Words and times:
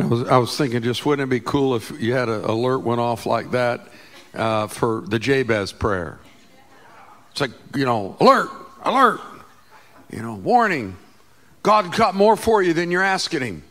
I 0.00 0.06
was, 0.06 0.28
I 0.28 0.38
was 0.38 0.56
thinking, 0.56 0.82
just 0.82 1.04
wouldn't 1.04 1.28
it 1.28 1.30
be 1.30 1.40
cool 1.40 1.74
if 1.74 1.90
you 2.00 2.14
had 2.14 2.28
an 2.28 2.44
alert 2.44 2.78
went 2.78 3.00
off 3.00 3.26
like 3.26 3.50
that 3.50 3.88
uh, 4.34 4.66
for 4.66 5.02
the 5.02 5.18
Jabez 5.18 5.72
prayer? 5.72 6.18
It's 7.32 7.40
like, 7.40 7.50
you 7.74 7.84
know, 7.84 8.16
alert, 8.18 8.48
alert, 8.82 9.20
you 10.10 10.22
know, 10.22 10.34
warning. 10.34 10.96
God 11.62 11.94
got 11.94 12.14
more 12.14 12.36
for 12.36 12.62
you 12.62 12.72
than 12.72 12.90
you're 12.90 13.02
asking 13.02 13.42
Him. 13.42 13.62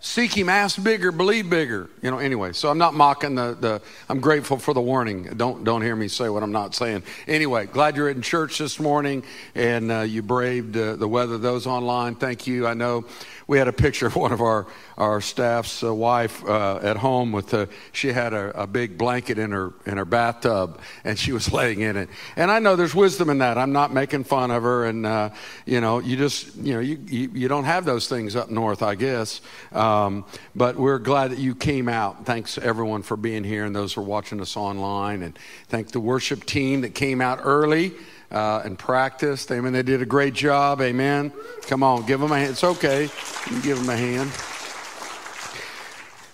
Seek 0.00 0.36
Him, 0.36 0.48
ask 0.48 0.82
bigger, 0.82 1.12
believe 1.12 1.50
bigger. 1.50 1.90
You 2.00 2.10
know, 2.10 2.18
anyway, 2.18 2.52
so 2.52 2.70
I'm 2.70 2.78
not 2.78 2.94
mocking 2.94 3.34
the, 3.34 3.56
the 3.60 3.82
I'm 4.08 4.20
grateful 4.20 4.56
for 4.56 4.72
the 4.72 4.80
warning. 4.80 5.24
Don't, 5.36 5.64
don't 5.64 5.82
hear 5.82 5.96
me 5.96 6.08
say 6.08 6.28
what 6.28 6.42
I'm 6.42 6.52
not 6.52 6.74
saying. 6.74 7.02
Anyway, 7.26 7.66
glad 7.66 7.96
you're 7.96 8.08
in 8.08 8.22
church 8.22 8.58
this 8.58 8.80
morning 8.80 9.22
and 9.54 9.90
uh, 9.90 10.00
you 10.00 10.22
braved 10.22 10.76
uh, 10.76 10.96
the 10.96 11.08
weather. 11.08 11.38
Those 11.38 11.66
online, 11.66 12.14
thank 12.14 12.46
you. 12.46 12.66
I 12.66 12.74
know 12.74 13.04
we 13.48 13.58
had 13.58 13.68
a 13.68 13.72
picture 13.72 14.06
of 14.06 14.16
one 14.16 14.32
of 14.32 14.40
our, 14.40 14.66
our 14.98 15.20
staff's 15.20 15.84
uh, 15.84 15.94
wife 15.94 16.44
uh, 16.44 16.80
at 16.82 16.96
home 16.96 17.30
with 17.30 17.50
the, 17.50 17.68
she 17.92 18.08
had 18.08 18.32
a, 18.32 18.62
a, 18.62 18.66
big 18.66 18.98
blanket 18.98 19.38
in 19.38 19.52
her, 19.52 19.72
in 19.86 19.96
her 19.96 20.04
bathtub 20.04 20.80
and 21.04 21.16
she 21.16 21.32
was 21.32 21.52
laying 21.52 21.80
in 21.80 21.96
it. 21.96 22.08
And 22.34 22.50
I 22.50 22.58
know 22.58 22.74
there's 22.74 22.94
wisdom 22.94 23.30
in 23.30 23.38
that. 23.38 23.56
I'm 23.56 23.72
not 23.72 23.92
making 23.92 24.24
fun 24.24 24.50
of 24.50 24.64
her. 24.64 24.86
And, 24.86 25.06
uh, 25.06 25.30
you 25.64 25.80
know, 25.80 26.00
you 26.00 26.16
just, 26.16 26.56
you 26.56 26.74
know, 26.74 26.80
you, 26.80 26.98
you, 27.06 27.30
you, 27.34 27.48
don't 27.48 27.64
have 27.64 27.84
those 27.84 28.08
things 28.08 28.34
up 28.34 28.50
north, 28.50 28.82
I 28.82 28.96
guess. 28.96 29.40
Um, 29.72 30.24
but 30.56 30.76
we're 30.76 30.98
glad 30.98 31.30
that 31.30 31.38
you 31.38 31.54
came 31.54 31.88
out. 31.88 32.26
Thanks 32.26 32.58
everyone 32.58 33.02
for 33.02 33.16
being 33.16 33.44
here 33.44 33.64
and 33.64 33.74
those 33.74 33.94
who 33.94 34.00
are 34.00 34.04
watching 34.04 34.40
us 34.40 34.56
online. 34.56 35.22
And 35.22 35.38
thank 35.68 35.92
the 35.92 36.00
worship 36.00 36.44
team 36.44 36.80
that 36.80 36.94
came 36.94 37.20
out 37.20 37.38
early 37.44 37.92
uh, 38.30 38.62
and 38.64 38.78
practiced. 38.78 39.50
Amen. 39.52 39.72
They 39.72 39.82
did 39.82 40.02
a 40.02 40.06
great 40.06 40.34
job. 40.34 40.80
Amen. 40.80 41.32
Come 41.62 41.82
on, 41.82 42.06
give 42.06 42.20
them 42.20 42.32
a 42.32 42.38
hand. 42.38 42.50
It's 42.50 42.64
okay. 42.64 43.08
You 43.50 43.62
give 43.62 43.78
them 43.78 43.88
a 43.88 43.96
hand. 43.96 44.30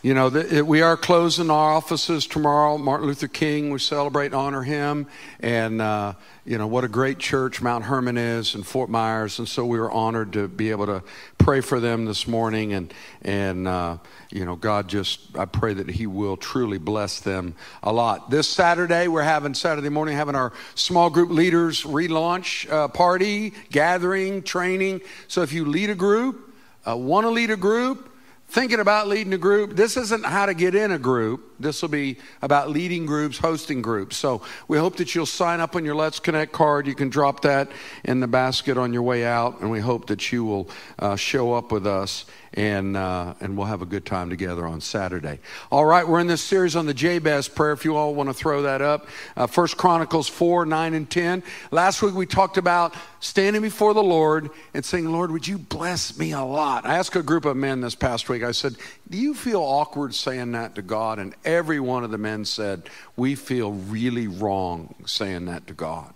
You 0.04 0.14
know, 0.14 0.30
the, 0.30 0.56
it, 0.56 0.66
we 0.66 0.82
are 0.82 0.96
closing 0.96 1.48
our 1.48 1.74
offices 1.74 2.26
tomorrow. 2.26 2.76
Martin 2.76 3.06
Luther 3.06 3.28
King, 3.28 3.70
we 3.70 3.78
celebrate 3.78 4.26
and 4.26 4.34
honor 4.34 4.64
him. 4.64 5.06
And, 5.38 5.80
uh, 5.80 6.14
you 6.44 6.58
know, 6.58 6.66
what 6.66 6.82
a 6.82 6.88
great 6.88 7.20
church 7.20 7.62
Mount 7.62 7.84
Hermon 7.84 8.18
is 8.18 8.56
and 8.56 8.66
Fort 8.66 8.90
Myers. 8.90 9.38
And 9.38 9.46
so 9.46 9.64
we 9.64 9.78
were 9.78 9.92
honored 9.92 10.32
to 10.32 10.48
be 10.48 10.72
able 10.72 10.86
to 10.86 11.04
pray 11.38 11.60
for 11.60 11.78
them 11.78 12.04
this 12.04 12.26
morning. 12.26 12.72
And, 12.72 12.92
and 13.22 13.68
uh, 13.68 13.98
you 14.32 14.44
know, 14.44 14.56
God 14.56 14.88
just, 14.88 15.38
I 15.38 15.44
pray 15.44 15.72
that 15.74 15.88
He 15.88 16.08
will 16.08 16.36
truly 16.36 16.78
bless 16.78 17.20
them 17.20 17.54
a 17.80 17.92
lot. 17.92 18.28
This 18.28 18.48
Saturday, 18.48 19.06
we're 19.06 19.22
having 19.22 19.54
Saturday 19.54 19.88
morning, 19.88 20.16
having 20.16 20.34
our 20.34 20.52
small 20.74 21.10
group 21.10 21.30
leaders 21.30 21.84
relaunch 21.84 22.68
uh, 22.68 22.88
party, 22.88 23.52
gathering, 23.70 24.42
training. 24.42 25.02
So 25.28 25.42
if 25.42 25.52
you 25.52 25.64
lead 25.64 25.90
a 25.90 25.94
group, 25.94 26.52
uh, 26.88 26.96
want 26.96 27.24
to 27.24 27.30
lead 27.30 27.52
a 27.52 27.56
group, 27.56 28.11
thinking 28.52 28.80
about 28.80 29.08
leading 29.08 29.32
a 29.32 29.38
group. 29.38 29.76
This 29.76 29.96
isn't 29.96 30.26
how 30.26 30.44
to 30.44 30.52
get 30.52 30.74
in 30.74 30.90
a 30.90 30.98
group. 30.98 31.51
This 31.62 31.82
will 31.82 31.88
be 31.88 32.18
about 32.42 32.70
leading 32.70 33.06
groups, 33.06 33.38
hosting 33.38 33.82
groups. 33.82 34.16
So 34.16 34.42
we 34.68 34.78
hope 34.78 34.96
that 34.96 35.14
you'll 35.14 35.26
sign 35.26 35.60
up 35.60 35.76
on 35.76 35.84
your 35.84 35.94
Let's 35.94 36.18
Connect 36.18 36.52
card. 36.52 36.86
You 36.86 36.94
can 36.94 37.08
drop 37.08 37.42
that 37.42 37.70
in 38.04 38.20
the 38.20 38.26
basket 38.26 38.76
on 38.76 38.92
your 38.92 39.02
way 39.02 39.24
out, 39.24 39.60
and 39.60 39.70
we 39.70 39.80
hope 39.80 40.06
that 40.06 40.32
you 40.32 40.44
will 40.44 40.68
uh, 40.98 41.16
show 41.16 41.52
up 41.52 41.72
with 41.72 41.86
us 41.86 42.24
and 42.54 42.96
uh, 42.96 43.34
and 43.40 43.56
we'll 43.56 43.66
have 43.66 43.82
a 43.82 43.86
good 43.86 44.04
time 44.04 44.28
together 44.30 44.66
on 44.66 44.80
Saturday. 44.80 45.38
All 45.70 45.84
right, 45.84 46.06
we're 46.06 46.20
in 46.20 46.26
this 46.26 46.42
series 46.42 46.76
on 46.76 46.86
the 46.86 46.94
Jabez 46.94 47.48
prayer. 47.48 47.72
If 47.72 47.84
you 47.84 47.96
all 47.96 48.14
want 48.14 48.28
to 48.28 48.34
throw 48.34 48.62
that 48.62 48.82
up, 48.82 49.06
uh, 49.36 49.46
First 49.46 49.76
Chronicles 49.76 50.28
four, 50.28 50.66
nine, 50.66 50.94
and 50.94 51.08
ten. 51.08 51.42
Last 51.70 52.02
week 52.02 52.14
we 52.14 52.26
talked 52.26 52.58
about 52.58 52.94
standing 53.20 53.62
before 53.62 53.94
the 53.94 54.02
Lord 54.02 54.50
and 54.74 54.84
saying, 54.84 55.10
"Lord, 55.10 55.30
would 55.30 55.46
you 55.46 55.58
bless 55.58 56.18
me 56.18 56.32
a 56.32 56.42
lot?" 56.42 56.84
I 56.84 56.98
asked 56.98 57.16
a 57.16 57.22
group 57.22 57.44
of 57.44 57.56
men 57.56 57.80
this 57.80 57.94
past 57.94 58.28
week. 58.28 58.42
I 58.42 58.52
said, 58.52 58.76
"Do 59.08 59.16
you 59.16 59.34
feel 59.34 59.62
awkward 59.62 60.14
saying 60.14 60.52
that 60.52 60.74
to 60.74 60.82
God?" 60.82 61.18
And 61.18 61.34
every 61.52 61.80
one 61.80 62.04
of 62.04 62.10
the 62.10 62.18
men 62.18 62.44
said, 62.44 62.88
"We 63.16 63.34
feel 63.34 63.72
really 63.72 64.26
wrong 64.26 64.94
saying 65.06 65.46
that 65.46 65.66
to 65.68 65.74
God." 65.74 66.14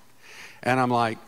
And 0.62 0.80
I'm 0.80 0.90
like, 0.90 1.18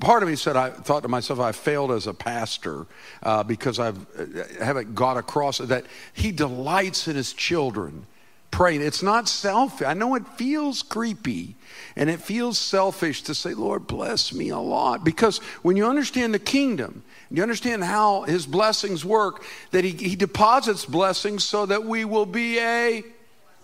part 0.00 0.22
of 0.22 0.28
me 0.28 0.36
said 0.36 0.56
I 0.56 0.70
thought 0.70 1.02
to 1.02 1.08
myself 1.08 1.38
I 1.38 1.52
failed 1.52 1.92
as 1.92 2.06
a 2.06 2.14
pastor 2.14 2.86
uh, 3.22 3.42
because 3.42 3.78
I've 3.78 3.98
uh, 4.18 4.64
haven't 4.64 4.94
got 4.94 5.16
across 5.16 5.58
that 5.58 5.84
he 6.12 6.32
delights 6.32 7.06
in 7.06 7.16
his 7.16 7.32
children 7.32 8.06
praying. 8.50 8.80
It's 8.80 9.02
not 9.02 9.28
selfish. 9.28 9.86
I 9.86 9.92
know 9.92 10.14
it 10.14 10.26
feels 10.36 10.82
creepy 10.82 11.56
and 11.94 12.08
it 12.08 12.20
feels 12.20 12.58
selfish 12.58 13.22
to 13.24 13.34
say, 13.34 13.52
Lord, 13.54 13.86
bless 13.86 14.32
me 14.32 14.48
a 14.48 14.58
lot. 14.58 15.04
Because 15.04 15.38
when 15.62 15.76
you 15.76 15.86
understand 15.86 16.32
the 16.32 16.38
kingdom, 16.38 17.02
you 17.30 17.42
understand 17.42 17.84
how 17.84 18.22
his 18.22 18.46
blessings 18.46 19.04
work, 19.04 19.44
that 19.72 19.84
he, 19.84 19.90
he 19.90 20.16
deposits 20.16 20.86
blessings 20.86 21.44
so 21.44 21.66
that 21.66 21.84
we 21.84 22.04
will 22.04 22.26
be 22.26 22.58
a 22.58 23.04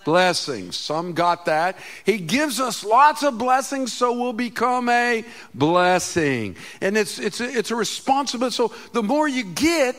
blessings. 0.04 0.76
Some 0.76 1.12
got 1.12 1.46
that. 1.46 1.76
He 2.04 2.18
gives 2.18 2.60
us 2.60 2.84
lots 2.84 3.22
of 3.22 3.38
blessings 3.38 3.92
so 3.92 4.12
we'll 4.12 4.32
become 4.32 4.88
a 4.88 5.24
blessing. 5.54 6.56
And 6.80 6.96
it's, 6.96 7.18
it's, 7.18 7.40
a, 7.40 7.44
it's 7.44 7.70
a 7.70 7.76
responsibility. 7.76 8.54
So 8.54 8.72
the 8.92 9.02
more 9.02 9.28
you 9.28 9.44
get, 9.44 9.96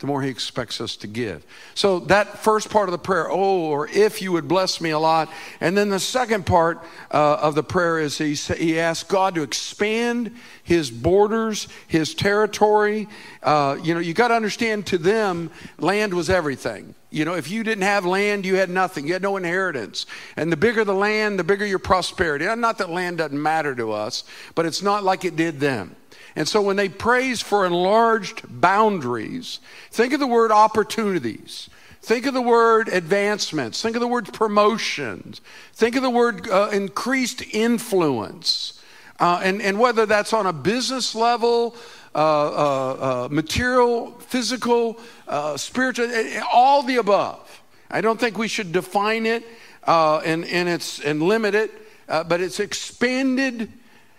the 0.00 0.06
more 0.06 0.22
he 0.22 0.30
expects 0.30 0.80
us 0.80 0.96
to 0.96 1.06
give. 1.06 1.44
So 1.74 2.00
that 2.00 2.38
first 2.38 2.70
part 2.70 2.88
of 2.88 2.92
the 2.92 2.98
prayer, 2.98 3.30
oh, 3.30 3.66
or 3.66 3.86
if 3.86 4.22
you 4.22 4.32
would 4.32 4.48
bless 4.48 4.80
me 4.80 4.90
a 4.90 4.98
lot. 4.98 5.30
And 5.60 5.76
then 5.76 5.90
the 5.90 6.00
second 6.00 6.46
part 6.46 6.82
uh, 7.10 7.34
of 7.34 7.54
the 7.54 7.62
prayer 7.62 7.98
is 7.98 8.16
he, 8.16 8.32
he 8.34 8.80
asks 8.80 9.08
God 9.08 9.34
to 9.34 9.42
expand 9.42 10.34
his 10.64 10.90
borders, 10.90 11.68
his 11.86 12.14
territory. 12.14 13.08
Uh, 13.42 13.76
you 13.82 13.92
know, 13.92 14.00
you 14.00 14.14
got 14.14 14.28
to 14.28 14.34
understand 14.34 14.86
to 14.86 14.96
them, 14.96 15.50
land 15.78 16.14
was 16.14 16.30
everything. 16.30 16.94
You 17.10 17.24
know, 17.24 17.34
if 17.34 17.50
you 17.50 17.64
didn't 17.64 17.82
have 17.82 18.06
land, 18.06 18.46
you 18.46 18.56
had 18.56 18.70
nothing. 18.70 19.06
You 19.06 19.14
had 19.14 19.22
no 19.22 19.36
inheritance. 19.36 20.06
And 20.36 20.52
the 20.52 20.56
bigger 20.56 20.84
the 20.84 20.94
land, 20.94 21.38
the 21.38 21.44
bigger 21.44 21.66
your 21.66 21.80
prosperity. 21.80 22.44
Not 22.56 22.78
that 22.78 22.88
land 22.88 23.18
doesn't 23.18 23.40
matter 23.40 23.74
to 23.74 23.92
us, 23.92 24.22
but 24.54 24.64
it's 24.64 24.82
not 24.82 25.02
like 25.02 25.24
it 25.24 25.34
did 25.34 25.58
them. 25.58 25.96
And 26.36 26.46
so 26.46 26.62
when 26.62 26.76
they 26.76 26.88
praise 26.88 27.40
for 27.40 27.66
enlarged 27.66 28.42
boundaries, 28.48 29.58
think 29.90 30.12
of 30.12 30.20
the 30.20 30.26
word 30.26 30.52
opportunities. 30.52 31.68
Think 32.02 32.26
of 32.26 32.34
the 32.34 32.40
word 32.40 32.88
advancements. 32.88 33.82
Think 33.82 33.96
of 33.96 34.00
the 34.00 34.08
word 34.08 34.32
promotions. 34.32 35.40
Think 35.74 35.96
of 35.96 36.02
the 36.02 36.10
word 36.10 36.48
uh, 36.48 36.70
increased 36.72 37.42
influence. 37.52 38.80
Uh, 39.18 39.40
and, 39.44 39.60
and 39.60 39.78
whether 39.78 40.06
that's 40.06 40.32
on 40.32 40.46
a 40.46 40.52
business 40.52 41.14
level, 41.14 41.76
uh, 42.14 42.18
uh, 42.18 43.24
uh 43.24 43.28
material, 43.30 44.12
physical, 44.20 44.98
uh, 45.28 45.56
spiritual, 45.56 46.10
all 46.52 46.82
the 46.82 46.96
above. 46.96 47.62
I 47.90 48.00
don't 48.00 48.18
think 48.18 48.38
we 48.38 48.48
should 48.48 48.72
define 48.72 49.26
it 49.26 49.44
and, 49.86 50.44
and, 50.44 50.68
it's, 50.68 51.00
and 51.00 51.22
limit 51.22 51.54
it, 51.54 51.70
but 52.06 52.40
it's 52.40 52.60
expanded 52.60 53.72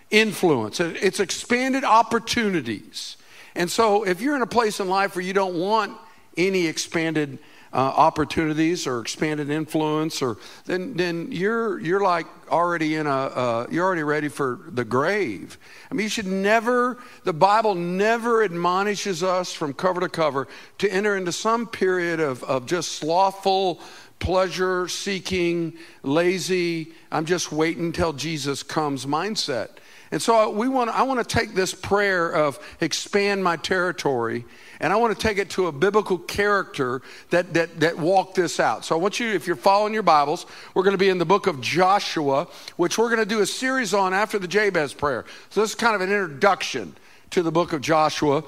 influence, 0.09 0.79
it's 0.79 1.19
expanded 1.19 1.83
opportunities. 1.83 3.17
And 3.55 3.69
so, 3.69 4.03
if 4.05 4.21
you're 4.21 4.35
in 4.35 4.41
a 4.41 4.47
place 4.47 4.79
in 4.79 4.87
life 4.87 5.15
where 5.15 5.23
you 5.23 5.33
don't 5.33 5.55
want 5.55 5.97
any 6.37 6.67
expanded 6.67 7.39
uh, 7.73 7.77
opportunities 7.77 8.85
or 8.85 8.99
expanded 8.99 9.49
influence, 9.49 10.21
or 10.21 10.37
then 10.65 10.93
then 10.95 11.31
you're 11.31 11.79
you're 11.79 12.01
like 12.01 12.27
already 12.49 12.95
in 12.95 13.07
a 13.07 13.09
uh, 13.09 13.67
you're 13.71 13.85
already 13.85 14.03
ready 14.03 14.27
for 14.27 14.59
the 14.67 14.83
grave. 14.83 15.57
I 15.89 15.93
mean, 15.93 16.03
you 16.03 16.09
should 16.09 16.27
never. 16.27 16.97
The 17.23 17.33
Bible 17.33 17.75
never 17.75 18.43
admonishes 18.43 19.23
us 19.23 19.53
from 19.53 19.73
cover 19.73 20.01
to 20.01 20.09
cover 20.09 20.47
to 20.79 20.91
enter 20.91 21.15
into 21.15 21.31
some 21.31 21.67
period 21.67 22.19
of 22.19 22.43
of 22.43 22.65
just 22.65 22.93
slothful 22.93 23.81
pleasure 24.21 24.87
seeking, 24.87 25.73
lazy. 26.03 26.93
I'm 27.11 27.25
just 27.25 27.51
waiting 27.51 27.85
until 27.85 28.13
Jesus 28.13 28.63
comes 28.63 29.05
mindset. 29.05 29.69
And 30.11 30.21
so 30.21 30.49
we 30.49 30.67
want, 30.67 30.89
I 30.89 31.03
want 31.03 31.27
to 31.27 31.39
take 31.39 31.55
this 31.55 31.73
prayer 31.73 32.31
of 32.31 32.59
expand 32.81 33.43
my 33.43 33.57
territory 33.57 34.45
and 34.81 34.91
I 34.91 34.95
want 34.95 35.17
to 35.17 35.27
take 35.27 35.37
it 35.37 35.51
to 35.51 35.67
a 35.67 35.71
biblical 35.71 36.17
character 36.17 37.03
that, 37.29 37.53
that, 37.53 37.79
that 37.79 37.97
walked 37.99 38.35
this 38.35 38.59
out. 38.59 38.83
So 38.83 38.95
I 38.95 38.99
want 38.99 39.19
you, 39.19 39.27
if 39.27 39.45
you're 39.45 39.55
following 39.55 39.93
your 39.93 40.03
Bibles, 40.03 40.47
we're 40.73 40.81
going 40.81 40.95
to 40.95 40.97
be 40.97 41.09
in 41.09 41.19
the 41.19 41.25
book 41.25 41.45
of 41.45 41.61
Joshua, 41.61 42.47
which 42.77 42.97
we're 42.97 43.09
going 43.09 43.19
to 43.19 43.25
do 43.25 43.41
a 43.41 43.45
series 43.45 43.93
on 43.93 44.13
after 44.13 44.39
the 44.39 44.47
Jabez 44.47 44.91
prayer. 44.93 45.23
So 45.51 45.61
this 45.61 45.69
is 45.69 45.75
kind 45.75 45.93
of 45.93 46.01
an 46.01 46.09
introduction 46.09 46.95
to 47.29 47.43
the 47.43 47.51
book 47.51 47.73
of 47.73 47.81
Joshua 47.81 48.43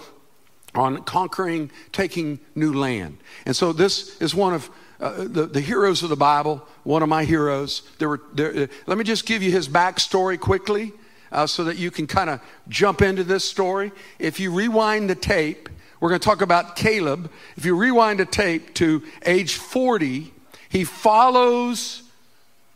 on 0.73 1.03
conquering, 1.03 1.69
taking 1.91 2.39
new 2.55 2.73
land. 2.73 3.19
And 3.45 3.55
so 3.55 3.71
this 3.71 4.19
is 4.19 4.33
one 4.33 4.55
of 4.55 4.71
uh, 4.99 5.25
the, 5.27 5.45
the 5.45 5.61
heroes 5.61 6.01
of 6.01 6.09
the 6.09 6.15
Bible, 6.15 6.67
one 6.83 7.03
of 7.03 7.09
my 7.09 7.25
heroes. 7.25 7.83
There 7.99 8.09
were, 8.09 8.21
there, 8.33 8.63
uh, 8.63 8.67
let 8.87 8.97
me 8.97 9.03
just 9.03 9.27
give 9.27 9.43
you 9.43 9.51
his 9.51 9.69
backstory 9.69 10.39
quickly 10.39 10.93
uh, 11.31 11.45
so 11.45 11.65
that 11.65 11.77
you 11.77 11.91
can 11.91 12.07
kind 12.07 12.31
of 12.31 12.41
jump 12.69 13.03
into 13.03 13.23
this 13.23 13.47
story. 13.47 13.91
If 14.17 14.39
you 14.39 14.51
rewind 14.51 15.11
the 15.11 15.15
tape, 15.15 15.69
we're 16.03 16.09
going 16.09 16.19
to 16.19 16.25
talk 16.25 16.41
about 16.41 16.75
Caleb. 16.75 17.31
If 17.55 17.63
you 17.63 17.77
rewind 17.77 18.19
the 18.19 18.25
tape 18.25 18.73
to 18.73 19.03
age 19.25 19.55
40, 19.55 20.33
he 20.67 20.83
follows 20.83 22.03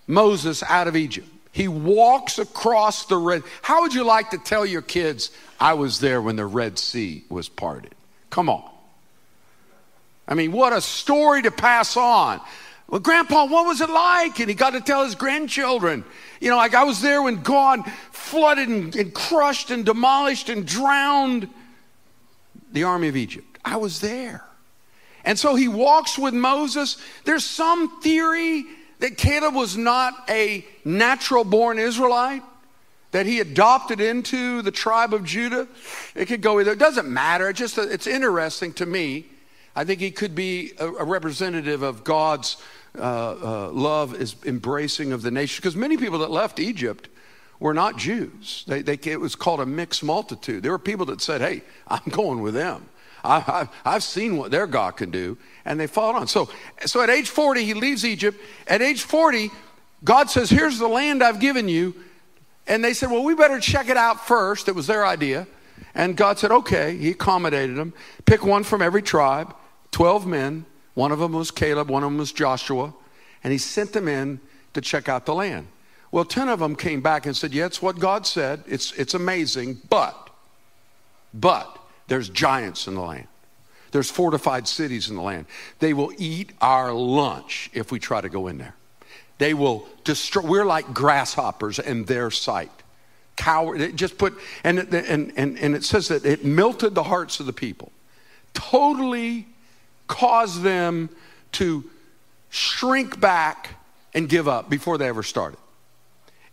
Moses 0.07 0.63
out 0.63 0.87
of 0.87 0.95
Egypt. 0.95 1.27
He 1.51 1.67
walks 1.67 2.39
across 2.39 3.05
the 3.05 3.17
Red. 3.17 3.43
How 3.61 3.81
would 3.81 3.93
you 3.93 4.05
like 4.05 4.29
to 4.29 4.37
tell 4.37 4.65
your 4.65 4.81
kids, 4.81 5.31
I 5.59 5.73
was 5.73 5.99
there 5.99 6.21
when 6.21 6.37
the 6.37 6.45
Red 6.45 6.79
Sea 6.79 7.25
was 7.27 7.49
parted? 7.49 7.95
Come 8.29 8.47
on. 8.47 8.63
I 10.25 10.33
mean, 10.33 10.53
what 10.53 10.71
a 10.71 10.79
story 10.79 11.41
to 11.41 11.51
pass 11.51 11.97
on. 11.97 12.39
Well, 12.87 13.01
Grandpa, 13.01 13.47
what 13.47 13.65
was 13.65 13.81
it 13.81 13.89
like? 13.89 14.39
And 14.39 14.47
he 14.47 14.55
got 14.55 14.69
to 14.69 14.79
tell 14.79 15.03
his 15.03 15.15
grandchildren. 15.15 16.05
You 16.39 16.49
know, 16.49 16.55
like 16.55 16.75
I 16.75 16.85
was 16.85 17.01
there 17.01 17.21
when 17.21 17.43
God 17.43 17.83
flooded 18.09 18.69
and, 18.69 18.95
and 18.95 19.13
crushed 19.13 19.69
and 19.69 19.85
demolished 19.85 20.47
and 20.47 20.65
drowned 20.65 21.49
the 22.71 22.83
army 22.83 23.07
of 23.07 23.15
Egypt. 23.15 23.57
I 23.63 23.77
was 23.77 23.99
there. 23.99 24.43
And 25.23 25.37
so 25.37 25.55
he 25.55 25.67
walks 25.67 26.17
with 26.17 26.33
Moses. 26.33 26.97
There's 27.25 27.45
some 27.45 28.01
theory 28.01 28.65
that 28.99 29.17
Caleb 29.17 29.55
was 29.55 29.75
not 29.75 30.13
a 30.29 30.65
natural 30.85 31.43
born 31.43 31.79
Israelite, 31.79 32.43
that 33.11 33.25
he 33.25 33.39
adopted 33.39 33.99
into 33.99 34.61
the 34.61 34.71
tribe 34.71 35.13
of 35.13 35.23
Judah. 35.23 35.67
It 36.15 36.27
could 36.27 36.41
go 36.41 36.59
either. 36.59 36.71
It 36.71 36.79
doesn't 36.79 37.09
matter. 37.09 37.49
It 37.49 37.55
just 37.55 37.77
it's 37.77 38.07
interesting 38.07 38.73
to 38.73 38.85
me. 38.85 39.25
I 39.75 39.83
think 39.83 39.99
he 39.99 40.11
could 40.11 40.33
be 40.33 40.71
a, 40.79 40.87
a 40.87 41.03
representative 41.03 41.83
of 41.83 42.03
God's 42.03 42.57
uh, 42.97 43.01
uh, 43.01 43.69
love 43.71 44.19
is 44.19 44.35
embracing 44.45 45.11
of 45.11 45.21
the 45.21 45.29
nation. 45.29 45.61
Because 45.61 45.75
many 45.75 45.97
people 45.97 46.19
that 46.19 46.31
left 46.31 46.59
Egypt 46.59 47.09
were 47.59 47.73
not 47.73 47.97
Jews. 47.97 48.63
They, 48.67 48.81
they, 48.81 48.99
it 49.11 49.19
was 49.19 49.35
called 49.35 49.59
a 49.59 49.65
mixed 49.65 50.03
multitude. 50.03 50.63
There 50.63 50.71
were 50.71 50.79
people 50.79 51.05
that 51.07 51.21
said, 51.21 51.41
hey, 51.41 51.61
I'm 51.87 52.09
going 52.09 52.41
with 52.41 52.53
them. 52.53 52.89
I, 53.23 53.67
have 53.83 54.03
seen 54.03 54.37
what 54.37 54.51
their 54.51 54.67
God 54.67 54.91
can 54.97 55.11
do, 55.11 55.37
and 55.65 55.79
they 55.79 55.87
followed 55.87 56.17
on. 56.17 56.27
So, 56.27 56.49
so 56.85 57.01
at 57.01 57.09
age 57.09 57.29
40, 57.29 57.65
he 57.65 57.73
leaves 57.73 58.05
Egypt. 58.05 58.39
At 58.67 58.81
age 58.81 59.01
40, 59.01 59.51
God 60.03 60.29
says, 60.29 60.49
Here's 60.49 60.79
the 60.79 60.87
land 60.87 61.23
I've 61.23 61.39
given 61.39 61.67
you. 61.67 61.95
And 62.67 62.83
they 62.83 62.93
said, 62.93 63.11
Well, 63.11 63.23
we 63.23 63.35
better 63.35 63.59
check 63.59 63.89
it 63.89 63.97
out 63.97 64.27
first. 64.27 64.67
It 64.67 64.75
was 64.75 64.87
their 64.87 65.05
idea. 65.05 65.47
And 65.93 66.15
God 66.15 66.39
said, 66.39 66.51
Okay. 66.51 66.95
He 66.97 67.09
accommodated 67.09 67.75
them. 67.75 67.93
Pick 68.25 68.45
one 68.45 68.63
from 68.63 68.81
every 68.81 69.01
tribe, 69.01 69.53
12 69.91 70.25
men. 70.25 70.65
One 70.93 71.11
of 71.11 71.19
them 71.19 71.33
was 71.33 71.51
Caleb, 71.51 71.89
one 71.89 72.03
of 72.03 72.09
them 72.09 72.17
was 72.17 72.31
Joshua. 72.31 72.93
And 73.43 73.51
he 73.51 73.59
sent 73.59 73.93
them 73.93 74.07
in 74.07 74.39
to 74.73 74.81
check 74.81 75.09
out 75.09 75.25
the 75.25 75.35
land. 75.35 75.67
Well, 76.17 76.25
10 76.25 76.49
of 76.49 76.57
them 76.57 76.75
came 76.75 77.01
back 77.01 77.27
and 77.27 77.37
said, 77.37 77.53
Yeah, 77.53 77.67
it's 77.67 77.79
what 77.79 77.99
God 77.99 78.25
said. 78.25 78.63
It's, 78.65 78.91
it's 78.93 79.13
amazing, 79.13 79.81
but, 79.87 80.31
but, 81.31 81.77
there's 82.07 82.27
giants 82.27 82.87
in 82.87 82.95
the 82.95 83.01
land. 83.01 83.27
There's 83.91 84.09
fortified 84.09 84.67
cities 84.67 85.11
in 85.11 85.15
the 85.15 85.21
land. 85.21 85.45
They 85.77 85.93
will 85.93 86.11
eat 86.17 86.53
our 86.59 86.91
lunch 86.91 87.69
if 87.71 87.91
we 87.91 87.99
try 87.99 88.19
to 88.19 88.29
go 88.29 88.47
in 88.47 88.57
there. 88.57 88.73
They 89.37 89.53
will 89.53 89.87
destroy. 90.05 90.41
We're 90.41 90.65
like 90.65 90.91
grasshoppers 90.91 91.77
in 91.77 92.05
their 92.05 92.31
sight. 92.31 92.71
Coward. 93.35 93.79
It 93.79 93.95
just 93.95 94.17
put 94.17 94.33
and 94.63 94.79
and 94.79 95.33
and 95.37 95.59
and 95.59 95.75
it 95.75 95.83
says 95.83 96.07
that 96.07 96.25
it 96.25 96.43
melted 96.43 96.95
the 96.95 97.03
hearts 97.03 97.39
of 97.39 97.45
the 97.45 97.53
people, 97.53 97.91
totally 98.55 99.45
caused 100.07 100.63
them 100.63 101.11
to 101.51 101.87
shrink 102.49 103.19
back 103.19 103.75
and 104.15 104.27
give 104.27 104.47
up 104.47 104.67
before 104.67 104.97
they 104.97 105.07
ever 105.07 105.21
started, 105.21 105.59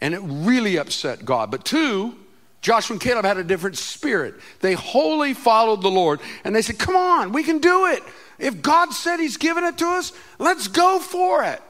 and 0.05 0.13
it 0.13 0.21
really 0.23 0.77
upset 0.77 1.25
God. 1.25 1.51
But 1.51 1.65
two, 1.65 2.15
Joshua 2.61 2.93
and 2.93 3.01
Caleb 3.01 3.25
had 3.25 3.39
a 3.39 3.43
different 3.43 3.79
spirit. 3.79 4.35
They 4.61 4.75
wholly 4.75 5.33
followed 5.33 5.81
the 5.81 5.91
Lord 5.91 6.21
and 6.45 6.55
they 6.55 6.61
said, 6.61 6.79
Come 6.79 6.95
on, 6.95 7.33
we 7.33 7.43
can 7.43 7.59
do 7.59 7.87
it. 7.87 8.03
If 8.39 8.61
God 8.61 8.93
said 8.93 9.19
He's 9.19 9.39
given 9.39 9.65
it 9.65 9.79
to 9.79 9.87
us, 9.87 10.13
let's 10.39 10.69
go 10.69 10.99
for 10.99 11.43
it. 11.45 11.63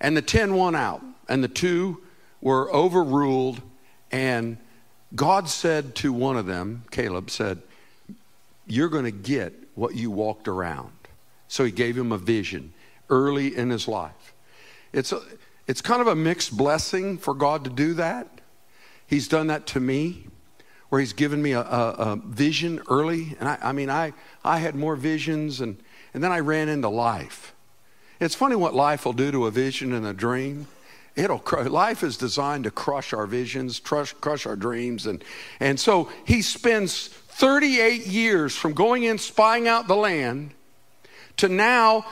And 0.00 0.16
the 0.16 0.22
10 0.22 0.54
won 0.54 0.76
out, 0.76 1.02
and 1.28 1.42
the 1.42 1.48
two 1.48 2.00
were 2.40 2.72
overruled. 2.72 3.60
And 4.12 4.56
God 5.16 5.48
said 5.48 5.96
to 5.96 6.12
one 6.12 6.36
of 6.36 6.46
them, 6.46 6.84
Caleb 6.92 7.30
said, 7.30 7.60
You're 8.68 8.88
going 8.88 9.06
to 9.06 9.10
get 9.10 9.54
what 9.74 9.96
you 9.96 10.12
walked 10.12 10.46
around. 10.46 10.92
So 11.48 11.64
he 11.64 11.72
gave 11.72 11.98
him 11.98 12.12
a 12.12 12.18
vision 12.18 12.74
early 13.08 13.56
in 13.56 13.70
his 13.70 13.88
life. 13.88 14.34
It's, 14.92 15.10
a, 15.10 15.20
it's 15.70 15.80
kind 15.80 16.00
of 16.00 16.08
a 16.08 16.16
mixed 16.16 16.56
blessing 16.56 17.16
for 17.16 17.32
God 17.32 17.62
to 17.62 17.70
do 17.70 17.94
that 17.94 18.26
He's 19.06 19.26
done 19.26 19.48
that 19.48 19.66
to 19.68 19.80
me, 19.80 20.26
where 20.88 21.00
He's 21.00 21.12
given 21.12 21.40
me 21.40 21.52
a, 21.52 21.60
a, 21.60 21.94
a 21.98 22.16
vision 22.16 22.80
early. 22.88 23.36
And 23.40 23.48
I, 23.48 23.58
I, 23.60 23.72
mean, 23.72 23.90
I, 23.90 24.12
I 24.44 24.58
had 24.58 24.76
more 24.76 24.94
visions, 24.94 25.60
and, 25.60 25.82
and 26.14 26.22
then 26.22 26.30
I 26.30 26.38
ran 26.38 26.68
into 26.68 26.88
life. 26.88 27.52
It's 28.20 28.36
funny 28.36 28.54
what 28.54 28.72
life 28.72 29.04
will 29.04 29.12
do 29.12 29.32
to 29.32 29.46
a 29.46 29.50
vision 29.50 29.92
and 29.92 30.06
a 30.06 30.12
dream. 30.12 30.66
It'll 31.16 31.42
life 31.68 32.04
is 32.04 32.16
designed 32.16 32.64
to 32.64 32.70
crush 32.70 33.12
our 33.12 33.26
visions, 33.26 33.80
crush, 33.80 34.12
crush 34.12 34.46
our 34.46 34.56
dreams, 34.56 35.06
and 35.06 35.24
and 35.58 35.78
so 35.78 36.08
he 36.24 36.40
spends 36.40 37.08
38 37.08 38.06
years 38.06 38.56
from 38.56 38.74
going 38.74 39.02
in 39.02 39.18
spying 39.18 39.66
out 39.66 39.88
the 39.88 39.96
land 39.96 40.52
to 41.38 41.48
now 41.48 42.06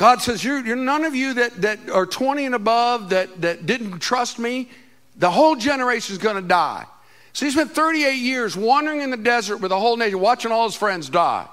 God 0.00 0.22
says, 0.22 0.42
you're, 0.42 0.64
you're, 0.64 0.76
none 0.76 1.04
of 1.04 1.14
you 1.14 1.34
that, 1.34 1.60
that 1.60 1.90
are 1.90 2.06
20 2.06 2.46
and 2.46 2.54
above 2.54 3.10
that, 3.10 3.42
that 3.42 3.66
didn't 3.66 3.98
trust 3.98 4.38
me, 4.38 4.70
the 5.16 5.30
whole 5.30 5.56
generation 5.56 6.14
is 6.14 6.18
going 6.18 6.36
to 6.36 6.48
die. 6.48 6.86
So 7.34 7.44
he 7.44 7.52
spent 7.52 7.72
38 7.72 8.14
years 8.14 8.56
wandering 8.56 9.02
in 9.02 9.10
the 9.10 9.18
desert 9.18 9.58
with 9.58 9.68
the 9.68 9.78
whole 9.78 9.98
nation, 9.98 10.18
watching 10.18 10.52
all 10.52 10.64
his 10.64 10.74
friends 10.74 11.10
die. 11.10 11.46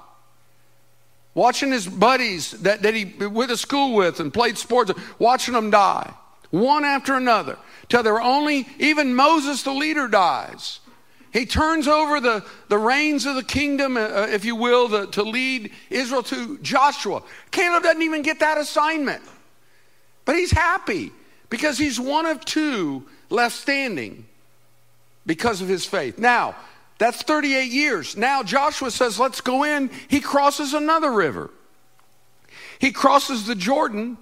Watching 1.34 1.74
his 1.74 1.86
buddies 1.86 2.52
that, 2.62 2.84
that 2.84 2.94
he 2.94 3.14
went 3.28 3.50
to 3.50 3.58
school 3.58 3.94
with 3.94 4.22
and 4.22 4.34
played 4.34 4.58
sports, 4.58 4.94
watching 5.20 5.54
them 5.54 5.70
die. 5.70 6.14
One 6.50 6.86
after 6.86 7.16
another. 7.16 7.58
Till 7.90 8.02
there 8.02 8.14
were 8.14 8.22
only, 8.22 8.66
even 8.80 9.14
Moses, 9.14 9.64
the 9.64 9.74
leader, 9.74 10.08
dies. 10.08 10.80
He 11.38 11.46
turns 11.46 11.88
over 11.88 12.20
the, 12.20 12.44
the 12.68 12.80
reins 12.80 13.28
of 13.28 13.36
the 13.36 13.44
kingdom, 13.44 13.96
uh, 13.96 14.02
uh 14.02 14.28
if 14.32 14.44
you 14.44 14.56
will, 14.56 14.88
the, 14.88 15.06
to 15.08 15.22
lead 15.22 15.72
Israel 15.92 16.24
to 16.24 16.58
Joshua. 16.60 17.22
Caleb 17.52 17.84
doesn't 17.84 18.02
even 18.02 18.24
get 18.24 18.40
that 18.40 18.58
assignment. 18.58 19.22
But 20.26 20.36
he's 20.36 20.50
happy 20.50 21.12
because 21.52 21.78
he's 21.78 22.00
one 22.00 22.26
of 22.26 22.44
two 22.44 23.06
left 23.30 23.56
standing 23.56 24.26
because 25.28 25.62
of 25.62 25.68
his 25.68 25.86
faith. 25.86 26.18
Now, 26.18 26.56
that's 26.98 27.22
38 27.22 27.72
years. 27.72 28.18
Now 28.18 28.42
Joshua 28.42 28.90
says, 28.90 29.20
let's 29.20 29.42
go 29.42 29.64
in. 29.64 29.92
He 30.08 30.22
crosses 30.22 30.74
another 30.74 31.12
river. 31.12 31.52
He 32.80 32.92
crosses 32.92 33.46
the 33.46 33.54
Jordan, 33.54 34.18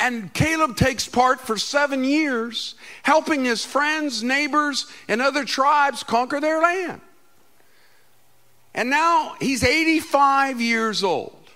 and 0.00 0.32
Caleb 0.32 0.76
takes 0.76 1.08
part 1.08 1.40
for 1.40 1.58
seven 1.58 2.04
years, 2.04 2.74
helping 3.02 3.44
his 3.44 3.64
friends, 3.64 4.22
neighbors, 4.22 4.86
and 5.08 5.20
other 5.20 5.44
tribes 5.44 6.02
conquer 6.02 6.40
their 6.40 6.60
land. 6.60 7.00
And 8.74 8.90
now 8.90 9.34
he's 9.40 9.64
85 9.64 10.60
years 10.60 11.02
old, 11.02 11.50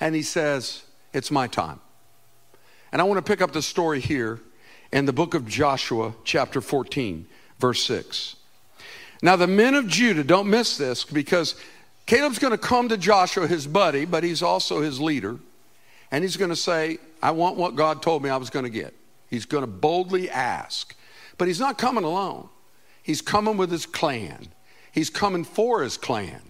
and 0.00 0.14
he 0.14 0.22
says, 0.22 0.82
It's 1.12 1.30
my 1.30 1.46
time. 1.46 1.80
And 2.90 3.00
I 3.00 3.04
want 3.04 3.24
to 3.24 3.30
pick 3.30 3.40
up 3.40 3.52
the 3.52 3.62
story 3.62 4.00
here 4.00 4.40
in 4.92 5.04
the 5.04 5.12
book 5.12 5.34
of 5.34 5.46
Joshua, 5.46 6.14
chapter 6.24 6.60
14, 6.60 7.26
verse 7.58 7.82
6. 7.84 8.36
Now, 9.22 9.36
the 9.36 9.46
men 9.46 9.74
of 9.74 9.86
Judah, 9.86 10.24
don't 10.24 10.48
miss 10.48 10.76
this 10.76 11.04
because 11.04 11.54
Caleb's 12.06 12.38
going 12.38 12.52
to 12.52 12.58
come 12.58 12.88
to 12.88 12.96
Joshua, 12.96 13.46
his 13.46 13.66
buddy, 13.66 14.04
but 14.04 14.24
he's 14.24 14.42
also 14.42 14.80
his 14.80 15.00
leader, 15.00 15.38
and 16.10 16.24
he's 16.24 16.36
going 16.36 16.50
to 16.50 16.56
say, 16.56 16.98
I 17.22 17.32
want 17.32 17.56
what 17.56 17.76
God 17.76 18.02
told 18.02 18.22
me 18.22 18.30
I 18.30 18.36
was 18.36 18.50
going 18.50 18.64
to 18.64 18.70
get. 18.70 18.94
He's 19.28 19.46
going 19.46 19.62
to 19.62 19.70
boldly 19.70 20.30
ask. 20.30 20.94
But 21.36 21.48
he's 21.48 21.60
not 21.60 21.78
coming 21.78 22.04
alone, 22.04 22.48
he's 23.02 23.22
coming 23.22 23.56
with 23.56 23.70
his 23.70 23.86
clan, 23.86 24.48
he's 24.92 25.10
coming 25.10 25.44
for 25.44 25.82
his 25.82 25.96
clan. 25.96 26.42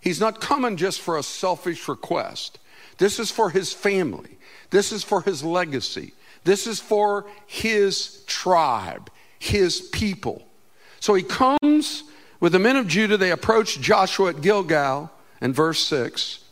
He's 0.00 0.20
not 0.20 0.38
coming 0.38 0.76
just 0.76 1.00
for 1.00 1.16
a 1.16 1.22
selfish 1.22 1.88
request. 1.88 2.58
This 2.98 3.18
is 3.18 3.30
for 3.30 3.48
his 3.48 3.72
family. 3.72 4.36
This 4.68 4.92
is 4.92 5.02
for 5.02 5.22
his 5.22 5.42
legacy. 5.42 6.12
This 6.44 6.66
is 6.66 6.78
for 6.78 7.24
his 7.46 8.22
tribe, 8.26 9.10
his 9.38 9.80
people. 9.80 10.46
So 11.00 11.14
he 11.14 11.22
comes 11.22 12.04
with 12.38 12.52
the 12.52 12.58
men 12.58 12.76
of 12.76 12.86
Judah. 12.86 13.16
They 13.16 13.30
approach 13.30 13.80
Joshua 13.80 14.28
at 14.30 14.42
Gilgal 14.42 15.10
in 15.40 15.54
verse 15.54 15.80
6. 15.86 16.43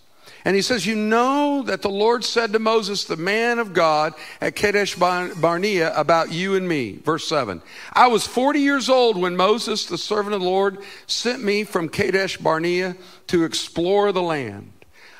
And 0.44 0.56
he 0.56 0.62
says, 0.62 0.86
You 0.86 0.96
know 0.96 1.62
that 1.66 1.82
the 1.82 1.88
Lord 1.88 2.24
said 2.24 2.52
to 2.52 2.58
Moses, 2.58 3.04
the 3.04 3.16
man 3.16 3.58
of 3.58 3.72
God, 3.72 4.14
at 4.40 4.56
Kadesh 4.56 4.96
Barnea, 4.96 5.96
about 5.96 6.32
you 6.32 6.56
and 6.56 6.68
me. 6.68 6.98
Verse 7.04 7.26
7. 7.28 7.62
I 7.92 8.08
was 8.08 8.26
40 8.26 8.60
years 8.60 8.88
old 8.88 9.16
when 9.16 9.36
Moses, 9.36 9.86
the 9.86 9.98
servant 9.98 10.34
of 10.34 10.40
the 10.40 10.46
Lord, 10.46 10.78
sent 11.06 11.42
me 11.42 11.64
from 11.64 11.88
Kadesh 11.88 12.38
Barnea 12.38 12.96
to 13.28 13.44
explore 13.44 14.10
the 14.10 14.22
land. 14.22 14.72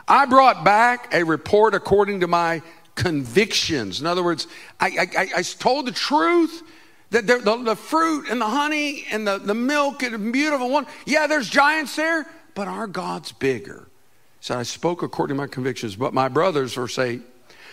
I 0.09 0.27
brought 0.27 0.65
back 0.65 1.15
a 1.15 1.25
report 1.25 1.75
according 1.75 2.21
to 2.21 2.27
my 2.27 2.63
convictions. 2.97 4.01
In 4.01 4.07
other 4.07 4.25
words, 4.25 4.49
I, 4.81 5.09
I, 5.17 5.29
I 5.39 5.43
told 5.43 5.87
the 5.87 5.93
truth. 5.93 6.63
That 7.11 7.27
the, 7.27 7.63
the, 7.63 7.77
fruit 7.77 8.31
and 8.31 8.41
the 8.41 8.49
honey 8.49 9.05
and 9.13 9.29
the, 9.29 9.37
the 9.37 9.53
milk 9.53 10.03
and 10.03 10.33
beautiful 10.33 10.71
one. 10.71 10.87
Yeah, 11.05 11.27
there's 11.27 11.47
giants 11.47 11.95
there, 11.95 12.27
but 12.55 12.69
our 12.69 12.87
God's 12.87 13.33
bigger. 13.33 13.87
So 14.43 14.59
I 14.59 14.65
spoke 14.65 15.03
according 15.05 15.37
to 15.37 15.41
my 15.41 15.47
convictions. 15.47 15.95
But 15.95 16.13
my 16.13 16.27
brothers, 16.27 16.75
verse 16.75 16.99
8, 16.99 17.23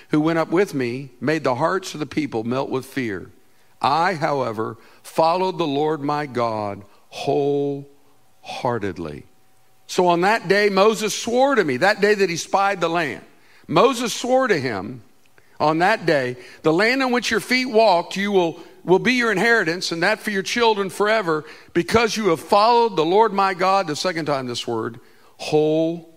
who 0.09 0.21
went 0.21 0.37
up 0.37 0.49
with 0.49 0.75
me, 0.75 1.09
made 1.19 1.43
the 1.43 1.55
hearts 1.55 1.95
of 1.95 1.99
the 1.99 2.05
people 2.05 2.43
melt 2.43 2.69
with 2.69 2.85
fear. 2.85 3.31
I, 3.81 4.13
however, 4.13 4.77
followed 5.01 5.57
the 5.57 5.65
Lord 5.65 6.01
my 6.01 6.27
God 6.27 6.83
wholeheartedly. 7.09 9.25
So 9.87 10.05
on 10.05 10.21
that 10.21 10.47
day, 10.47 10.69
Moses 10.69 11.19
swore 11.19 11.55
to 11.55 11.63
me, 11.63 11.77
that 11.77 12.01
day 12.01 12.13
that 12.13 12.29
he 12.29 12.37
spied 12.37 12.81
the 12.81 12.87
land. 12.87 13.23
Moses 13.67 14.13
swore 14.13 14.47
to 14.47 14.59
him 14.59 15.01
on 15.59 15.79
that 15.79 16.05
day, 16.05 16.37
The 16.61 16.71
land 16.71 17.01
on 17.01 17.11
which 17.11 17.31
your 17.31 17.39
feet 17.39 17.65
walked, 17.65 18.15
you 18.15 18.31
will, 18.31 18.59
will 18.83 18.99
be 18.99 19.13
your 19.13 19.31
inheritance, 19.31 19.91
and 19.91 20.03
that 20.03 20.19
for 20.19 20.29
your 20.29 20.43
children 20.43 20.91
forever, 20.91 21.45
because 21.73 22.15
you 22.15 22.29
have 22.29 22.39
followed 22.39 22.95
the 22.95 23.03
Lord 23.03 23.33
my 23.33 23.55
God, 23.55 23.87
the 23.87 23.95
second 23.95 24.27
time 24.27 24.45
this 24.45 24.67
word, 24.67 24.99
wholeheartedly. 25.37 26.08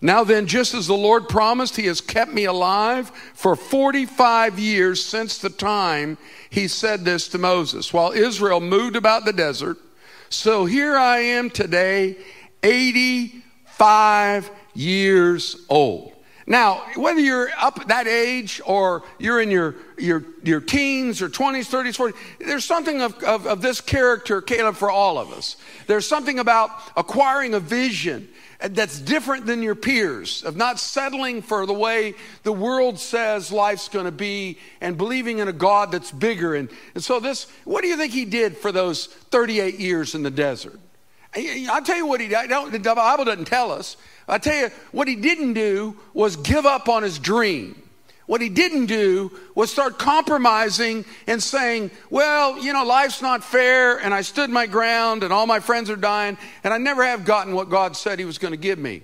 Now 0.00 0.22
then, 0.22 0.46
just 0.46 0.74
as 0.74 0.86
the 0.86 0.94
Lord 0.94 1.28
promised, 1.28 1.76
He 1.76 1.86
has 1.86 2.00
kept 2.00 2.32
me 2.32 2.44
alive 2.44 3.10
for 3.34 3.56
45 3.56 4.58
years 4.58 5.04
since 5.04 5.38
the 5.38 5.50
time 5.50 6.18
He 6.50 6.68
said 6.68 7.04
this 7.04 7.28
to 7.28 7.38
Moses. 7.38 7.92
While 7.92 8.12
Israel 8.12 8.60
moved 8.60 8.96
about 8.96 9.24
the 9.24 9.32
desert, 9.32 9.78
so 10.28 10.66
here 10.66 10.96
I 10.96 11.18
am 11.18 11.50
today, 11.50 12.16
85 12.62 14.50
years 14.74 15.64
old. 15.68 16.12
Now, 16.48 16.82
whether 16.96 17.20
you're 17.20 17.50
up 17.60 17.88
that 17.88 18.06
age 18.06 18.62
or 18.64 19.02
you're 19.18 19.38
in 19.42 19.50
your, 19.50 19.74
your, 19.98 20.24
your 20.42 20.62
teens 20.62 21.20
or 21.20 21.28
20s, 21.28 21.70
30s, 21.70 21.98
40s, 21.98 22.16
there's 22.38 22.64
something 22.64 23.02
of, 23.02 23.22
of, 23.22 23.46
of 23.46 23.60
this 23.60 23.82
character, 23.82 24.40
Caleb, 24.40 24.74
for 24.74 24.90
all 24.90 25.18
of 25.18 25.30
us. 25.30 25.56
There's 25.86 26.08
something 26.08 26.38
about 26.38 26.70
acquiring 26.96 27.52
a 27.52 27.60
vision 27.60 28.30
that's 28.60 28.98
different 28.98 29.44
than 29.44 29.62
your 29.62 29.74
peers, 29.74 30.42
of 30.42 30.56
not 30.56 30.80
settling 30.80 31.42
for 31.42 31.66
the 31.66 31.74
way 31.74 32.14
the 32.44 32.52
world 32.52 32.98
says 32.98 33.52
life's 33.52 33.90
going 33.90 34.06
to 34.06 34.10
be 34.10 34.58
and 34.80 34.96
believing 34.96 35.40
in 35.40 35.48
a 35.48 35.52
God 35.52 35.92
that's 35.92 36.10
bigger. 36.10 36.54
And, 36.54 36.70
and 36.94 37.04
so, 37.04 37.20
this, 37.20 37.46
what 37.64 37.82
do 37.82 37.88
you 37.88 37.96
think 37.98 38.14
he 38.14 38.24
did 38.24 38.56
for 38.56 38.72
those 38.72 39.06
38 39.06 39.78
years 39.78 40.14
in 40.14 40.22
the 40.22 40.30
desert? 40.30 40.80
I'll 41.36 41.82
tell 41.82 41.96
you 41.98 42.06
what 42.06 42.22
he 42.22 42.28
did. 42.28 42.48
The 42.48 42.94
Bible 42.96 43.26
doesn't 43.26 43.44
tell 43.44 43.70
us. 43.70 43.98
I'll 44.28 44.38
tell 44.38 44.56
you 44.56 44.70
what 44.92 45.08
he 45.08 45.16
didn't 45.16 45.54
do 45.54 45.96
was 46.12 46.36
give 46.36 46.66
up 46.66 46.88
on 46.88 47.02
his 47.02 47.18
dream. 47.18 47.82
What 48.26 48.42
he 48.42 48.50
didn't 48.50 48.86
do 48.86 49.32
was 49.54 49.72
start 49.72 49.98
compromising 49.98 51.06
and 51.26 51.42
saying, 51.42 51.90
well, 52.10 52.62
you 52.62 52.74
know, 52.74 52.84
life's 52.84 53.22
not 53.22 53.42
fair, 53.42 53.96
and 53.96 54.12
I 54.12 54.20
stood 54.20 54.50
my 54.50 54.66
ground, 54.66 55.22
and 55.22 55.32
all 55.32 55.46
my 55.46 55.60
friends 55.60 55.88
are 55.88 55.96
dying, 55.96 56.36
and 56.62 56.74
I 56.74 56.76
never 56.76 57.06
have 57.06 57.24
gotten 57.24 57.54
what 57.54 57.70
God 57.70 57.96
said 57.96 58.18
he 58.18 58.26
was 58.26 58.36
going 58.36 58.52
to 58.52 58.58
give 58.58 58.78
me. 58.78 59.02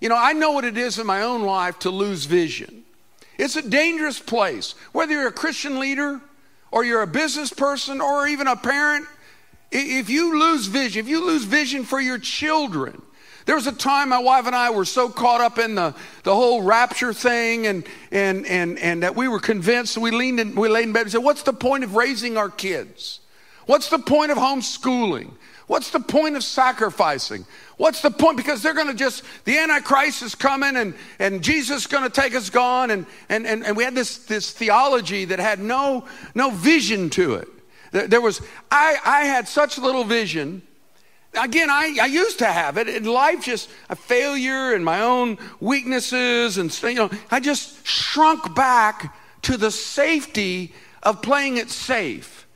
You 0.00 0.08
know, 0.08 0.16
I 0.18 0.32
know 0.32 0.50
what 0.50 0.64
it 0.64 0.76
is 0.76 0.98
in 0.98 1.06
my 1.06 1.22
own 1.22 1.42
life 1.42 1.78
to 1.80 1.90
lose 1.90 2.24
vision. 2.24 2.82
It's 3.38 3.54
a 3.54 3.62
dangerous 3.62 4.18
place. 4.18 4.74
Whether 4.90 5.12
you're 5.12 5.28
a 5.28 5.32
Christian 5.32 5.78
leader, 5.78 6.20
or 6.72 6.84
you're 6.84 7.02
a 7.02 7.06
business 7.06 7.52
person, 7.52 8.00
or 8.00 8.26
even 8.26 8.48
a 8.48 8.56
parent, 8.56 9.06
if 9.70 10.10
you 10.10 10.36
lose 10.36 10.66
vision, 10.66 10.98
if 10.98 11.08
you 11.08 11.24
lose 11.24 11.44
vision 11.44 11.84
for 11.84 12.00
your 12.00 12.18
children, 12.18 13.02
there 13.48 13.56
was 13.56 13.66
a 13.66 13.72
time 13.72 14.10
my 14.10 14.18
wife 14.18 14.46
and 14.46 14.54
I 14.54 14.68
were 14.68 14.84
so 14.84 15.08
caught 15.08 15.40
up 15.40 15.58
in 15.58 15.74
the, 15.74 15.94
the 16.22 16.34
whole 16.34 16.60
rapture 16.60 17.14
thing 17.14 17.66
and, 17.66 17.82
and, 18.12 18.44
and, 18.44 18.78
and 18.78 19.02
that 19.02 19.16
we 19.16 19.26
were 19.26 19.40
convinced, 19.40 19.96
we 19.96 20.10
leaned 20.10 20.38
in, 20.38 20.54
we 20.54 20.68
laid 20.68 20.84
in 20.84 20.92
bed 20.92 21.00
and 21.00 21.12
said, 21.12 21.24
What's 21.24 21.44
the 21.44 21.54
point 21.54 21.82
of 21.82 21.96
raising 21.96 22.36
our 22.36 22.50
kids? 22.50 23.20
What's 23.64 23.88
the 23.88 24.00
point 24.00 24.32
of 24.32 24.36
homeschooling? 24.36 25.30
What's 25.66 25.88
the 25.88 26.00
point 26.00 26.36
of 26.36 26.44
sacrificing? 26.44 27.46
What's 27.78 28.02
the 28.02 28.10
point? 28.10 28.36
Because 28.36 28.62
they're 28.62 28.74
going 28.74 28.88
to 28.88 28.94
just, 28.94 29.24
the 29.46 29.56
Antichrist 29.56 30.20
is 30.20 30.34
coming 30.34 30.76
and, 30.76 30.92
and 31.18 31.42
Jesus 31.42 31.78
is 31.78 31.86
going 31.86 32.04
to 32.04 32.10
take 32.10 32.34
us 32.34 32.50
gone. 32.50 32.90
And, 32.90 33.06
and, 33.30 33.46
and, 33.46 33.64
and 33.64 33.78
we 33.78 33.82
had 33.82 33.94
this, 33.94 34.18
this 34.26 34.50
theology 34.50 35.24
that 35.24 35.38
had 35.38 35.58
no, 35.58 36.06
no 36.34 36.50
vision 36.50 37.08
to 37.10 37.36
it. 37.36 37.48
There 37.92 38.20
was, 38.20 38.42
I, 38.70 38.98
I 39.06 39.20
had 39.24 39.48
such 39.48 39.78
little 39.78 40.04
vision 40.04 40.60
again, 41.34 41.70
I, 41.70 41.96
I 42.00 42.06
used 42.06 42.38
to 42.38 42.46
have 42.46 42.78
it. 42.78 42.88
In 42.88 43.04
life, 43.04 43.44
just 43.44 43.70
a 43.88 43.96
failure 43.96 44.74
and 44.74 44.84
my 44.84 45.00
own 45.02 45.38
weaknesses, 45.60 46.58
and 46.58 46.82
you 46.82 46.94
know, 46.94 47.10
I 47.30 47.40
just 47.40 47.86
shrunk 47.86 48.54
back 48.54 49.14
to 49.42 49.56
the 49.56 49.70
safety 49.70 50.74
of 51.02 51.22
playing 51.22 51.56
it 51.56 51.70
safe. 51.70 52.46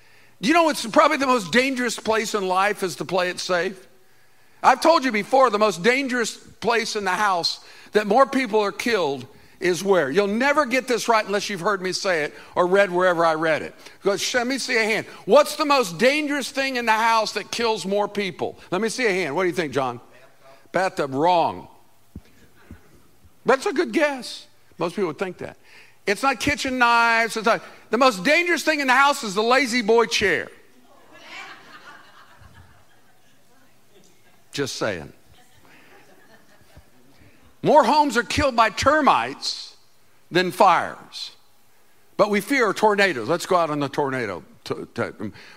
You 0.41 0.53
know 0.53 0.69
it's 0.69 0.85
probably 0.87 1.19
the 1.19 1.27
most 1.27 1.53
dangerous 1.53 1.99
place 1.99 2.35
in 2.35 2.49
life 2.49 2.83
is 2.83 2.97
to 2.97 3.05
play 3.05 3.31
it 3.31 3.39
safe? 3.39 3.87
I've 4.63 4.81
told 4.81 5.05
you 5.05 5.13
before, 5.13 5.51
the 5.51 5.59
most 5.59 5.83
dangerous 5.83 6.37
place 6.37 6.97
in 6.97 7.05
the 7.05 7.11
house 7.11 7.65
that 7.93 8.07
more 8.07 8.27
people 8.27 8.61
are 8.61 8.73
killed 8.73 9.27
is 9.63 9.83
where? 9.85 10.11
You'll 10.11 10.27
never 10.27 10.67
get 10.67 10.89
this 10.89 11.09
right 11.09 11.25
unless 11.25 11.49
you've 11.49 11.61
heard 11.61 11.81
me 11.81 11.93
say 11.93 12.25
it 12.25 12.35
or 12.55 12.67
read 12.67 12.91
wherever 12.91 13.25
I 13.25 13.35
read 13.35 13.63
it. 13.63 13.75
Go, 14.03 14.17
let 14.35 14.47
me 14.47 14.59
see 14.59 14.77
a 14.77 14.85
hand. 14.85 15.07
What's 15.25 15.57
the 15.57 15.65
most 15.65 15.99
dangerous 15.99 16.51
thing 16.51 16.77
in 16.77 16.87
the 16.87 16.93
house 16.93 17.33
that 17.33 17.51
kills 17.51 17.87
more 17.87 18.09
people? 18.09 18.59
Let 18.71 18.81
me 18.81 18.89
see 18.89 19.07
a 19.07 19.11
hand. 19.11 19.37
What 19.37 19.43
do 19.43 19.49
you 19.49 19.55
think, 19.55 19.73
John? 19.73 20.01
Bathtub. 20.73 21.11
Bathtub. 21.11 21.15
Wrong. 21.15 21.69
That's 23.45 23.67
a 23.67 23.73
good 23.73 23.93
guess. 23.93 24.47
Most 24.79 24.97
people 24.97 25.09
would 25.09 25.19
think 25.19 25.39
that. 25.39 25.57
It's 26.07 26.23
not 26.23 26.41
kitchen 26.41 26.79
knives. 26.79 27.37
It's 27.37 27.47
not, 27.47 27.63
the 27.91 27.99
most 27.99 28.25
dangerous 28.25 28.63
thing 28.63 28.81
in 28.81 28.89
the 28.89 28.93
house 28.93 29.23
is 29.23 29.35
the 29.35 29.43
lazy 29.43 29.83
boy 29.83 30.07
chair. 30.07 30.49
Just 34.53 34.77
saying. 34.77 35.13
More 37.63 37.85
homes 37.85 38.17
are 38.17 38.23
killed 38.23 38.57
by 38.57 38.71
termites 38.71 39.77
than 40.31 40.51
fires. 40.51 41.33
But 42.17 42.31
we 42.31 42.41
fear 42.41 42.73
tornadoes. 42.73 43.29
Let's 43.29 43.47
go 43.47 43.57
out 43.57 43.71
on 43.71 43.81
the 43.81 43.89
tornado. 43.89 44.43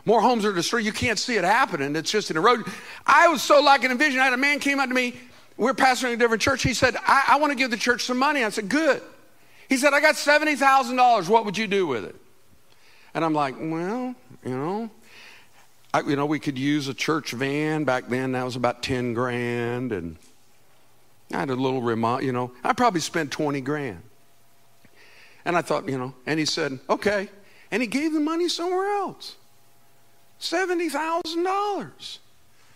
More 0.05 0.21
homes 0.21 0.45
are 0.45 0.53
destroyed. 0.53 0.85
You 0.85 0.91
can't 0.91 1.19
see 1.19 1.35
it 1.35 1.43
happening. 1.43 1.95
It's 1.95 2.12
just 2.12 2.31
in 2.31 2.38
a 2.38 2.41
road. 2.41 2.65
I 3.05 3.27
was 3.27 3.43
so 3.43 3.62
like 3.62 3.83
in 3.83 3.95
vision. 3.97 4.19
I 4.19 4.25
had 4.25 4.33
a 4.33 4.38
man 4.38 4.59
came 4.59 4.79
up 4.79 4.88
to 4.88 4.95
me. 4.95 5.15
We 5.57 5.69
are 5.69 5.74
pastoring 5.74 6.13
a 6.13 6.17
different 6.17 6.41
church. 6.41 6.63
He 6.63 6.74
said, 6.74 6.95
I, 7.05 7.24
I 7.29 7.35
want 7.38 7.51
to 7.51 7.55
give 7.55 7.71
the 7.71 7.77
church 7.77 8.03
some 8.03 8.17
money. 8.17 8.43
I 8.43 8.50
said, 8.50 8.67
good. 8.67 9.01
He 9.69 9.77
said, 9.77 9.93
I 9.93 10.01
got 10.01 10.15
$70,000. 10.15 11.29
What 11.29 11.45
would 11.45 11.57
you 11.57 11.67
do 11.67 11.88
with 11.88 12.03
it? 12.03 12.15
And 13.13 13.24
I'm 13.24 13.33
like, 13.33 13.55
well, 13.57 14.15
you 14.43 14.51
know, 14.57 14.89
I, 15.93 16.01
you 16.01 16.15
know, 16.15 16.25
we 16.25 16.39
could 16.39 16.57
use 16.57 16.88
a 16.88 16.93
church 16.93 17.31
van. 17.31 17.85
Back 17.85 18.09
then, 18.09 18.33
that 18.33 18.43
was 18.43 18.55
about 18.55 18.83
10 18.83 19.13
grand. 19.13 19.91
And 19.93 20.17
I 21.32 21.39
had 21.39 21.50
a 21.50 21.55
little 21.55 21.82
remote, 21.82 22.24
you 22.24 22.32
know, 22.32 22.51
I 22.63 22.74
probably 22.74 23.01
spent 23.01 23.32
20 23.32 23.62
grand. 23.62 24.01
And 25.44 25.55
I 25.55 25.62
thought, 25.62 25.88
you 25.88 25.98
know, 25.98 26.13
and 26.25 26.39
he 26.39 26.46
said, 26.46 26.79
okay. 26.89 27.29
And 27.72 27.82
he 27.82 27.88
gave 27.88 28.13
the 28.13 28.20
money 28.20 28.48
somewhere 28.50 28.89
else 28.98 29.36
$70,000 30.39 32.20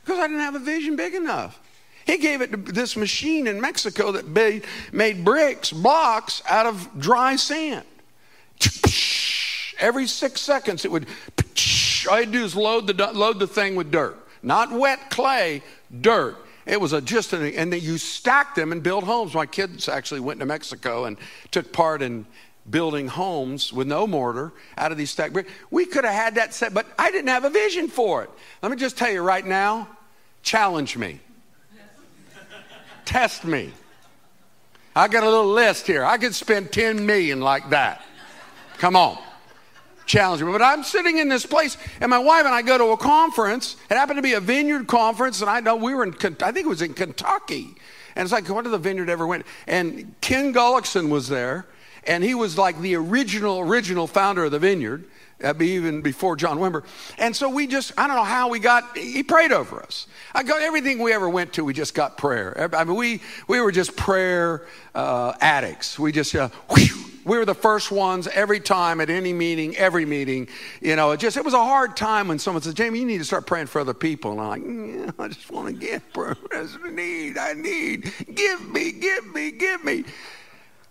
because 0.03 0.19
I 0.19 0.27
didn't 0.27 0.39
have 0.39 0.55
a 0.55 0.59
vision 0.59 0.95
big 0.95 1.13
enough. 1.13 1.59
He 2.05 2.17
gave 2.17 2.41
it 2.41 2.51
to 2.51 2.57
this 2.57 2.95
machine 2.95 3.45
in 3.45 3.61
Mexico 3.61 4.11
that 4.13 4.27
made, 4.27 4.65
made 4.91 5.23
bricks, 5.23 5.71
blocks 5.71 6.41
out 6.49 6.65
of 6.65 6.89
dry 6.99 7.35
sand. 7.35 7.85
Every 9.79 10.07
six 10.07 10.41
seconds, 10.41 10.85
it 10.85 10.91
would. 10.91 11.07
All 12.09 12.17
would 12.17 12.31
do 12.31 12.43
is 12.43 12.55
load 12.55 12.87
the, 12.87 13.11
load 13.13 13.39
the 13.39 13.47
thing 13.47 13.75
with 13.75 13.91
dirt. 13.91 14.17
Not 14.41 14.71
wet 14.71 15.09
clay, 15.09 15.61
dirt. 16.01 16.37
It 16.69 16.79
was 16.79 16.93
a, 16.93 17.01
just 17.01 17.33
an, 17.33 17.43
and 17.55 17.73
then 17.73 17.81
you 17.81 17.97
stacked 17.97 18.55
them 18.55 18.71
and 18.71 18.83
built 18.83 19.03
homes. 19.03 19.33
My 19.33 19.47
kids 19.47 19.89
actually 19.89 20.19
went 20.19 20.39
to 20.39 20.45
Mexico 20.45 21.05
and 21.05 21.17
took 21.49 21.73
part 21.73 22.03
in 22.03 22.27
building 22.69 23.07
homes 23.07 23.73
with 23.73 23.87
no 23.87 24.05
mortar 24.05 24.53
out 24.77 24.91
of 24.91 24.97
these 24.97 25.09
stacked 25.09 25.33
bricks. 25.33 25.51
We 25.71 25.87
could 25.87 26.05
have 26.05 26.13
had 26.13 26.35
that 26.35 26.53
set, 26.53 26.73
but 26.73 26.85
I 26.99 27.09
didn't 27.09 27.29
have 27.29 27.43
a 27.43 27.49
vision 27.49 27.87
for 27.87 28.23
it. 28.23 28.29
Let 28.61 28.71
me 28.71 28.77
just 28.77 28.97
tell 28.97 29.09
you 29.11 29.21
right 29.21 29.45
now 29.45 29.87
challenge 30.43 30.95
me, 30.95 31.19
test 33.03 33.45
me. 33.45 33.73
I 34.95 35.07
got 35.07 35.23
a 35.23 35.29
little 35.29 35.51
list 35.51 35.87
here. 35.87 36.05
I 36.05 36.17
could 36.17 36.35
spend 36.35 36.71
10 36.71 37.03
million 37.05 37.41
like 37.41 37.71
that. 37.71 38.03
Come 38.77 38.95
on 38.95 39.17
challenge 40.09 40.43
me. 40.43 40.51
But 40.51 40.61
I'm 40.61 40.83
sitting 40.83 41.19
in 41.19 41.29
this 41.29 41.45
place, 41.45 41.77
and 42.01 42.09
my 42.09 42.17
wife 42.17 42.45
and 42.45 42.53
I 42.53 42.61
go 42.61 42.77
to 42.77 42.85
a 42.87 42.97
conference. 42.97 43.77
It 43.89 43.93
happened 43.93 44.17
to 44.17 44.23
be 44.23 44.33
a 44.33 44.41
vineyard 44.41 44.87
conference, 44.87 45.39
and 45.39 45.49
I 45.49 45.61
know 45.61 45.75
we 45.75 45.93
were 45.93 46.03
in, 46.03 46.13
I 46.41 46.51
think 46.51 46.65
it 46.65 46.67
was 46.67 46.81
in 46.81 46.93
Kentucky. 46.93 47.75
And 48.15 48.25
it's 48.25 48.33
like, 48.33 48.49
what 48.49 48.63
did 48.63 48.71
the 48.71 48.79
vineyard 48.79 49.09
ever 49.09 49.25
went? 49.25 49.45
And 49.67 50.13
Kenn 50.19 50.53
Gulliksen 50.53 51.09
was 51.09 51.29
there, 51.29 51.67
and 52.05 52.23
he 52.23 52.33
was 52.33 52.57
like 52.57 52.81
the 52.81 52.95
original, 52.95 53.59
original 53.59 54.07
founder 54.07 54.45
of 54.45 54.51
the 54.51 54.59
vineyard. 54.59 55.05
Uh, 55.41 55.53
even 55.61 56.01
before 56.01 56.35
John 56.35 56.57
Wimber. 56.57 56.83
And 57.17 57.33
so 57.33 57.47
we 57.47 57.65
just, 57.65 57.93
I 57.97 58.07
don't 58.07 58.17
know 58.17 58.25
how 58.25 58.49
we 58.49 58.59
got, 58.59 58.97
he 58.97 59.23
prayed 59.23 59.53
over 59.53 59.81
us. 59.81 60.05
I 60.35 60.43
got 60.43 60.61
everything 60.61 60.99
we 60.99 61.13
ever 61.13 61.29
went 61.29 61.53
to, 61.53 61.63
we 61.63 61.73
just 61.73 61.93
got 61.93 62.17
prayer. 62.17 62.69
I 62.75 62.83
mean, 62.83 62.97
we, 62.97 63.21
we 63.47 63.61
were 63.61 63.71
just 63.71 63.95
prayer 63.95 64.65
uh, 64.93 65.31
addicts. 65.39 65.97
We 65.97 66.11
just, 66.11 66.35
uh, 66.35 66.49
whew, 66.69 67.08
we 67.29 67.37
were 67.37 67.45
the 67.45 67.53
first 67.53 67.91
ones 67.91 68.27
every 68.27 68.59
time 68.59 68.99
at 68.99 69.11
any 69.11 69.33
meeting, 69.33 69.77
every 69.77 70.03
meeting. 70.03 70.47
You 70.81 70.95
know, 70.95 71.11
it 71.11 71.19
just 71.19 71.37
it 71.37 71.45
was 71.45 71.53
a 71.53 71.63
hard 71.63 71.95
time 71.95 72.27
when 72.27 72.39
someone 72.39 72.63
says, 72.63 72.73
"Jamie, 72.73 72.99
you 72.99 73.05
need 73.05 73.19
to 73.19 73.23
start 73.23 73.45
praying 73.45 73.67
for 73.67 73.79
other 73.79 73.93
people." 73.93 74.31
And 74.31 74.41
I'm 74.41 74.47
like, 74.47 74.63
mm, 74.63 75.13
"I 75.19 75.27
just 75.27 75.51
want 75.51 75.67
to 75.67 75.73
get 75.73 76.11
prayer. 76.13 76.35
I 76.51 76.89
need. 76.89 77.37
I 77.37 77.53
need. 77.53 78.11
Give 78.33 78.67
me. 78.69 78.91
Give 78.91 79.33
me. 79.33 79.51
Give 79.51 79.83
me." 79.83 80.05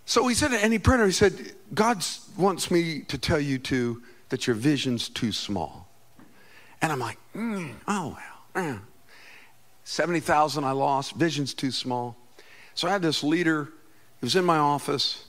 So 0.05 0.25
he 0.27 0.33
said, 0.33 0.53
and 0.53 0.71
he 0.71 0.79
prayed. 0.79 1.05
He 1.05 1.11
said, 1.11 1.55
"God 1.73 2.03
wants 2.37 2.71
me 2.71 3.01
to 3.01 3.17
tell 3.17 3.39
you 3.39 3.59
too 3.59 4.01
that 4.29 4.47
your 4.47 4.55
vision's 4.55 5.09
too 5.09 5.33
small." 5.33 5.89
And 6.81 6.89
I'm 6.89 6.99
like, 6.99 7.17
mm, 7.35 7.69
"Oh 7.85 8.17
well, 8.55 8.63
mm. 8.63 8.79
seventy 9.83 10.21
thousand 10.21 10.63
I 10.63 10.71
lost. 10.71 11.15
Vision's 11.15 11.53
too 11.53 11.71
small." 11.71 12.15
So 12.75 12.87
I 12.87 12.91
had 12.91 13.01
this 13.01 13.25
leader, 13.25 13.73
he 14.21 14.25
was 14.25 14.37
in 14.37 14.45
my 14.45 14.57
office. 14.57 15.25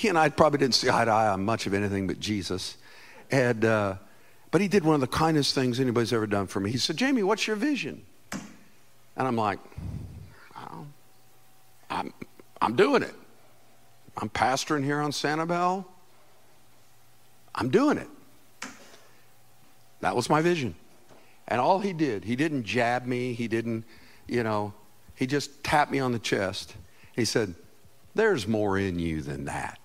He 0.00 0.08
and 0.08 0.16
I 0.16 0.30
probably 0.30 0.58
didn't 0.60 0.76
see 0.76 0.88
eye 0.88 1.04
to 1.04 1.10
eye 1.10 1.28
on 1.28 1.44
much 1.44 1.66
of 1.66 1.74
anything 1.74 2.06
but 2.06 2.18
Jesus. 2.18 2.78
And, 3.30 3.66
uh, 3.66 3.96
but 4.50 4.62
he 4.62 4.66
did 4.66 4.82
one 4.82 4.94
of 4.94 5.02
the 5.02 5.06
kindest 5.06 5.54
things 5.54 5.78
anybody's 5.78 6.14
ever 6.14 6.26
done 6.26 6.46
for 6.46 6.58
me. 6.58 6.70
He 6.70 6.78
said, 6.78 6.96
Jamie, 6.96 7.22
what's 7.22 7.46
your 7.46 7.56
vision? 7.56 8.02
And 8.32 9.28
I'm 9.28 9.36
like, 9.36 9.58
I'm, 11.90 12.14
I'm 12.62 12.76
doing 12.76 13.02
it. 13.02 13.14
I'm 14.16 14.30
pastoring 14.30 14.82
here 14.82 15.00
on 15.00 15.10
Sanibel. 15.10 15.84
I'm 17.54 17.68
doing 17.68 17.98
it. 17.98 18.08
That 20.00 20.16
was 20.16 20.30
my 20.30 20.40
vision. 20.40 20.74
And 21.46 21.60
all 21.60 21.78
he 21.78 21.92
did, 21.92 22.24
he 22.24 22.36
didn't 22.36 22.64
jab 22.64 23.04
me, 23.04 23.34
he 23.34 23.48
didn't, 23.48 23.84
you 24.26 24.44
know, 24.44 24.72
he 25.14 25.26
just 25.26 25.62
tapped 25.62 25.92
me 25.92 25.98
on 25.98 26.12
the 26.12 26.18
chest. 26.18 26.74
He 27.12 27.26
said, 27.26 27.54
There's 28.14 28.48
more 28.48 28.78
in 28.78 28.98
you 28.98 29.20
than 29.20 29.44
that. 29.44 29.76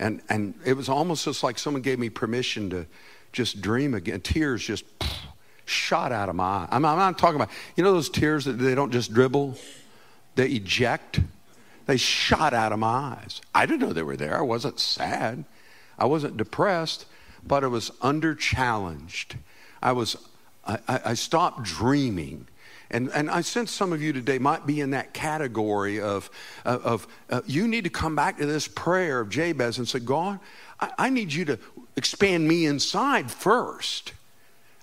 And, 0.00 0.22
and 0.30 0.54
it 0.64 0.72
was 0.72 0.88
almost 0.88 1.26
just 1.26 1.44
like 1.44 1.58
someone 1.58 1.82
gave 1.82 1.98
me 1.98 2.08
permission 2.08 2.70
to 2.70 2.86
just 3.32 3.60
dream 3.60 3.92
again. 3.92 4.22
Tears 4.22 4.64
just 4.64 4.84
shot 5.66 6.10
out 6.10 6.30
of 6.30 6.34
my 6.34 6.44
eye. 6.44 6.68
I'm, 6.70 6.84
I'm 6.86 6.98
not 6.98 7.18
talking 7.18 7.36
about, 7.36 7.50
you 7.76 7.84
know, 7.84 7.92
those 7.92 8.08
tears 8.08 8.46
that 8.46 8.54
they 8.54 8.74
don't 8.74 8.90
just 8.90 9.12
dribble, 9.12 9.56
they 10.36 10.48
eject. 10.48 11.20
They 11.84 11.98
shot 11.98 12.54
out 12.54 12.72
of 12.72 12.78
my 12.78 13.18
eyes. 13.20 13.42
I 13.54 13.66
didn't 13.66 13.80
know 13.80 13.92
they 13.92 14.02
were 14.02 14.16
there. 14.16 14.38
I 14.38 14.42
wasn't 14.42 14.80
sad. 14.80 15.44
I 15.98 16.06
wasn't 16.06 16.38
depressed, 16.38 17.04
but 17.46 17.62
I 17.62 17.66
was 17.66 17.90
under 18.00 18.34
challenged. 18.34 19.36
I 19.82 19.92
was 19.92 20.16
I, 20.66 20.78
I 20.88 21.14
stopped 21.14 21.64
dreaming. 21.64 22.46
And, 22.90 23.08
and 23.14 23.30
I 23.30 23.40
sense 23.42 23.70
some 23.70 23.92
of 23.92 24.02
you 24.02 24.12
today 24.12 24.38
might 24.38 24.66
be 24.66 24.80
in 24.80 24.90
that 24.90 25.14
category 25.14 26.00
of, 26.00 26.30
of, 26.64 26.84
of 26.84 27.08
uh, 27.30 27.40
you 27.46 27.68
need 27.68 27.84
to 27.84 27.90
come 27.90 28.16
back 28.16 28.38
to 28.38 28.46
this 28.46 28.66
prayer 28.66 29.20
of 29.20 29.28
Jabez 29.28 29.78
and 29.78 29.88
say, 29.88 30.00
God, 30.00 30.40
I, 30.80 30.90
I 30.98 31.10
need 31.10 31.32
you 31.32 31.44
to 31.46 31.58
expand 31.96 32.48
me 32.48 32.66
inside 32.66 33.30
first. 33.30 34.12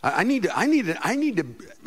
I 0.04 0.24
need, 0.24 0.48
I, 0.54 0.68
need 0.68 0.96
I 1.02 1.16
need 1.16 1.44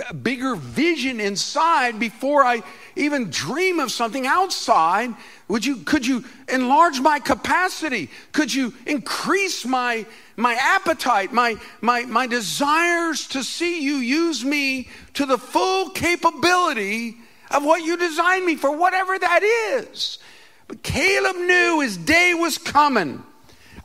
a 0.09 0.14
bigger 0.14 0.57
vision 0.57 1.21
inside 1.21 2.00
before 2.00 2.43
I 2.45 2.62
even 2.97 3.31
dream 3.31 3.79
of 3.79 3.93
something 3.93 4.26
outside. 4.26 5.14
Would 5.47 5.64
you, 5.64 5.76
could 5.76 6.05
you 6.05 6.25
enlarge 6.49 7.00
my 7.00 7.21
capacity? 7.21 8.11
Could 8.33 8.52
you 8.52 8.75
increase 8.85 9.64
my, 9.64 10.07
my 10.37 10.55
appetite, 10.61 11.33
my, 11.33 11.57
my, 11.81 12.05
my 12.05 12.26
desires 12.26 13.29
to 13.29 13.45
see 13.45 13.83
you 13.83 13.97
use 13.97 14.45
me 14.45 14.88
to 15.14 15.25
the 15.25 15.38
full 15.38 15.90
capability 15.90 17.17
of 17.50 17.64
what 17.64 17.85
you 17.85 17.97
designed 17.97 18.45
me 18.45 18.57
for, 18.57 18.76
whatever 18.76 19.17
that 19.19 19.43
is? 19.45 20.19
But 20.67 20.83
Caleb 20.83 21.37
knew 21.37 21.81
his 21.81 21.97
day 21.97 22.35
was 22.35 22.59
coming. 22.59 23.23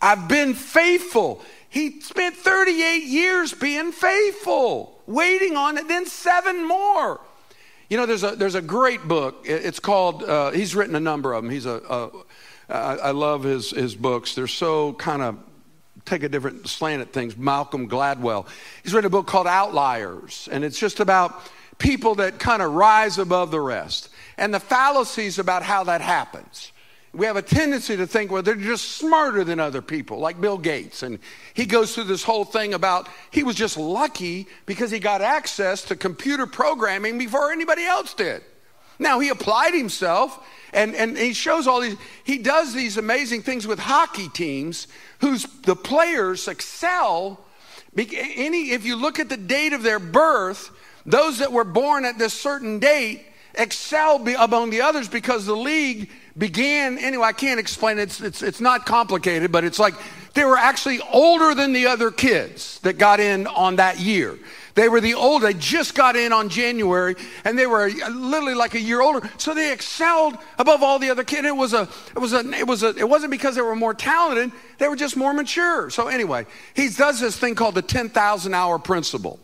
I've 0.01 0.27
been 0.27 0.55
faithful. 0.55 1.44
He 1.75 2.00
spent 2.00 2.38
38 2.38 3.03
years 3.03 3.53
being 3.53 3.91
faithful, 3.91 5.01
waiting 5.08 5.58
on 5.58 5.77
it, 5.77 5.89
then 5.89 6.05
seven 6.05 6.65
more. 6.65 7.20
You 7.89 7.98
know, 7.98 8.05
there's 8.05 8.24
a, 8.24 8.32
there's 8.34 8.55
a 8.55 8.62
great 8.62 9.05
book. 9.10 9.41
It's 9.44 9.82
called, 9.82 10.24
uh, 10.24 10.51
he's 10.51 10.74
written 10.74 10.96
a 10.96 11.01
number 11.01 11.34
of 11.34 11.44
them. 11.44 11.51
He's 11.51 11.65
a, 11.65 11.82
a 11.89 12.12
I, 12.70 12.96
I 12.96 13.12
love 13.12 13.44
his, 13.44 13.72
his 13.72 13.94
books. 13.94 14.36
They're 14.36 14.48
so 14.48 14.94
kind 14.94 15.22
of 15.22 15.38
take 16.05 16.24
a 16.24 16.29
different 16.29 16.70
slant 16.70 17.01
at 17.01 17.12
things. 17.12 17.36
Malcolm 17.36 17.89
Gladwell. 17.89 18.48
He's 18.82 18.94
written 18.94 19.08
a 19.08 19.10
book 19.10 19.27
called 19.27 19.46
Outliers, 19.46 20.48
and 20.50 20.63
it's 20.63 20.79
just 20.79 21.01
about 21.01 21.41
people 21.77 22.15
that 22.15 22.39
kind 22.39 22.62
of 22.62 22.72
rise 22.72 23.17
above 23.17 23.51
the 23.51 23.60
rest 23.60 24.08
and 24.38 24.53
the 24.53 24.62
fallacies 24.62 25.39
about 25.39 25.62
how 25.62 25.84
that 25.84 26.00
happens 26.00 26.72
we 27.15 27.25
have 27.25 27.38
a 27.38 27.41
tendency 27.41 27.95
to 27.95 28.06
think, 28.06 28.32
well, 28.32 28.41
they're 28.41 28.56
just 28.56 28.97
smarter 28.97 29.43
than 29.43 29.60
other 29.60 29.82
people, 29.82 30.19
like 30.19 30.39
Bill 30.41 30.58
Gates. 30.58 31.01
And 31.01 31.19
he 31.54 31.65
goes 31.65 31.95
through 31.95 32.06
this 32.06 32.23
whole 32.23 32.43
thing 32.43 32.73
about 32.73 33.08
he 33.32 33.43
was 33.43 33.56
just 33.56 33.78
lucky 33.78 34.47
because 34.65 34.91
he 34.91 34.99
got 34.99 35.21
access 35.21 35.84
to 35.84 35.95
computer 35.95 36.45
programming 36.45 37.17
before 37.17 37.51
anybody 37.51 37.84
else 37.84 38.13
did. 38.13 38.43
Now, 38.99 39.19
he 39.19 39.30
applied 39.30 39.73
himself 39.73 40.45
and, 40.73 40.93
and 40.95 41.17
he 41.17 41.34
shows 41.34 41.67
all 41.67 41.82
these, 41.82 41.97
he 42.23 42.38
does 42.38 42.73
these 42.73 42.97
amazing 42.97 43.43
things 43.43 43.65
with 43.65 43.80
hockey 43.80 44.30
teams 44.30 44.88
whose 45.19 45.43
the 45.63 45.75
players 45.75 46.47
excel. 46.47 47.45
Any, 47.97 48.71
if 48.71 48.86
you 48.86 48.97
look 48.97 49.19
at 49.19 49.30
the 49.30 49.38
date 49.38 49.73
of 49.73 49.84
their 49.84 49.99
birth, 49.99 50.69
those 51.06 51.39
that 51.39 51.51
were 51.51 51.63
born 51.63 52.04
at 52.04 52.17
this 52.17 52.34
certain 52.34 52.80
date 52.80 53.25
excel 53.58 54.26
among 54.39 54.70
the 54.70 54.82
others 54.82 55.08
because 55.08 55.46
the 55.46 55.56
league 55.56 56.10
began 56.38 56.98
anyway 56.98 57.26
i 57.26 57.32
can't 57.32 57.60
explain 57.60 57.98
it. 57.98 58.04
It's, 58.04 58.22
it's, 58.22 58.41
it's 58.41 58.62
not 58.62 58.86
complicated 58.86 59.52
but 59.52 59.63
it's 59.63 59.80
like 59.80 59.96
they 60.36 60.44
were 60.44 60.58
actually 60.58 61.00
older 61.13 61.56
than 61.56 61.72
the 61.72 61.88
other 61.88 62.12
kids 62.12 62.80
that 62.80 62.98
got 62.98 63.22
in 63.22 63.48
on 63.48 63.78
that 63.78 64.02
year. 64.02 64.38
They 64.76 64.89
were 64.89 65.00
the 65.00 65.13
old 65.13 65.44
they 65.44 65.54
just 65.54 65.96
got 65.96 66.18
in 66.18 66.34
on 66.34 66.50
january 66.50 67.15
and 67.46 67.58
they 67.58 67.65
were 67.65 67.89
literally 67.89 68.54
like 68.54 68.76
a 68.76 68.82
year 68.82 69.02
older. 69.02 69.28
So 69.38 69.54
they 69.54 69.72
excelled 69.72 70.38
above 70.60 70.84
all 70.84 71.00
the 71.00 71.10
other 71.10 71.24
kids. 71.24 71.48
It 71.48 71.56
was 71.56 71.74
a 71.74 71.88
it 72.13 72.20
was 72.20 72.34
a 72.34 72.39
it 72.52 72.68
was 72.68 72.84
a 72.84 72.89
it 72.98 73.08
wasn't 73.08 73.32
because 73.32 73.56
they 73.56 73.62
were 73.62 73.76
more 73.76 73.94
talented 73.94 74.52
they 74.78 74.89
were 74.89 74.98
just 74.98 75.15
more 75.15 75.34
mature. 75.34 75.89
So 75.89 76.10
anyway 76.10 76.46
he 76.74 76.89
does 76.89 77.22
this 77.22 77.38
thing 77.38 77.56
called 77.56 77.76
the 77.76 77.82
10000 77.82 78.54
hour 78.54 78.78
principle 78.78 79.39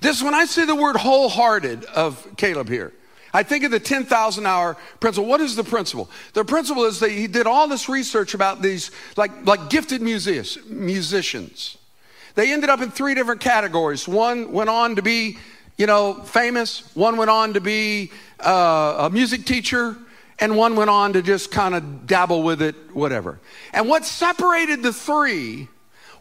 this 0.00 0.22
when 0.22 0.34
i 0.34 0.44
see 0.44 0.64
the 0.64 0.74
word 0.74 0.96
wholehearted 0.96 1.84
of 1.86 2.26
caleb 2.36 2.68
here 2.68 2.92
I 3.32 3.42
think 3.42 3.64
of 3.64 3.70
the 3.70 3.80
10,000 3.80 4.46
hour 4.46 4.76
principle. 5.00 5.28
What 5.28 5.40
is 5.40 5.54
the 5.54 5.64
principle? 5.64 6.08
The 6.32 6.44
principle 6.44 6.84
is 6.86 7.00
that 7.00 7.10
he 7.10 7.26
did 7.26 7.46
all 7.46 7.68
this 7.68 7.88
research 7.88 8.34
about 8.34 8.62
these, 8.62 8.90
like, 9.16 9.46
like 9.46 9.68
gifted 9.68 10.00
music, 10.00 10.66
musicians. 10.66 11.76
They 12.34 12.52
ended 12.52 12.70
up 12.70 12.80
in 12.80 12.90
three 12.90 13.14
different 13.14 13.40
categories. 13.40 14.08
One 14.08 14.52
went 14.52 14.70
on 14.70 14.96
to 14.96 15.02
be, 15.02 15.38
you 15.76 15.86
know, 15.86 16.14
famous. 16.14 16.90
One 16.94 17.16
went 17.16 17.30
on 17.30 17.54
to 17.54 17.60
be 17.60 18.12
uh, 18.40 19.08
a 19.08 19.10
music 19.10 19.44
teacher. 19.44 19.96
And 20.38 20.56
one 20.56 20.76
went 20.76 20.88
on 20.88 21.14
to 21.14 21.22
just 21.22 21.50
kind 21.50 21.74
of 21.74 22.06
dabble 22.06 22.44
with 22.44 22.62
it, 22.62 22.76
whatever. 22.94 23.40
And 23.72 23.88
what 23.88 24.04
separated 24.04 24.84
the 24.84 24.92
three 24.92 25.68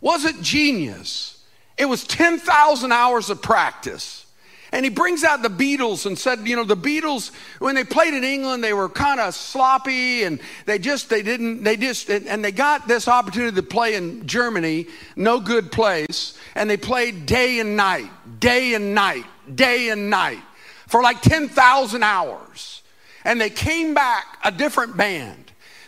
wasn't 0.02 0.42
genius, 0.42 1.37
it 1.78 1.86
was 1.86 2.04
10,000 2.06 2.92
hours 2.92 3.30
of 3.30 3.42
practice. 3.42 4.26
And 4.72 4.84
he 4.84 4.90
brings 4.90 5.24
out 5.24 5.42
the 5.42 5.50
Beatles 5.50 6.06
and 6.06 6.20
said, 6.20 6.46
you 6.46 6.56
know, 6.56 6.66
the 6.66 6.76
Beatles, 6.76 7.32
when 7.60 7.76
they 7.76 7.86
played 7.86 8.14
in 8.14 8.24
England, 8.26 8.64
they 8.64 8.74
were 8.74 8.90
kind 8.90 9.20
of 9.20 9.34
sloppy 9.34 10.24
and 10.24 10.40
they 10.66 10.78
just, 10.78 11.10
they 11.10 11.22
didn't, 11.22 11.64
they 11.64 11.78
just, 11.78 12.10
and 12.10 12.44
they 12.44 12.52
got 12.52 12.88
this 12.88 13.08
opportunity 13.08 13.56
to 13.56 13.64
play 13.64 13.96
in 13.96 14.28
Germany, 14.28 14.88
no 15.16 15.40
good 15.40 15.72
place. 15.72 16.38
And 16.54 16.70
they 16.70 16.76
played 16.76 17.26
day 17.26 17.60
and 17.60 17.78
night, 17.78 18.10
day 18.40 18.74
and 18.74 18.94
night, 18.94 19.26
day 19.54 19.90
and 19.90 20.10
night 20.10 20.42
for 20.88 21.02
like 21.02 21.22
10,000 21.22 22.04
hours. 22.04 22.82
And 23.24 23.40
they 23.40 23.50
came 23.50 23.94
back 23.94 24.26
a 24.44 24.52
different 24.52 24.98
band. 24.98 25.47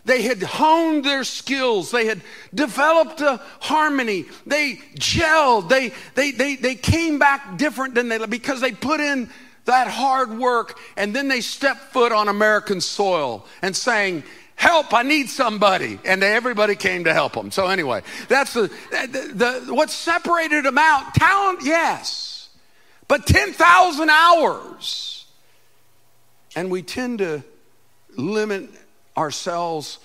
They 0.10 0.24
had 0.24 0.42
honed 0.42 1.06
their 1.06 1.24
skills. 1.24 1.92
They 1.92 2.08
had 2.08 2.24
developed 2.52 3.22
a 3.22 3.40
harmony. 3.60 4.26
They 4.44 4.78
gelled. 4.96 5.70
They, 5.70 5.94
they, 6.16 6.32
they, 6.32 6.56
they 6.56 6.74
came 6.74 7.20
back 7.20 7.60
different 7.60 7.94
than 7.94 8.10
they, 8.10 8.26
because 8.26 8.60
they 8.60 8.72
put 8.72 9.02
in 9.02 9.30
that 9.66 9.88
hard 9.88 10.36
work 10.36 10.80
and 10.98 11.16
then 11.16 11.28
they 11.28 11.42
stepped 11.42 11.94
foot 11.94 12.12
on 12.12 12.28
American 12.28 12.82
soil 12.82 13.46
and 13.62 13.76
saying, 13.76 14.24
help 14.56 14.94
i 14.94 15.04
need 15.04 15.30
somebody 15.30 15.98
and 16.04 16.22
everybody 16.22 16.76
came 16.76 17.06
to 17.06 17.14
help 17.14 17.32
them 17.32 17.50
so 17.50 17.68
anyway 17.68 18.02
that's 18.28 18.54
the, 18.54 18.70
the, 18.92 19.64
the 19.66 19.74
what 19.74 19.90
separated 19.90 20.66
them 20.66 20.78
out 20.78 21.14
talent 21.14 21.60
yes 21.64 22.50
but 23.08 23.26
10000 23.26 24.10
hours 24.10 25.28
and 26.58 26.70
we 26.70 26.82
tend 26.82 27.20
to 27.20 27.42
limit 28.18 28.70
ourselves 29.20 30.00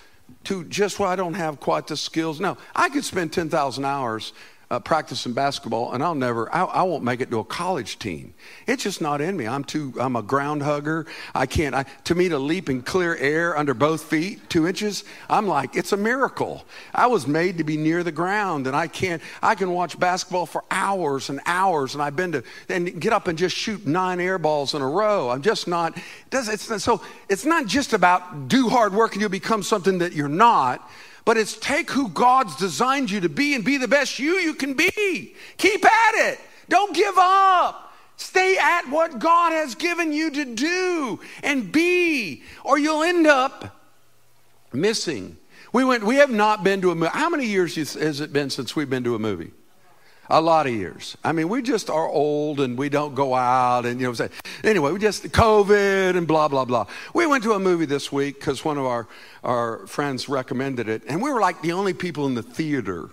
to 0.45 0.65
just, 0.65 0.99
well, 0.99 1.09
I 1.09 1.17
don't 1.17 1.35
have 1.35 1.61
quite 1.61 1.87
the 1.87 1.97
skills. 1.97 2.41
No, 2.41 2.57
I 2.75 2.89
could 2.89 3.05
spend 3.05 3.33
10,000 3.33 3.85
hours 3.85 4.33
uh, 4.75 4.81
practicing 4.81 5.33
basketball, 5.33 5.93
and 5.93 6.03
I'll 6.03 6.17
never, 6.17 6.53
I, 6.53 6.65
I, 6.65 6.83
won't 6.83 7.05
make 7.05 7.21
it 7.21 7.31
to 7.31 7.39
a 7.39 7.45
college 7.45 7.99
team. 8.01 8.35
It's 8.67 8.83
just 8.83 9.01
not 9.01 9.21
in 9.21 9.37
me. 9.37 9.47
I'm 9.47 9.63
too, 9.63 9.95
I'm 10.01 10.17
a 10.17 10.23
ground 10.23 10.63
hugger. 10.63 11.07
I 11.33 11.47
can't, 11.47 11.77
I, 11.77 11.85
to 12.05 12.15
me 12.17 12.29
to 12.29 12.39
leap 12.39 12.69
in 12.69 12.83
clear 12.83 13.15
air 13.17 13.57
under 13.57 13.73
both 13.73 14.03
feet, 14.03 14.51
two 14.51 14.67
inches, 14.67 15.05
I'm 15.31 15.47
like, 15.47 15.77
it's 15.77 15.93
a 15.93 15.97
miracle. 15.97 16.65
I 16.93 17.07
was 17.07 17.29
made 17.29 17.59
to 17.59 17.65
be 17.65 17.77
near 17.77 18.03
the 18.03 18.11
ground, 18.11 18.67
and 18.67 18.75
I 18.75 18.89
can't, 18.89 19.23
I 19.41 19.55
can 19.55 19.71
watch 19.71 19.99
basketball 19.99 20.47
for 20.47 20.65
hours 20.73 21.31
and 21.31 21.41
hours, 21.47 21.95
and 21.95 22.03
I've 22.03 22.17
been 22.17 22.33
to, 22.33 22.43
and 22.69 23.01
get 23.01 23.13
up 23.13 23.29
and 23.29 23.39
just 23.39 23.57
shoot 23.57 23.87
nine 23.87 24.19
air 24.19 24.39
balls 24.39 24.75
in 24.75 24.83
a 24.83 24.89
row. 24.89 25.31
I'm 25.31 25.43
just 25.43 25.69
not, 25.69 25.97
it 25.97 26.03
does, 26.31 26.49
it's, 26.49 26.83
so 26.83 27.01
it's 27.29 27.45
not 27.45 27.67
just 27.67 27.93
about 27.93 28.49
do 28.49 28.69
hard 28.69 28.93
work 28.93 29.13
and 29.13 29.21
you'll 29.21 29.31
become 29.31 29.63
something 29.63 29.99
that 29.99 30.15
you're 30.15 30.27
not 30.29 30.91
but 31.25 31.37
it's 31.37 31.57
take 31.57 31.91
who 31.91 32.09
God's 32.09 32.57
designed 32.57 33.11
you 33.11 33.21
to 33.21 33.29
be 33.29 33.55
and 33.55 33.65
be 33.65 33.79
the 33.79 33.89
best 33.89 34.19
you 34.19 34.35
you 34.35 34.55
can 34.55 34.75
be. 34.75 35.35
Keep 35.57 35.85
at 35.85 36.15
it. 36.33 36.41
Don't 36.69 36.95
give 36.95 37.15
up. 37.17 37.93
Stay 38.17 38.57
at 38.59 38.89
what 38.91 39.19
God 39.19 39.53
has 39.53 39.75
given 39.75 40.13
you 40.13 40.31
to 40.31 40.45
do 40.45 41.21
and 41.43 41.73
be, 41.73 42.43
or 42.63 42.79
you'll 42.79 43.03
end 43.03 43.27
up 43.27 43.81
missing. 44.73 45.37
We 45.73 45.85
went. 45.85 46.05
We 46.05 46.17
have 46.17 46.31
not 46.31 46.63
been 46.63 46.81
to 46.83 46.93
a 46.93 46.95
movie. 46.95 47.11
How 47.13 47.29
many 47.29 47.47
years 47.47 47.75
has 47.75 48.21
it 48.21 48.33
been 48.33 48.51
since 48.51 48.77
we've 48.77 48.89
been 48.89 49.05
to 49.05 49.17
a 49.17 49.19
movie? 49.19 49.51
A 50.31 50.41
lot 50.41 50.67
of 50.67 50.73
years. 50.73 51.17
I 51.23 51.33
mean, 51.33 51.51
we 51.51 51.61
just 51.61 51.91
are 51.91 52.09
old 52.09 52.61
and 52.61 52.79
we 52.79 52.89
don't 52.89 53.15
go 53.15 53.35
out 53.35 53.85
and 53.85 54.01
you 54.01 54.11
know. 54.11 54.29
Anyway, 54.63 54.91
we 54.91 54.99
just 54.99 55.25
COVID 55.25 56.17
and 56.17 56.27
blah 56.27 56.49
blah 56.49 56.65
blah. 56.65 56.87
We 57.13 57.27
went 57.27 57.45
to 57.45 57.53
a 57.53 57.59
movie 57.59 57.85
this 57.85 58.11
week 58.11 58.37
because 58.41 58.65
one 58.65 58.79
of 58.79 58.87
our 58.87 59.07
our 59.43 59.87
friends 59.87 60.29
recommended 60.29 60.89
it, 60.89 61.03
and 61.09 61.21
we 61.21 61.31
were 61.31 61.41
like 61.41 61.61
the 61.61 61.73
only 61.73 61.93
people 61.93 62.27
in 62.27 62.35
the 62.35 62.43
theater 62.43 63.11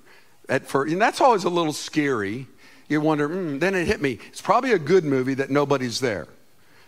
at 0.47 0.67
first, 0.67 0.93
and 0.93 1.01
that's 1.01 1.19
always 1.19 1.43
a 1.43 1.49
little 1.49 1.73
scary. 1.73 2.47
You 2.87 3.01
wonder. 3.01 3.27
Mm, 3.27 3.59
then 3.59 3.75
it 3.75 3.87
hit 3.87 4.01
me. 4.01 4.19
It's 4.29 4.41
probably 4.41 4.71
a 4.71 4.79
good 4.79 5.03
movie 5.03 5.33
that 5.33 5.49
nobody's 5.49 5.99
there. 5.99 6.27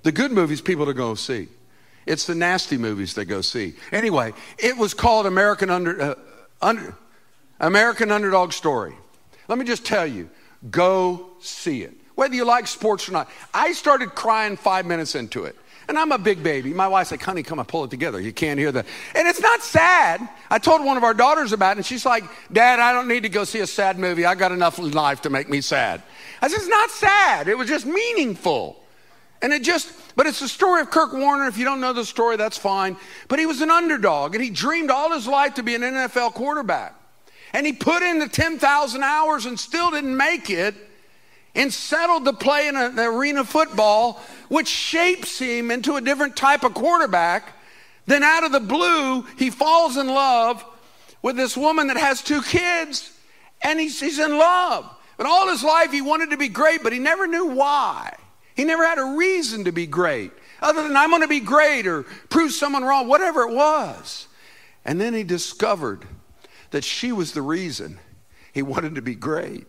The 0.03 0.11
good 0.11 0.31
movies 0.31 0.61
people 0.61 0.85
to 0.85 0.93
go 0.93 1.15
see. 1.15 1.47
It's 2.05 2.25
the 2.25 2.35
nasty 2.35 2.77
movies 2.77 3.13
they 3.13 3.25
go 3.25 3.41
see. 3.41 3.73
Anyway, 3.91 4.33
it 4.57 4.77
was 4.77 4.93
called 4.93 5.25
American 5.25 5.69
Under, 5.69 6.01
uh, 6.01 6.15
Under 6.61 6.95
American 7.59 8.11
Underdog 8.11 8.51
Story. 8.51 8.93
Let 9.47 9.57
me 9.57 9.65
just 9.65 9.85
tell 9.85 10.05
you, 10.05 10.29
go 10.69 11.31
see 11.39 11.83
it. 11.83 11.93
Whether 12.15 12.35
you 12.35 12.45
like 12.45 12.67
sports 12.67 13.09
or 13.09 13.11
not. 13.11 13.29
I 13.53 13.73
started 13.73 14.13
crying 14.15 14.55
five 14.55 14.85
minutes 14.85 15.15
into 15.15 15.45
it. 15.45 15.55
And 15.87 15.99
I'm 15.99 16.11
a 16.11 16.17
big 16.17 16.41
baby. 16.43 16.73
My 16.73 16.87
wife's 16.87 17.11
like, 17.11 17.21
honey, 17.21 17.43
come 17.43 17.59
on, 17.59 17.65
pull 17.65 17.83
it 17.83 17.89
together. 17.89 18.19
You 18.19 18.31
can't 18.31 18.57
hear 18.57 18.71
that. 18.71 18.85
And 19.15 19.27
it's 19.27 19.41
not 19.41 19.61
sad. 19.61 20.27
I 20.49 20.57
told 20.57 20.85
one 20.85 20.95
of 20.95 21.03
our 21.03 21.13
daughters 21.13 21.51
about 21.51 21.71
it, 21.71 21.77
and 21.79 21.85
she's 21.85 22.05
like, 22.05 22.23
Dad, 22.51 22.79
I 22.79 22.93
don't 22.93 23.07
need 23.07 23.23
to 23.23 23.29
go 23.29 23.43
see 23.43 23.59
a 23.59 23.67
sad 23.67 23.99
movie. 23.99 24.25
I 24.25 24.35
got 24.35 24.51
enough 24.51 24.79
life 24.79 25.21
to 25.23 25.29
make 25.29 25.49
me 25.49 25.59
sad. 25.59 26.01
I 26.41 26.47
said, 26.47 26.57
It's 26.57 26.67
not 26.67 26.89
sad. 26.89 27.47
It 27.49 27.57
was 27.57 27.67
just 27.67 27.85
meaningful. 27.85 28.81
And 29.41 29.51
it 29.51 29.61
just, 29.61 29.91
but 30.15 30.25
it's 30.25 30.39
the 30.39 30.47
story 30.47 30.79
of 30.79 30.89
Kurt 30.89 31.13
Warner. 31.13 31.47
If 31.47 31.57
you 31.57 31.65
don't 31.65 31.81
know 31.81 31.91
the 31.91 32.05
story, 32.05 32.37
that's 32.37 32.57
fine. 32.57 32.95
But 33.27 33.39
he 33.39 33.45
was 33.45 33.59
an 33.59 33.69
underdog, 33.69 34.35
and 34.35 34.43
he 34.43 34.49
dreamed 34.49 34.89
all 34.89 35.11
his 35.11 35.27
life 35.27 35.55
to 35.55 35.63
be 35.63 35.75
an 35.75 35.81
NFL 35.81 36.33
quarterback. 36.33 36.95
And 37.53 37.67
he 37.67 37.73
put 37.73 38.01
in 38.01 38.19
the 38.19 38.27
10,000 38.27 39.03
hours 39.03 39.45
and 39.45 39.59
still 39.59 39.91
didn't 39.91 40.17
make 40.17 40.49
it 40.49 40.75
and 41.55 41.71
settled 41.71 42.25
to 42.25 42.33
play 42.33 42.67
in 42.67 42.75
an 42.75 42.99
arena 42.99 43.43
football, 43.43 44.19
which 44.49 44.67
shapes 44.67 45.37
him 45.37 45.69
into 45.69 45.95
a 45.95 46.01
different 46.01 46.35
type 46.35 46.63
of 46.63 46.73
quarterback. 46.73 47.53
Then 48.07 48.23
out 48.23 48.43
of 48.43 48.51
the 48.51 48.59
blue, 48.59 49.21
he 49.37 49.51
falls 49.51 49.97
in 49.97 50.07
love 50.07 50.65
with 51.21 51.35
this 51.35 51.55
woman 51.55 51.87
that 51.87 51.97
has 51.97 52.21
two 52.21 52.41
kids, 52.41 53.15
and 53.61 53.79
he's, 53.79 53.99
he's 53.99 54.19
in 54.19 54.37
love. 54.37 54.89
But 55.15 55.27
all 55.27 55.47
his 55.47 55.63
life, 55.63 55.91
he 55.91 56.01
wanted 56.01 56.31
to 56.31 56.37
be 56.37 56.49
great, 56.49 56.81
but 56.81 56.91
he 56.91 56.99
never 56.99 57.27
knew 57.27 57.45
why. 57.47 58.15
He 58.55 58.63
never 58.63 58.85
had 58.85 58.97
a 58.97 59.15
reason 59.15 59.65
to 59.65 59.71
be 59.71 59.85
great, 59.85 60.31
other 60.59 60.83
than 60.83 60.97
I'm 60.97 61.11
going 61.11 61.21
to 61.21 61.27
be 61.27 61.39
great 61.39 61.85
or 61.85 62.03
prove 62.29 62.51
someone 62.51 62.83
wrong, 62.83 63.07
whatever 63.07 63.43
it 63.43 63.53
was. 63.53 64.27
And 64.85 64.99
then 64.99 65.13
he 65.13 65.23
discovered 65.23 66.05
that 66.73 66.83
she 66.83 67.11
was 67.11 67.33
the 67.33 67.41
reason 67.41 67.99
he 68.51 68.63
wanted 68.63 68.95
to 68.95 69.01
be 69.01 69.13
great. 69.13 69.67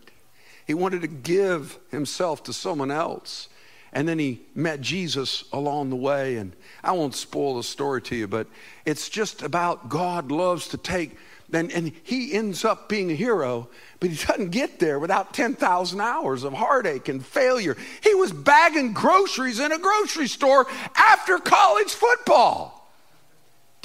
He 0.65 0.73
wanted 0.73 1.01
to 1.01 1.07
give 1.07 1.77
himself 1.91 2.43
to 2.45 2.53
someone 2.53 2.89
else. 2.89 3.47
And 3.93 4.07
then 4.07 4.17
he 4.17 4.41
met 4.55 4.81
Jesus 4.81 5.43
along 5.53 5.91
the 5.91 5.95
way. 5.95 6.37
And 6.37 6.53
I 6.83 6.93
won't 6.93 7.13
spoil 7.13 7.57
the 7.57 7.63
story 7.63 8.01
to 8.01 8.15
you, 8.15 8.27
but 8.27 8.47
it's 8.85 9.07
just 9.07 9.43
about 9.43 9.87
God 9.87 10.31
loves 10.31 10.69
to 10.69 10.77
take, 10.77 11.15
and, 11.53 11.71
and 11.71 11.91
he 12.01 12.33
ends 12.33 12.65
up 12.65 12.89
being 12.89 13.11
a 13.11 13.15
hero, 13.15 13.69
but 13.99 14.09
he 14.09 14.25
doesn't 14.25 14.49
get 14.49 14.79
there 14.79 14.97
without 14.97 15.31
10,000 15.31 16.01
hours 16.01 16.43
of 16.43 16.53
heartache 16.53 17.07
and 17.07 17.23
failure. 17.23 17.77
He 18.01 18.15
was 18.15 18.31
bagging 18.31 18.93
groceries 18.93 19.59
in 19.59 19.71
a 19.71 19.77
grocery 19.77 20.27
store 20.27 20.65
after 20.95 21.37
college 21.37 21.91
football. 21.91 22.74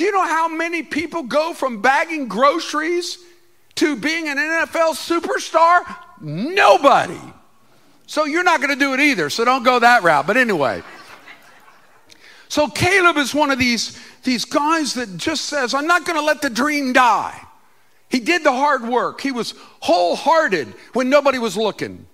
Do 0.01 0.07
you 0.07 0.13
know 0.13 0.25
how 0.25 0.49
many 0.49 0.83
people 0.83 1.25
go 1.25 1.53
from 1.53 1.83
bagging 1.83 2.27
groceries 2.27 3.19
to 3.75 3.95
being 3.95 4.29
an 4.29 4.39
NFL 4.39 4.95
superstar? 4.95 5.95
Nobody. 6.23 7.21
So 8.07 8.25
you're 8.25 8.43
not 8.43 8.63
going 8.63 8.71
to 8.71 8.83
do 8.83 8.95
it 8.95 9.01
either. 9.01 9.29
So 9.29 9.45
don't 9.45 9.63
go 9.63 9.79
that 9.79 10.03
route. 10.03 10.27
But 10.27 10.39
anyway. 10.39 10.83
So 12.49 12.67
Caleb 12.69 13.19
is 13.19 13.35
one 13.35 13.51
of 13.51 13.59
these, 13.59 14.01
these 14.23 14.47
guys 14.47 14.95
that 14.95 15.19
just 15.19 15.45
says, 15.45 15.75
I'm 15.75 15.87
not 15.87 16.07
going 16.07 16.19
to 16.19 16.25
let 16.25 16.41
the 16.41 16.49
dream 16.49 16.95
die. 16.95 17.39
He 18.09 18.21
did 18.21 18.43
the 18.43 18.53
hard 18.53 18.89
work. 18.89 19.21
He 19.21 19.33
was 19.33 19.53
wholehearted 19.81 20.69
when 20.95 21.11
nobody 21.11 21.39
was 21.39 21.59
looking. 21.59 22.07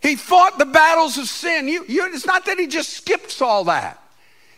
He 0.00 0.14
fought 0.14 0.58
the 0.58 0.64
battles 0.64 1.18
of 1.18 1.26
sin. 1.26 1.66
You, 1.66 1.84
you, 1.88 2.08
it's 2.14 2.24
not 2.24 2.46
that 2.46 2.60
he 2.60 2.68
just 2.68 2.90
skips 2.90 3.42
all 3.42 3.64
that. 3.64 3.99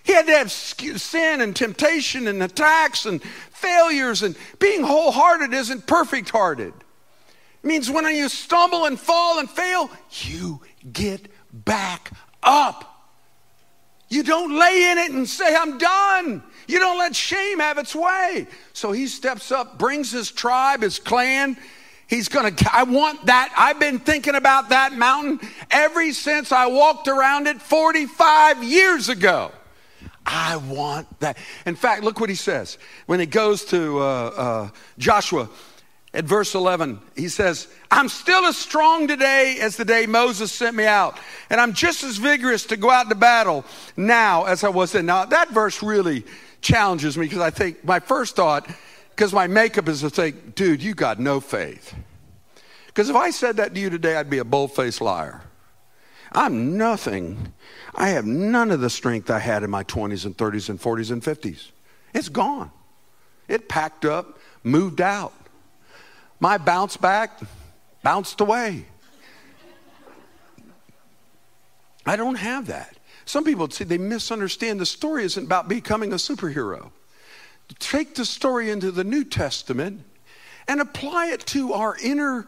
He 0.05 0.13
had 0.13 0.27
to 0.27 0.33
have 0.33 0.51
sin 0.51 1.41
and 1.41 1.55
temptation 1.55 2.27
and 2.27 2.43
attacks 2.43 3.07
and 3.07 3.23
failures, 3.23 4.23
and 4.23 4.37
being 4.59 4.83
wholehearted 4.83 5.55
isn't 5.55 5.87
perfect 5.87 6.31
hearted. 6.31 6.75
It 7.63 7.67
means 7.67 7.91
when 7.91 8.05
you 8.15 8.29
stumble 8.29 8.87
and 8.87 8.99
fall 8.99 9.39
and 9.39 9.49
fail, 9.49 9.91
you 10.23 10.61
get 10.93 11.29
back 11.53 12.11
up. 12.43 12.89
You 14.09 14.23
don't 14.23 14.59
lay 14.59 14.91
in 14.91 14.99
it 14.99 15.13
and 15.13 15.29
say, 15.29 15.55
I'm 15.55 15.79
done. 15.79 16.43
You 16.67 16.81
don't 16.81 16.99
let 16.99 17.17
shame 17.17 17.61
have 17.61 17.79
its 17.79 17.95
way. 17.95 18.47
So 18.73 18.93
he 18.93 19.07
steps 19.07 19.51
up, 19.51 19.79
brings 19.79 20.11
his 20.11 20.31
tribe, 20.31 20.83
his 20.83 20.99
clan. 20.99 21.57
He's 22.09 22.29
going 22.29 22.55
to, 22.55 22.71
I 22.75 22.83
want 22.83 23.25
that. 23.27 23.55
I've 23.57 23.81
been 23.81 24.01
thinking 24.01 24.35
about 24.35 24.69
that 24.69 24.93
mountain 24.93 25.41
ever 25.71 26.13
since 26.13 26.53
I 26.53 26.67
walked 26.67 27.09
around 27.09 27.47
it 27.47 27.63
45 27.63 28.63
years 28.63 29.09
ago. 29.09 29.53
I 30.27 30.57
want 30.57 31.21
that. 31.21 31.37
In 31.67 31.75
fact, 31.75 32.05
look 32.05 32.21
what 32.21 32.29
he 32.29 32.37
says 32.37 32.79
when 33.07 33.21
he 33.21 33.27
goes 33.27 33.65
to 33.67 33.99
uh, 33.99 34.03
uh, 34.03 34.69
Joshua 34.99 35.49
at 36.15 36.25
verse 36.25 36.55
11. 36.55 37.01
He 37.17 37.29
says, 37.29 37.69
I'm 37.91 38.09
still 38.09 38.45
as 38.45 38.57
strong 38.57 39.09
today 39.09 39.59
as 39.61 39.77
the 39.77 39.85
day 39.85 40.07
Moses 40.07 40.53
sent 40.53 40.77
me 40.77 40.85
out, 40.85 41.19
and 41.51 41.61
I'm 41.61 41.73
just 41.73 42.05
as 42.05 42.19
vigorous 42.19 42.67
to 42.67 42.77
go 42.77 42.91
out 42.91 43.09
to 43.09 43.15
battle 43.15 43.65
now 43.97 44.45
as 44.45 44.65
I 44.65 44.69
was 44.69 44.93
then. 44.93 45.07
Now, 45.07 45.25
that 45.25 45.51
verse 45.51 45.83
really 45.83 46.25
challenges 46.61 47.17
me 47.17 47.27
because 47.27 47.41
I 47.41 47.51
think 47.51 47.85
my 47.85 48.01
first 48.01 48.37
thought, 48.37 48.69
because 49.11 49.33
my 49.33 49.47
makeup 49.47 49.89
is 49.89 50.01
to 50.01 50.11
think, 50.11 50.55
dude, 50.55 50.83
you 50.83 50.95
got 50.95 51.19
no 51.19 51.41
faith. 51.41 51.95
Because 52.87 53.09
if 53.09 53.17
I 53.17 53.31
said 53.31 53.57
that 53.57 53.75
to 53.75 53.81
you 53.81 53.89
today, 53.89 54.17
I'd 54.17 54.31
be 54.31 54.39
a 54.39 54.45
bold 54.45 54.75
faced 54.75 55.01
liar. 55.01 55.43
I'm 56.35 56.79
nothing. 56.79 57.53
I 57.95 58.11
have 58.11 58.25
none 58.25 58.71
of 58.71 58.81
the 58.81 58.91
strength 58.91 59.31
I 59.31 59.39
had 59.39 59.63
in 59.63 59.71
my 59.71 59.85
20s 59.85 60.25
and 60.25 60.37
30s 60.37 60.69
and 60.69 60.81
40s 60.81 61.11
and 61.11 61.23
50s. 61.23 61.71
It's 62.15 62.29
gone. 62.29 62.71
It 63.49 63.69
packed 63.69 64.05
up, 64.05 64.39
moved 64.65 65.01
out. 65.01 65.35
My 66.41 66.59
bounce 66.59 66.97
back 66.97 67.39
bounced 68.03 68.41
away. 68.41 68.87
I 72.05 72.17
don't 72.17 72.35
have 72.37 72.67
that. 72.67 72.97
Some 73.25 73.45
people 73.45 73.71
say 73.71 73.85
they 73.85 73.99
misunderstand 73.99 74.81
the 74.81 74.87
story 74.87 75.25
isn't 75.25 75.45
about 75.45 75.69
becoming 75.69 76.13
a 76.13 76.17
superhero. 76.17 76.91
Take 77.79 78.15
the 78.15 78.25
story 78.25 78.71
into 78.71 78.91
the 78.91 79.05
New 79.05 79.25
Testament 79.25 80.03
and 80.67 80.81
apply 80.81 81.29
it 81.29 81.41
to 81.47 81.75
our 81.75 81.97
inner 82.03 82.47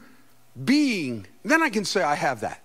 being. 0.64 1.26
Then 1.44 1.62
I 1.62 1.70
can 1.70 1.84
say 1.84 2.02
I 2.02 2.14
have 2.14 2.40
that. 2.40 2.63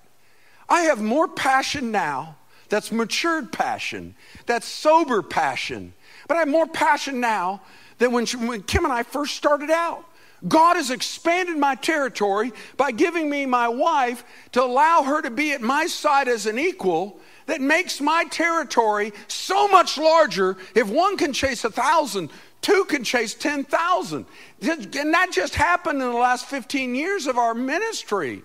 I 0.70 0.82
have 0.82 1.02
more 1.02 1.28
passion 1.28 1.92
now 1.92 2.36
that's 2.70 2.92
matured 2.92 3.52
passion, 3.52 4.16
that's 4.46 4.68
sober 4.68 5.22
passion. 5.22 5.94
But 6.28 6.38
I 6.38 6.42
have 6.42 6.48
more 6.48 6.68
passion 6.68 7.20
now 7.20 7.62
than 7.98 8.12
when, 8.12 8.26
she, 8.26 8.38
when 8.38 8.64
Kim 8.64 8.84
and 8.84 8.94
I 8.94 9.04
first 9.04 9.36
started 9.36 9.72
out. 9.72 10.06
God 10.48 10.78
has 10.78 10.90
expanded 10.90 11.58
my 11.58 11.76
territory 11.76 12.54
by 12.78 12.92
giving 12.92 13.30
me 13.30 13.46
my 13.46 13.68
wife 13.68 14.24
to 14.54 14.64
allow 14.64 15.04
her 15.04 15.22
to 15.22 15.30
be 15.30 15.52
at 15.52 15.62
my 15.62 15.86
side 15.88 16.30
as 16.30 16.46
an 16.46 16.58
equal 16.58 17.20
that 17.48 17.60
makes 17.60 18.00
my 18.00 18.24
territory 18.26 19.12
so 19.28 19.68
much 19.68 19.98
larger. 19.98 20.56
If 20.76 20.88
one 20.88 21.18
can 21.18 21.34
chase 21.34 21.66
a 21.66 21.72
thousand, 21.72 22.30
two 22.62 22.86
can 22.86 23.04
chase 23.04 23.34
10,000. 23.34 24.26
And 24.62 25.14
that 25.14 25.32
just 25.32 25.56
happened 25.56 26.02
in 26.02 26.08
the 26.08 26.18
last 26.18 26.46
15 26.46 26.96
years 26.96 27.28
of 27.28 27.38
our 27.38 27.54
ministry. 27.54 28.44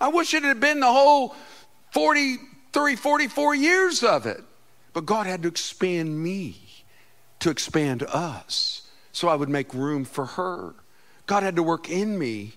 I 0.00 0.08
wish 0.08 0.34
it 0.34 0.42
had 0.42 0.60
been 0.60 0.80
the 0.80 0.92
whole 0.92 1.34
43, 1.92 2.96
44 2.96 3.54
years 3.54 4.02
of 4.02 4.26
it. 4.26 4.42
But 4.92 5.06
God 5.06 5.26
had 5.26 5.42
to 5.42 5.48
expand 5.48 6.22
me 6.22 6.56
to 7.40 7.50
expand 7.50 8.02
us 8.02 8.82
so 9.12 9.28
I 9.28 9.34
would 9.34 9.48
make 9.48 9.74
room 9.74 10.04
for 10.04 10.26
her. 10.26 10.74
God 11.26 11.42
had 11.42 11.56
to 11.56 11.62
work 11.62 11.90
in 11.90 12.18
me 12.18 12.54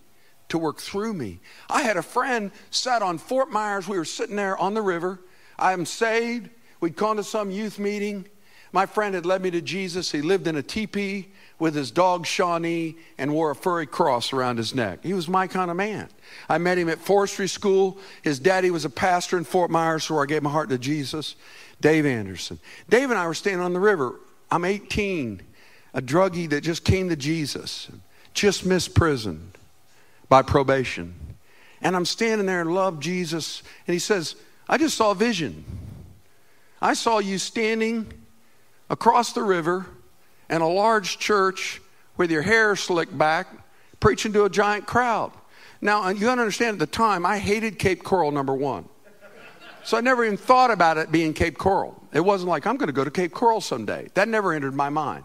to 0.50 0.58
work 0.58 0.80
through 0.80 1.14
me. 1.14 1.40
I 1.70 1.82
had 1.82 1.98
a 1.98 2.04
friend 2.04 2.52
sat 2.72 3.02
on 3.02 3.18
Fort 3.18 3.52
Myers. 3.52 3.88
We 3.88 3.98
were 3.98 4.06
sitting 4.06 4.36
there 4.36 4.58
on 4.58 4.74
the 4.74 4.82
river. 4.82 5.20
I'm 5.58 5.86
saved. 5.86 6.50
We'd 6.80 6.96
gone 6.96 7.18
to 7.18 7.24
some 7.24 7.52
youth 7.52 7.80
meeting. 7.80 8.28
My 8.74 8.86
friend 8.86 9.16
had 9.16 9.26
led 9.26 9.42
me 9.42 9.52
to 9.52 9.62
Jesus. 9.62 10.12
He 10.12 10.22
lived 10.22 10.48
in 10.48 10.56
a 10.56 10.64
teepee 10.64 11.32
with 11.62 11.76
his 11.76 11.92
dog 11.92 12.26
Shawnee 12.26 12.96
and 13.20 13.32
wore 13.32 13.52
a 13.52 13.56
furry 13.56 13.86
cross 13.86 14.34
around 14.34 14.58
his 14.58 14.74
neck. 14.74 15.00
He 15.04 15.14
was 15.14 15.30
my 15.30 15.46
kind 15.46 15.70
of 15.70 15.78
man. 15.78 16.10
I 16.50 16.58
met 16.58 16.80
him 16.80 16.90
at 16.90 16.98
forestry 16.98 17.48
school. 17.48 18.00
His 18.24 18.40
daddy 18.40 18.72
was 18.72 18.84
a 18.84 18.90
pastor 18.90 19.38
in 19.38 19.44
Fort 19.44 19.70
Myers, 19.70 20.10
where 20.10 20.24
I 20.24 20.26
gave 20.26 20.42
my 20.42 20.50
heart 20.50 20.70
to 20.70 20.80
Jesus. 20.80 21.36
Dave 21.80 22.08
Anderson. 22.08 22.58
Dave 22.90 23.12
and 23.12 23.20
I 23.20 23.28
were 23.28 23.36
standing 23.36 23.62
on 23.62 23.74
the 23.74 23.80
river. 23.80 24.16
I'm 24.50 24.66
18, 24.66 25.40
a 25.94 26.02
druggie 26.02 26.50
that 26.50 26.62
just 26.62 26.84
came 26.84 27.10
to 27.10 27.16
Jesus, 27.16 27.90
just 28.34 28.66
missed 28.66 28.96
prison 28.96 29.52
by 30.30 30.42
probation. 30.42 31.14
And 31.84 31.96
I'm 31.96 32.06
standing 32.06 32.48
there 32.48 32.62
and 32.62 32.74
love 32.74 33.00
Jesus. 33.00 33.62
And 33.86 33.94
he 33.94 34.00
says, 34.00 34.36
I 34.68 34.80
just 34.80 34.98
saw 34.98 35.12
a 35.12 35.16
vision. 35.16 35.64
I 36.82 36.96
saw 36.96 37.20
you 37.20 37.38
standing 37.38 38.12
across 38.90 39.34
the 39.34 39.44
river 39.44 39.86
in 40.52 40.62
a 40.62 40.68
large 40.68 41.18
church 41.18 41.82
with 42.18 42.30
your 42.30 42.42
hair 42.44 42.76
slicked 42.76 43.18
back, 43.18 43.48
preaching 44.00 44.34
to 44.34 44.44
a 44.44 44.50
giant 44.50 44.86
crowd. 44.86 45.32
Now, 45.80 46.04
uh, 46.04 46.10
you 46.10 46.22
got 46.22 46.36
to 46.36 46.42
understand 46.42 46.76
at 46.76 46.80
the 46.80 46.86
time, 46.86 47.26
I 47.26 47.40
hated 47.40 47.80
Cape 47.80 48.04
Coral, 48.04 48.32
number 48.32 48.54
one. 48.54 48.88
So 49.84 49.98
I 49.98 50.02
never 50.02 50.24
even 50.24 50.38
thought 50.38 50.70
about 50.70 51.00
it 51.00 51.12
being 51.12 51.34
Cape 51.34 51.58
Coral. 51.58 52.00
It 52.14 52.20
wasn't 52.20 52.50
like, 52.50 52.68
I'm 52.68 52.78
going 52.78 52.88
to 52.88 52.94
go 52.94 53.04
to 53.04 53.10
Cape 53.10 53.32
Coral 53.32 53.62
someday. 53.62 54.10
That 54.14 54.28
never 54.28 54.54
entered 54.54 54.76
my 54.76 54.90
mind. 54.90 55.24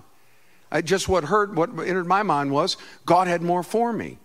I 0.71 0.81
just 0.81 1.09
what 1.09 1.25
heard, 1.25 1.57
what 1.57 1.71
entered 1.71 2.07
my 2.07 2.23
mind 2.23 2.51
was 2.51 2.77
God 3.05 3.29
had 3.29 3.43
more 3.43 3.62
for 3.62 3.93
me. 3.93 4.19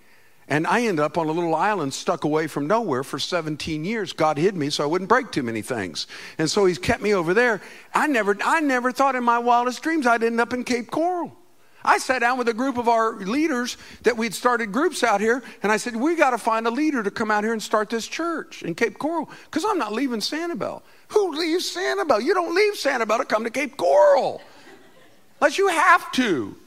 And 0.52 0.68
I 0.68 0.82
ended 0.82 1.00
up 1.00 1.18
on 1.18 1.30
a 1.30 1.32
little 1.32 1.56
island 1.56 1.94
stuck 1.94 2.26
away 2.26 2.48
from 2.48 2.68
nowhere 2.68 3.06
for 3.06 3.18
17 3.18 3.86
years. 3.86 4.12
God 4.12 4.38
hid 4.38 4.54
me 4.54 4.70
so 4.70 4.84
I 4.84 4.86
wouldn't 4.86 5.08
break 5.08 5.32
too 5.32 5.44
many 5.44 5.62
things. 5.62 6.08
And 6.38 6.52
so 6.52 6.66
he's 6.66 6.78
kept 6.78 7.02
me 7.02 7.14
over 7.14 7.34
there. 7.34 7.62
I 7.94 8.08
never, 8.08 8.38
I 8.44 8.60
never 8.60 8.92
thought 8.92 9.16
in 9.16 9.24
my 9.24 9.40
wildest 9.40 9.82
dreams 9.82 10.06
I'd 10.06 10.24
end 10.24 10.42
up 10.42 10.52
in 10.52 10.66
Cape 10.66 10.92
Coral. 10.92 11.34
I 11.86 12.00
sat 12.00 12.20
down 12.20 12.38
with 12.38 12.50
a 12.50 12.54
group 12.54 12.78
of 12.78 12.90
our 12.90 13.16
leaders 13.16 13.78
that 14.04 14.18
we'd 14.18 14.34
started 14.34 14.74
groups 14.74 15.06
out 15.06 15.22
here, 15.22 15.42
and 15.64 15.72
I 15.72 15.78
said, 15.78 15.96
We 15.96 16.18
got 16.18 16.32
to 16.32 16.38
find 16.38 16.68
a 16.68 16.70
leader 16.70 17.02
to 17.02 17.10
come 17.10 17.32
out 17.32 17.46
here 17.46 17.54
and 17.54 17.64
start 17.64 17.90
this 17.90 18.06
church 18.06 18.62
in 18.62 18.76
Cape 18.76 19.00
Coral 19.00 19.30
because 19.46 19.64
I'm 19.64 19.78
not 19.78 19.94
leaving 19.94 20.20
Sanibel. 20.20 20.82
Who 21.08 21.32
leaves 21.32 21.74
Sanibel? 21.74 22.22
You 22.22 22.34
don't 22.34 22.54
leave 22.54 22.74
Sanibel 22.74 23.20
to 23.20 23.26
come 23.26 23.46
to 23.46 23.50
Cape 23.50 23.78
Coral 23.78 24.42
unless 25.40 25.58
you 25.58 25.70
have 25.70 26.12
to. 26.12 26.58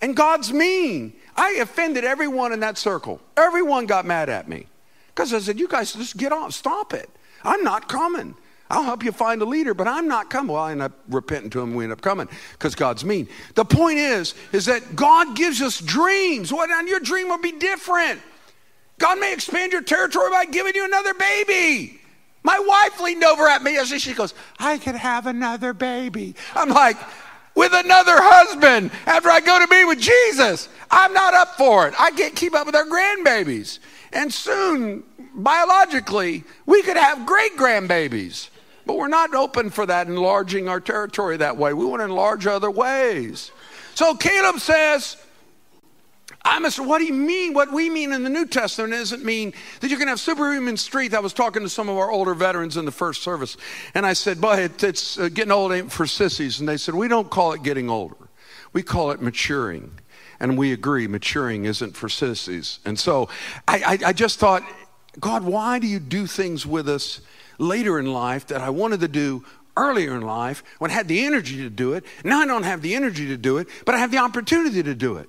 And 0.00 0.14
God's 0.14 0.52
mean. 0.52 1.14
I 1.36 1.58
offended 1.60 2.04
everyone 2.04 2.52
in 2.52 2.60
that 2.60 2.78
circle. 2.78 3.20
Everyone 3.36 3.86
got 3.86 4.06
mad 4.06 4.28
at 4.28 4.48
me. 4.48 4.66
Because 5.08 5.32
I 5.32 5.38
said, 5.38 5.58
You 5.58 5.68
guys 5.68 5.92
just 5.92 6.16
get 6.16 6.32
off, 6.32 6.52
stop 6.52 6.92
it. 6.92 7.08
I'm 7.42 7.62
not 7.62 7.88
coming. 7.88 8.34
I'll 8.70 8.82
help 8.82 9.04
you 9.04 9.12
find 9.12 9.42
a 9.42 9.44
leader, 9.44 9.74
but 9.74 9.86
I'm 9.86 10.08
not 10.08 10.30
coming. 10.30 10.52
Well, 10.54 10.62
I 10.62 10.72
end 10.72 10.82
up 10.82 10.92
repenting 11.08 11.50
to 11.50 11.60
him. 11.60 11.74
We 11.74 11.84
end 11.84 11.92
up 11.92 12.00
coming 12.00 12.28
because 12.52 12.74
God's 12.74 13.04
mean. 13.04 13.28
The 13.54 13.64
point 13.64 13.98
is, 13.98 14.34
is 14.52 14.66
that 14.66 14.96
God 14.96 15.36
gives 15.36 15.60
us 15.60 15.80
dreams. 15.80 16.52
What 16.52 16.70
on 16.70 16.88
your 16.88 17.00
dream 17.00 17.28
will 17.28 17.38
be 17.38 17.52
different. 17.52 18.20
God 18.98 19.18
may 19.18 19.32
expand 19.32 19.72
your 19.72 19.82
territory 19.82 20.30
by 20.30 20.46
giving 20.46 20.74
you 20.74 20.84
another 20.84 21.14
baby. 21.14 22.00
My 22.42 22.58
wife 22.58 23.00
leaned 23.00 23.24
over 23.24 23.46
at 23.48 23.62
me 23.62 23.78
as 23.78 23.88
she 23.88 24.12
goes, 24.12 24.34
I 24.58 24.78
could 24.78 24.94
have 24.94 25.26
another 25.26 25.72
baby. 25.72 26.34
I'm 26.54 26.68
like, 26.68 26.96
with 27.54 27.72
another 27.72 28.16
husband 28.16 28.90
after 29.06 29.30
I 29.30 29.40
go 29.40 29.58
to 29.58 29.68
be 29.68 29.84
with 29.84 30.00
Jesus. 30.00 30.68
I'm 30.90 31.12
not 31.12 31.34
up 31.34 31.56
for 31.56 31.88
it. 31.88 31.94
I 31.98 32.10
can't 32.10 32.34
keep 32.34 32.54
up 32.54 32.66
with 32.66 32.74
our 32.74 32.86
grandbabies. 32.86 33.78
And 34.12 34.32
soon, 34.32 35.04
biologically, 35.34 36.44
we 36.66 36.82
could 36.82 36.96
have 36.96 37.26
great 37.26 37.56
grandbabies. 37.56 38.48
But 38.86 38.98
we're 38.98 39.08
not 39.08 39.34
open 39.34 39.70
for 39.70 39.86
that, 39.86 40.08
enlarging 40.08 40.68
our 40.68 40.80
territory 40.80 41.38
that 41.38 41.56
way. 41.56 41.72
We 41.72 41.86
want 41.86 42.00
to 42.00 42.04
enlarge 42.04 42.46
other 42.46 42.70
ways. 42.70 43.50
So 43.94 44.14
Caleb 44.14 44.60
says, 44.60 45.16
I 46.44 46.58
must, 46.58 46.78
what 46.78 46.98
do 46.98 47.04
you 47.04 47.14
mean? 47.14 47.54
What 47.54 47.72
we 47.72 47.88
mean 47.88 48.12
in 48.12 48.22
the 48.22 48.28
New 48.28 48.46
Testament 48.46 48.92
doesn't 48.92 49.24
mean 49.24 49.54
that 49.80 49.90
you 49.90 49.96
can 49.96 50.08
have 50.08 50.20
superhuman 50.20 50.76
strength. 50.76 51.14
I 51.14 51.20
was 51.20 51.32
talking 51.32 51.62
to 51.62 51.70
some 51.70 51.88
of 51.88 51.96
our 51.96 52.10
older 52.10 52.34
veterans 52.34 52.76
in 52.76 52.84
the 52.84 52.92
first 52.92 53.22
service, 53.22 53.56
and 53.94 54.04
I 54.04 54.12
said, 54.12 54.40
Boy, 54.40 54.64
it, 54.64 54.82
it's 54.82 55.18
uh, 55.18 55.30
getting 55.30 55.52
old 55.52 55.72
ain't 55.72 55.90
for 55.90 56.06
sissies. 56.06 56.60
And 56.60 56.68
they 56.68 56.76
said, 56.76 56.94
We 56.94 57.08
don't 57.08 57.30
call 57.30 57.54
it 57.54 57.62
getting 57.62 57.88
older, 57.88 58.28
we 58.72 58.82
call 58.82 59.10
it 59.10 59.22
maturing. 59.22 59.98
And 60.40 60.58
we 60.58 60.72
agree, 60.72 61.06
maturing 61.06 61.64
isn't 61.64 61.96
for 61.96 62.08
sissies. 62.08 62.80
And 62.84 62.98
so 62.98 63.28
I, 63.68 63.98
I, 64.02 64.08
I 64.08 64.12
just 64.12 64.38
thought, 64.38 64.62
God, 65.20 65.44
why 65.44 65.78
do 65.78 65.86
you 65.86 66.00
do 66.00 66.26
things 66.26 66.66
with 66.66 66.88
us 66.88 67.20
later 67.56 68.00
in 68.00 68.12
life 68.12 68.48
that 68.48 68.60
I 68.60 68.70
wanted 68.70 69.00
to 69.00 69.08
do 69.08 69.44
earlier 69.76 70.14
in 70.16 70.22
life 70.22 70.64
when 70.80 70.90
I 70.90 70.94
had 70.94 71.06
the 71.06 71.24
energy 71.24 71.58
to 71.58 71.70
do 71.70 71.94
it? 71.94 72.04
Now 72.24 72.40
I 72.40 72.46
don't 72.46 72.64
have 72.64 72.82
the 72.82 72.96
energy 72.96 73.28
to 73.28 73.36
do 73.36 73.58
it, 73.58 73.68
but 73.86 73.94
I 73.94 73.98
have 73.98 74.10
the 74.10 74.18
opportunity 74.18 74.82
to 74.82 74.94
do 74.94 75.16
it. 75.16 75.28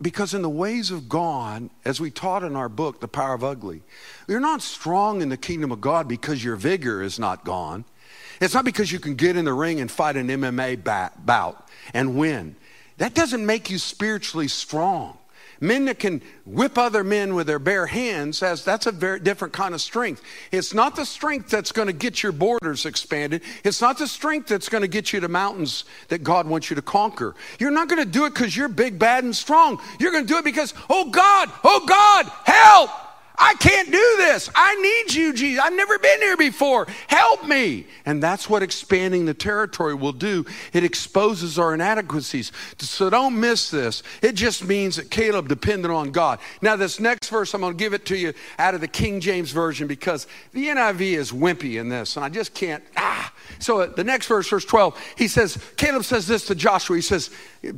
Because 0.00 0.34
in 0.34 0.42
the 0.42 0.50
ways 0.50 0.90
of 0.90 1.08
God, 1.08 1.70
as 1.84 2.00
we 2.00 2.10
taught 2.10 2.44
in 2.44 2.54
our 2.54 2.68
book, 2.68 3.00
The 3.00 3.08
Power 3.08 3.34
of 3.34 3.42
Ugly, 3.42 3.82
you're 4.28 4.40
not 4.40 4.60
strong 4.60 5.22
in 5.22 5.30
the 5.30 5.36
kingdom 5.38 5.72
of 5.72 5.80
God 5.80 6.06
because 6.06 6.44
your 6.44 6.56
vigor 6.56 7.02
is 7.02 7.18
not 7.18 7.44
gone. 7.44 7.84
It's 8.40 8.52
not 8.52 8.66
because 8.66 8.92
you 8.92 8.98
can 8.98 9.14
get 9.14 9.36
in 9.36 9.46
the 9.46 9.54
ring 9.54 9.80
and 9.80 9.90
fight 9.90 10.16
an 10.16 10.28
MMA 10.28 10.84
bout 11.24 11.68
and 11.94 12.18
win. 12.18 12.56
That 12.98 13.14
doesn't 13.14 13.44
make 13.44 13.70
you 13.70 13.78
spiritually 13.78 14.48
strong. 14.48 15.16
Men 15.60 15.86
that 15.86 15.98
can 15.98 16.22
whip 16.44 16.76
other 16.76 17.02
men 17.02 17.34
with 17.34 17.46
their 17.46 17.58
bare 17.58 17.86
hands, 17.86 18.40
has, 18.40 18.64
that's 18.64 18.86
a 18.86 18.92
very 18.92 19.20
different 19.20 19.54
kind 19.54 19.74
of 19.74 19.80
strength. 19.80 20.22
It's 20.52 20.74
not 20.74 20.96
the 20.96 21.06
strength 21.06 21.50
that's 21.50 21.72
going 21.72 21.86
to 21.86 21.92
get 21.92 22.22
your 22.22 22.32
borders 22.32 22.84
expanded. 22.84 23.42
It's 23.64 23.80
not 23.80 23.98
the 23.98 24.06
strength 24.06 24.48
that's 24.48 24.68
going 24.68 24.82
to 24.82 24.88
get 24.88 25.12
you 25.12 25.20
to 25.20 25.28
mountains 25.28 25.84
that 26.08 26.22
God 26.22 26.46
wants 26.46 26.70
you 26.70 26.76
to 26.76 26.82
conquer. 26.82 27.34
You're 27.58 27.70
not 27.70 27.88
going 27.88 28.02
to 28.02 28.10
do 28.10 28.26
it 28.26 28.34
because 28.34 28.56
you're 28.56 28.68
big, 28.68 28.98
bad, 28.98 29.24
and 29.24 29.34
strong. 29.34 29.80
You're 29.98 30.12
going 30.12 30.26
to 30.26 30.32
do 30.32 30.38
it 30.38 30.44
because, 30.44 30.74
oh 30.90 31.10
God, 31.10 31.50
oh 31.64 31.84
God, 31.86 32.26
help! 32.44 33.05
I 33.38 33.54
can't 33.54 33.90
do 33.90 34.14
this. 34.18 34.50
I 34.54 34.74
need 34.76 35.14
you, 35.14 35.32
Jesus. 35.32 35.62
I've 35.62 35.74
never 35.74 35.98
been 35.98 36.20
here 36.20 36.36
before. 36.36 36.86
Help 37.08 37.44
me. 37.46 37.86
And 38.04 38.22
that's 38.22 38.48
what 38.48 38.62
expanding 38.62 39.26
the 39.26 39.34
territory 39.34 39.94
will 39.94 40.12
do. 40.12 40.44
It 40.72 40.84
exposes 40.84 41.58
our 41.58 41.74
inadequacies. 41.74 42.52
So 42.78 43.10
don't 43.10 43.38
miss 43.38 43.70
this. 43.70 44.02
It 44.22 44.32
just 44.32 44.64
means 44.64 44.96
that 44.96 45.10
Caleb 45.10 45.48
depended 45.48 45.90
on 45.90 46.12
God. 46.12 46.38
Now, 46.62 46.76
this 46.76 47.00
next 47.00 47.28
verse, 47.28 47.54
I'm 47.54 47.60
going 47.60 47.74
to 47.74 47.78
give 47.78 47.94
it 47.94 48.06
to 48.06 48.16
you 48.16 48.32
out 48.58 48.74
of 48.74 48.80
the 48.80 48.88
King 48.88 49.20
James 49.20 49.50
Version 49.50 49.86
because 49.86 50.26
the 50.52 50.66
NIV 50.68 51.00
is 51.00 51.32
wimpy 51.32 51.78
in 51.80 51.88
this, 51.88 52.16
and 52.16 52.24
I 52.24 52.28
just 52.28 52.54
can't. 52.54 52.82
Ah. 52.96 53.32
So 53.58 53.80
uh, 53.80 53.86
the 53.86 54.04
next 54.04 54.26
verse, 54.26 54.48
verse 54.48 54.64
12, 54.64 54.98
he 55.16 55.28
says, 55.28 55.58
Caleb 55.76 56.04
says 56.04 56.26
this 56.26 56.46
to 56.46 56.54
Joshua. 56.54 56.96
He 56.96 57.02
says, 57.02 57.30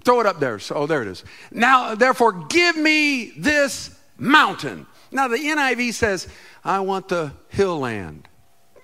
throw 0.05 0.21
it 0.21 0.27
up 0.27 0.41
there. 0.41 0.59
So, 0.59 0.75
oh, 0.75 0.87
there 0.87 1.03
it 1.03 1.09
is. 1.09 1.25
Now, 1.51 1.95
therefore, 1.95 2.33
give 2.33 2.77
me 2.77 3.33
this 3.37 3.97
mountain. 4.19 4.87
Now, 5.11 5.29
the 5.29 5.37
NIV 5.37 5.95
says, 5.95 6.29
I 6.65 6.81
want 6.81 7.09
the 7.09 7.33
hill 7.49 7.79
land. 7.79 8.29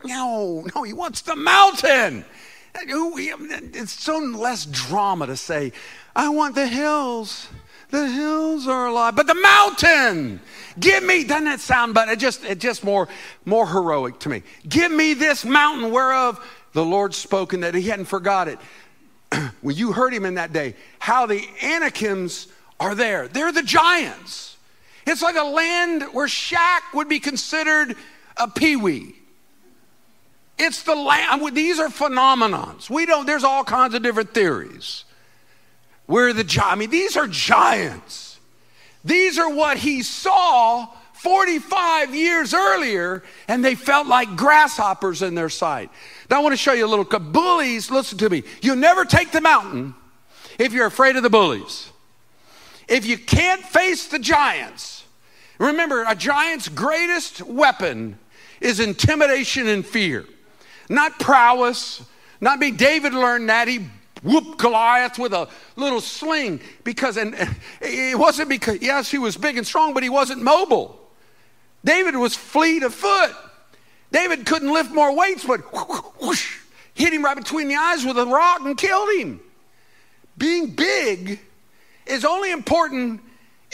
No, 0.05 0.67
no, 0.75 0.83
he 0.83 0.93
wants 0.93 1.23
the 1.23 1.37
mountain. 1.37 2.25
It's 2.75 3.93
so 3.93 4.19
less 4.19 4.67
drama 4.67 5.27
to 5.27 5.37
say, 5.37 5.73
I 6.15 6.29
want 6.29 6.55
the 6.55 6.67
hills. 6.67 7.49
The 7.91 8.09
hills 8.09 8.67
are 8.67 8.87
alive, 8.87 9.15
but 9.15 9.27
the 9.27 9.35
mountain. 9.35 10.41
Give 10.81 11.05
me. 11.05 11.23
Doesn't 11.23 11.45
that 11.45 11.61
sound? 11.61 11.95
But 11.95 12.09
it 12.09 12.19
just 12.19 12.45
it 12.45 12.59
just 12.59 12.83
more 12.83 13.09
more 13.45 13.69
heroic 13.69 14.19
to 14.21 14.29
me. 14.29 14.43
Give 14.69 14.91
me 14.91 15.15
this 15.15 15.45
mountain 15.45 15.93
whereof 15.93 16.45
the 16.73 16.85
Lord 16.85 17.15
spoken 17.15 17.61
that 17.61 17.75
He 17.75 17.83
hadn't 17.83 18.07
forgot 18.07 18.49
it. 18.49 18.59
when 19.61 19.77
you 19.77 19.93
heard 19.93 20.13
Him 20.13 20.25
in 20.25 20.35
that 20.35 20.53
day, 20.53 20.75
how 20.99 21.27
the 21.27 21.47
Anakims 21.63 22.49
are 22.81 22.97
there. 22.97 23.29
They're 23.29 23.53
the 23.53 23.63
giants. 23.63 24.54
It's 25.07 25.23
like 25.23 25.37
a 25.37 25.45
land 25.45 26.03
where 26.13 26.27
Shaq 26.27 26.81
would 26.95 27.09
be 27.09 27.21
considered 27.21 27.97
a 28.37 28.49
peewee. 28.49 29.15
It's 30.59 30.83
the 30.83 30.95
land, 30.95 31.55
these 31.55 31.81
are 31.81 31.89
phenomenons. 31.89 32.89
We 32.89 33.07
don't, 33.07 33.27
there's 33.27 33.45
all 33.45 33.65
kinds 33.65 33.95
of 33.95 34.03
different 34.03 34.33
theories. 34.33 35.05
Where 36.07 36.33
the, 36.33 36.63
I 36.63 36.75
mean, 36.77 36.91
these 36.91 37.17
are 37.17 37.27
giants. 37.27 38.39
These 39.05 39.39
are 39.39 39.53
what 39.53 39.79
he 39.79 40.03
saw 40.03 40.87
45 41.15 42.15
years 42.15 42.55
earlier, 42.55 43.23
and 43.49 43.65
they 43.65 43.75
felt 43.75 44.07
like 44.07 44.37
grasshoppers 44.37 45.23
in 45.23 45.35
their 45.35 45.49
sight. 45.49 45.91
Now, 46.31 46.39
I 46.39 46.43
want 46.43 46.53
to 46.53 46.59
show 46.59 46.73
you 46.73 46.85
a 46.85 46.87
little. 46.87 47.05
Bullies, 47.05 47.91
listen 47.91 48.19
to 48.19 48.31
me. 48.31 48.45
You 48.61 48.77
never 48.77 49.05
take 49.05 49.33
the 49.33 49.41
mountain 49.41 49.95
if 50.59 50.73
you're 50.73 50.87
afraid 50.87 51.17
of 51.17 51.23
the 51.23 51.31
bullies. 51.31 51.91
If 52.89 53.07
you 53.07 53.17
can't 53.19 53.63
face 53.63 54.09
the 54.09 54.19
giants, 54.19 54.94
Remember, 55.59 56.05
a 56.07 56.15
giant's 56.15 56.69
greatest 56.69 57.43
weapon 57.43 58.19
is 58.61 58.81
intimidation 58.81 59.69
and 59.69 59.85
fear, 59.85 60.25
not 60.89 61.19
prowess. 61.19 62.05
Not 62.41 62.61
be 62.61 62.71
David 62.71 63.15
learned 63.15 63.49
that 63.49 63.69
he 63.69 63.87
whooped 64.23 64.59
Goliath 64.59 65.19
with 65.19 65.33
a 65.33 65.49
little 65.77 66.01
sling 66.01 66.61
because, 66.83 67.17
and 67.17 67.35
it 67.81 68.19
wasn't 68.19 68.49
because, 68.49 68.83
yes, 68.83 69.11
he 69.11 69.19
was 69.19 69.37
big 69.37 69.57
and 69.57 69.67
strong, 69.67 69.95
but 69.95 70.03
he 70.03 70.11
wasn't 70.11 70.43
mobile. 70.43 71.01
David 71.85 72.17
was 72.17 72.35
fleet 72.35 72.83
of 72.83 72.93
foot. 72.93 73.35
David 74.11 74.47
couldn't 74.47 74.73
lift 74.73 74.93
more 74.93 75.17
weights, 75.17 75.45
but 75.45 75.61
whoosh, 76.21 76.59
hit 76.95 77.13
him 77.13 77.25
right 77.25 77.37
between 77.37 77.69
the 77.69 77.77
eyes 77.77 78.05
with 78.05 78.19
a 78.19 78.27
rock 78.27 78.61
and 78.61 78.77
killed 78.77 79.09
him. 79.19 79.41
Being 80.37 80.71
big 80.71 81.41
is 82.07 82.25
only 82.25 82.51
important 82.51 83.21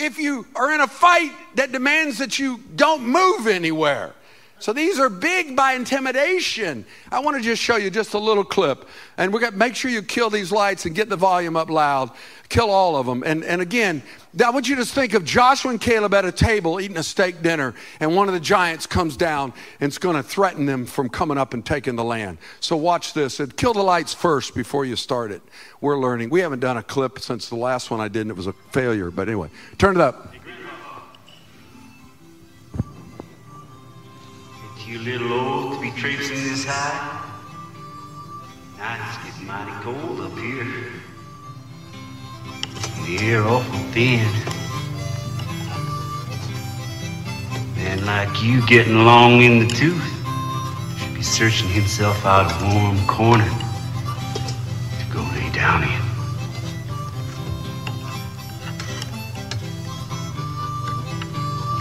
if 0.00 0.18
you 0.18 0.46
are 0.56 0.72
in 0.72 0.80
a 0.80 0.88
fight 0.88 1.32
that 1.54 1.72
demands 1.72 2.18
that 2.18 2.38
you 2.38 2.58
don't 2.74 3.02
move 3.02 3.46
anywhere. 3.46 4.14
So 4.60 4.74
these 4.74 4.98
are 4.98 5.08
big 5.08 5.56
by 5.56 5.72
intimidation. 5.72 6.84
I 7.10 7.20
want 7.20 7.38
to 7.38 7.42
just 7.42 7.62
show 7.62 7.76
you 7.76 7.90
just 7.90 8.12
a 8.12 8.18
little 8.18 8.44
clip. 8.44 8.86
And 9.16 9.32
we 9.32 9.40
got 9.40 9.54
make 9.54 9.74
sure 9.74 9.90
you 9.90 10.02
kill 10.02 10.28
these 10.28 10.52
lights 10.52 10.84
and 10.84 10.94
get 10.94 11.08
the 11.08 11.16
volume 11.16 11.56
up 11.56 11.70
loud. 11.70 12.10
Kill 12.50 12.68
all 12.68 12.96
of 12.96 13.06
them. 13.06 13.22
And, 13.24 13.42
and 13.42 13.62
again, 13.62 14.02
I 14.44 14.50
want 14.50 14.68
you 14.68 14.76
to 14.76 14.84
think 14.84 15.14
of 15.14 15.24
Joshua 15.24 15.70
and 15.70 15.80
Caleb 15.80 16.12
at 16.12 16.26
a 16.26 16.32
table 16.32 16.78
eating 16.78 16.98
a 16.98 17.02
steak 17.02 17.42
dinner, 17.42 17.74
and 18.00 18.14
one 18.14 18.28
of 18.28 18.34
the 18.34 18.40
giants 18.40 18.86
comes 18.86 19.16
down 19.16 19.52
and 19.80 19.88
it's 19.88 19.98
going 19.98 20.16
to 20.16 20.22
threaten 20.22 20.66
them 20.66 20.84
from 20.84 21.08
coming 21.08 21.38
up 21.38 21.54
and 21.54 21.64
taking 21.64 21.96
the 21.96 22.04
land. 22.04 22.38
So 22.60 22.76
watch 22.76 23.14
this. 23.14 23.40
And 23.40 23.56
kill 23.56 23.72
the 23.72 23.82
lights 23.82 24.12
first 24.12 24.54
before 24.54 24.84
you 24.84 24.94
start 24.94 25.32
it. 25.32 25.42
We're 25.80 25.98
learning. 25.98 26.28
We 26.28 26.40
haven't 26.40 26.60
done 26.60 26.76
a 26.76 26.82
clip 26.82 27.18
since 27.18 27.48
the 27.48 27.56
last 27.56 27.90
one 27.90 28.00
I 28.00 28.08
did, 28.08 28.22
and 28.22 28.30
it 28.30 28.36
was 28.36 28.46
a 28.46 28.52
failure. 28.72 29.10
But 29.10 29.28
anyway, 29.28 29.48
turn 29.78 29.96
it 29.96 30.02
up. 30.02 30.34
You 34.90 34.98
little 34.98 35.32
old 35.32 35.74
to 35.74 35.80
be 35.80 35.92
traipsing 35.92 36.34
this 36.34 36.64
high. 36.64 37.30
Nights 38.76 39.18
get 39.22 39.46
mighty 39.46 39.70
cold 39.84 40.20
up 40.20 40.36
here. 40.36 40.66
The 43.06 43.24
air 43.24 43.44
awful 43.44 43.78
thin. 43.92 44.26
Man 47.76 48.04
like 48.04 48.42
you 48.42 48.66
getting 48.66 49.04
long 49.04 49.42
in 49.42 49.60
the 49.60 49.68
tooth 49.72 50.02
should 50.98 51.14
be 51.14 51.22
searching 51.22 51.68
himself 51.68 52.26
out 52.26 52.50
a 52.50 52.74
warm 52.74 52.98
corner 53.06 53.46
to 53.46 55.04
go 55.12 55.20
lay 55.20 55.52
down 55.52 55.84
in. 55.84 56.02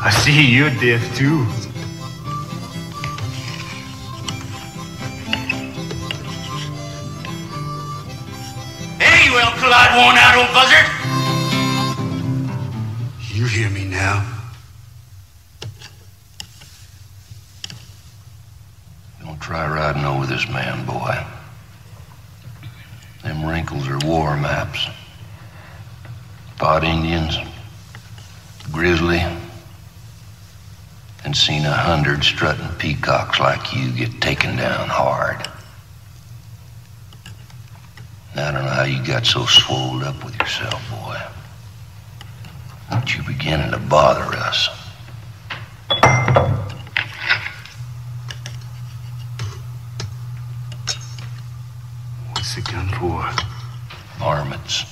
I 0.03 0.11
see 0.11 0.45
you're 0.45 0.69
deaf 0.69 1.17
too. 1.17 1.47
Worn 9.99 10.15
out 10.17 10.37
old 10.37 10.53
buzzard. 10.53 10.87
You 13.33 13.45
hear 13.45 13.69
me 13.69 13.83
now? 13.83 14.25
Don't 19.21 19.41
try 19.41 19.67
riding 19.67 20.05
over 20.05 20.25
this 20.25 20.47
man, 20.47 20.85
boy. 20.85 21.21
Them 23.23 23.45
wrinkles 23.45 23.89
are 23.89 23.99
war 23.99 24.37
maps. 24.37 24.87
Fought 26.55 26.85
Indians, 26.85 27.37
grizzly, 28.71 29.21
and 31.25 31.35
seen 31.35 31.65
a 31.65 31.73
hundred 31.73 32.23
strutting 32.23 32.69
peacocks 32.77 33.39
like 33.39 33.75
you 33.75 33.91
get 33.91 34.21
taken 34.21 34.55
down 34.55 34.87
hard. 34.87 35.48
I 38.39 38.51
don't 38.51 38.63
know 38.63 38.69
how 38.69 38.83
you 38.83 39.03
got 39.05 39.25
so 39.25 39.45
swolled 39.45 40.03
up 40.03 40.23
with 40.23 40.35
yourself, 40.39 40.81
boy. 40.89 41.17
But 42.89 43.13
you're 43.13 43.25
beginning 43.25 43.71
to 43.71 43.77
bother 43.77 44.23
us. 44.37 44.69
What's 52.31 52.55
the 52.55 52.61
gun 52.61 52.87
for? 52.97 53.29
Varmints. 54.17 54.85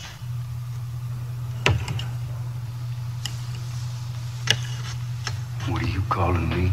What 5.69 5.81
are 5.81 5.87
you 5.87 6.01
calling 6.09 6.49
me? 6.49 6.71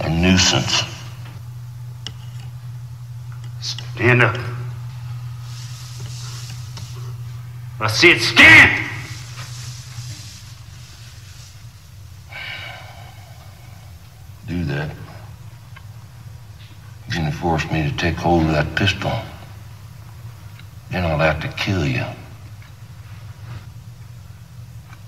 A 0.00 0.10
nuisance. 0.10 0.82
Stand 3.60 4.22
up. 4.22 4.59
I 7.82 7.86
said 7.86 8.20
stand! 8.20 8.90
Do 14.46 14.64
that. 14.64 14.90
You're 17.08 17.16
gonna 17.16 17.32
force 17.32 17.70
me 17.70 17.88
to 17.88 17.96
take 17.96 18.16
hold 18.16 18.42
of 18.42 18.52
that 18.52 18.76
pistol. 18.76 19.10
Then 20.90 21.06
I'll 21.06 21.18
have 21.20 21.40
to 21.40 21.48
kill 21.48 21.86
you. 21.86 22.04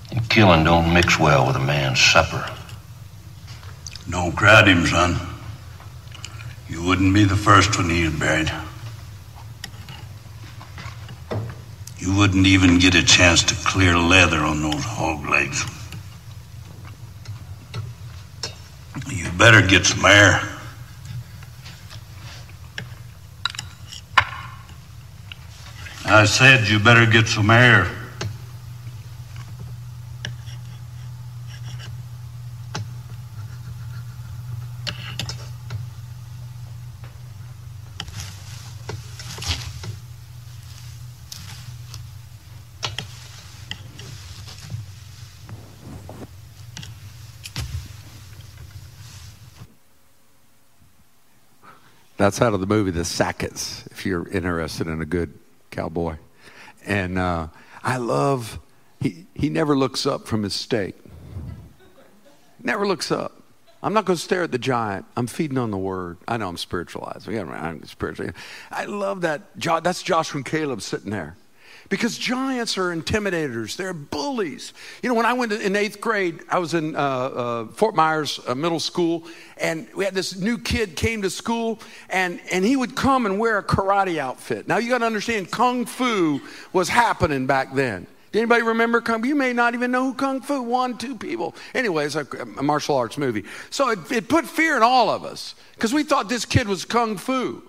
And 0.09 0.27
killing 0.29 0.63
don't 0.63 0.91
mix 0.93 1.19
well 1.19 1.45
with 1.45 1.55
a 1.57 1.59
man's 1.59 1.99
supper. 1.99 2.49
Don't 4.09 4.35
crowd 4.35 4.67
him, 4.67 4.87
son. 4.87 5.15
You 6.67 6.81
wouldn't 6.81 7.13
be 7.13 7.23
the 7.23 7.35
first 7.35 7.77
one 7.77 7.91
he'd 7.91 8.19
buried. 8.19 8.51
You 12.03 12.13
wouldn't 12.13 12.45
even 12.47 12.79
get 12.79 12.95
a 12.95 13.01
chance 13.01 13.43
to 13.43 13.55
clear 13.65 13.97
leather 13.97 14.39
on 14.39 14.61
those 14.61 14.83
hog 14.83 15.25
legs. 15.29 15.63
You 19.09 19.31
better 19.37 19.65
get 19.65 19.85
some 19.85 20.03
air. 20.03 20.41
I 26.03 26.25
said 26.25 26.67
you 26.67 26.77
better 26.77 27.05
get 27.05 27.29
some 27.29 27.49
air. 27.49 27.89
That's 52.23 52.41
out 52.41 52.53
of 52.53 52.61
the 52.61 52.67
movie 52.67 52.89
The 52.89 53.01
Sacketts, 53.01 53.85
if 53.91 54.05
you're 54.05 54.25
interested 54.29 54.87
in 54.87 55.01
a 55.01 55.05
good 55.05 55.37
cowboy. 55.71 56.15
And 56.85 57.19
uh, 57.19 57.47
I 57.83 57.97
love, 57.97 58.61
he, 59.01 59.25
he 59.35 59.49
never 59.49 59.75
looks 59.77 60.05
up 60.05 60.25
from 60.25 60.43
his 60.43 60.53
steak. 60.53 60.95
Never 62.61 62.87
looks 62.87 63.11
up. 63.11 63.43
I'm 63.81 63.91
not 63.91 64.05
going 64.05 64.15
to 64.15 64.23
stare 64.23 64.43
at 64.43 64.53
the 64.53 64.57
giant. 64.57 65.05
I'm 65.17 65.27
feeding 65.27 65.57
on 65.57 65.69
the 65.69 65.77
word. 65.77 66.17
I 66.25 66.37
know 66.37 66.47
I'm 66.47 66.55
spiritualized. 66.55 67.27
I'm 67.27 67.83
spiritual. 67.83 68.29
I 68.71 68.85
love 68.85 69.19
that. 69.19 69.41
That's 69.57 70.01
Joshua 70.01 70.37
and 70.37 70.45
Caleb 70.45 70.81
sitting 70.81 71.11
there. 71.11 71.35
Because 71.89 72.17
giants 72.17 72.77
are 72.77 72.95
intimidators, 72.95 73.75
they're 73.75 73.93
bullies. 73.93 74.73
You 75.01 75.09
know, 75.09 75.15
when 75.15 75.25
I 75.25 75.33
went 75.33 75.51
to, 75.51 75.59
in 75.63 75.75
eighth 75.75 75.99
grade, 75.99 76.41
I 76.49 76.59
was 76.59 76.73
in 76.73 76.95
uh, 76.95 76.99
uh, 76.99 77.67
Fort 77.67 77.93
Myers 77.95 78.39
uh, 78.47 78.55
Middle 78.55 78.79
School, 78.79 79.25
and 79.57 79.87
we 79.95 80.05
had 80.05 80.13
this 80.13 80.37
new 80.37 80.57
kid 80.57 80.95
came 80.95 81.21
to 81.21 81.29
school, 81.29 81.79
and, 82.09 82.39
and 82.51 82.63
he 82.63 82.75
would 82.75 82.95
come 82.95 83.25
and 83.25 83.37
wear 83.37 83.57
a 83.57 83.63
karate 83.63 84.17
outfit. 84.17 84.67
Now, 84.67 84.77
you 84.77 84.89
got 84.89 84.99
to 84.99 85.05
understand, 85.05 85.51
Kung 85.51 85.85
Fu 85.85 86.41
was 86.71 86.89
happening 86.89 87.45
back 87.47 87.73
then. 87.73 88.07
Did 88.31 88.39
anybody 88.39 88.63
remember 88.63 88.99
Kung 88.99 89.21
Fu? 89.21 89.27
You 89.27 89.35
may 89.35 89.53
not 89.53 89.75
even 89.75 89.91
know 89.91 90.05
who 90.05 90.13
Kung 90.15 90.41
Fu, 90.41 90.63
one, 90.63 90.97
two 90.97 91.15
people. 91.15 91.53
Anyway, 91.75 92.05
it's 92.05 92.15
a, 92.15 92.25
a 92.57 92.63
martial 92.63 92.95
arts 92.95 93.17
movie. 93.17 93.43
So 93.69 93.89
it, 93.91 94.11
it 94.11 94.27
put 94.27 94.45
fear 94.45 94.75
in 94.75 94.81
all 94.81 95.09
of 95.09 95.23
us 95.23 95.53
because 95.75 95.93
we 95.93 96.03
thought 96.03 96.29
this 96.29 96.45
kid 96.45 96.67
was 96.67 96.83
Kung 96.85 97.17
Fu. 97.17 97.61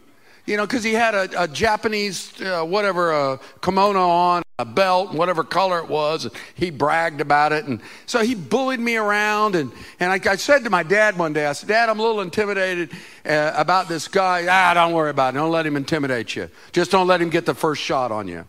You 0.47 0.59
know, 0.59 0.67
because 0.67 0.85
he 0.85 0.93
had 0.93 1.15
a, 1.15 1.45
a 1.45 1.49
Japanese, 1.49 2.41
uh, 2.43 2.65
whatever, 2.65 3.13
a 3.13 3.41
kimono 3.63 4.07
on, 4.07 4.43
a 4.59 4.65
belt, 4.65 5.13
whatever 5.13 5.43
color 5.43 5.79
it 5.79 5.89
was. 5.89 6.27
And 6.27 6.35
he 6.55 6.71
bragged 6.71 7.23
about 7.23 7.53
it. 7.53 7.65
And 7.65 7.81
so 8.05 8.23
he 8.23 8.35
bullied 8.35 8.79
me 8.79 8.97
around. 8.97 9.57
And, 9.57 9.73
and 10.01 10.13
I, 10.13 10.33
I 10.33 10.37
said 10.37 10.63
to 10.65 10.71
my 10.71 10.83
dad 10.83 11.17
one 11.17 11.33
day, 11.33 11.47
I 11.47 11.55
said, 11.55 11.71
Dad, 11.71 11.88
I'm 11.88 11.99
a 11.99 12.03
little 12.03 12.21
intimidated 12.21 12.92
uh, 13.25 13.53
about 13.57 13.88
this 13.88 14.07
guy. 14.07 14.47
Ah, 14.49 14.75
don't 14.75 14.92
worry 14.92 15.11
about 15.11 15.35
it. 15.35 15.38
Don't 15.38 15.51
let 15.51 15.65
him 15.65 15.77
intimidate 15.77 16.37
you. 16.37 16.51
Just 16.73 16.90
don't 16.90 17.07
let 17.07 17.23
him 17.23 17.31
get 17.31 17.47
the 17.47 17.55
first 17.55 17.83
shot 17.83 18.13
on 18.13 18.29
you. 18.29 18.45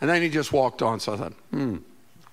And 0.00 0.10
then 0.10 0.20
he 0.20 0.28
just 0.28 0.52
walked 0.52 0.82
on. 0.82 0.98
So 0.98 1.14
I 1.14 1.16
thought, 1.16 1.32
hmm, 1.50 1.76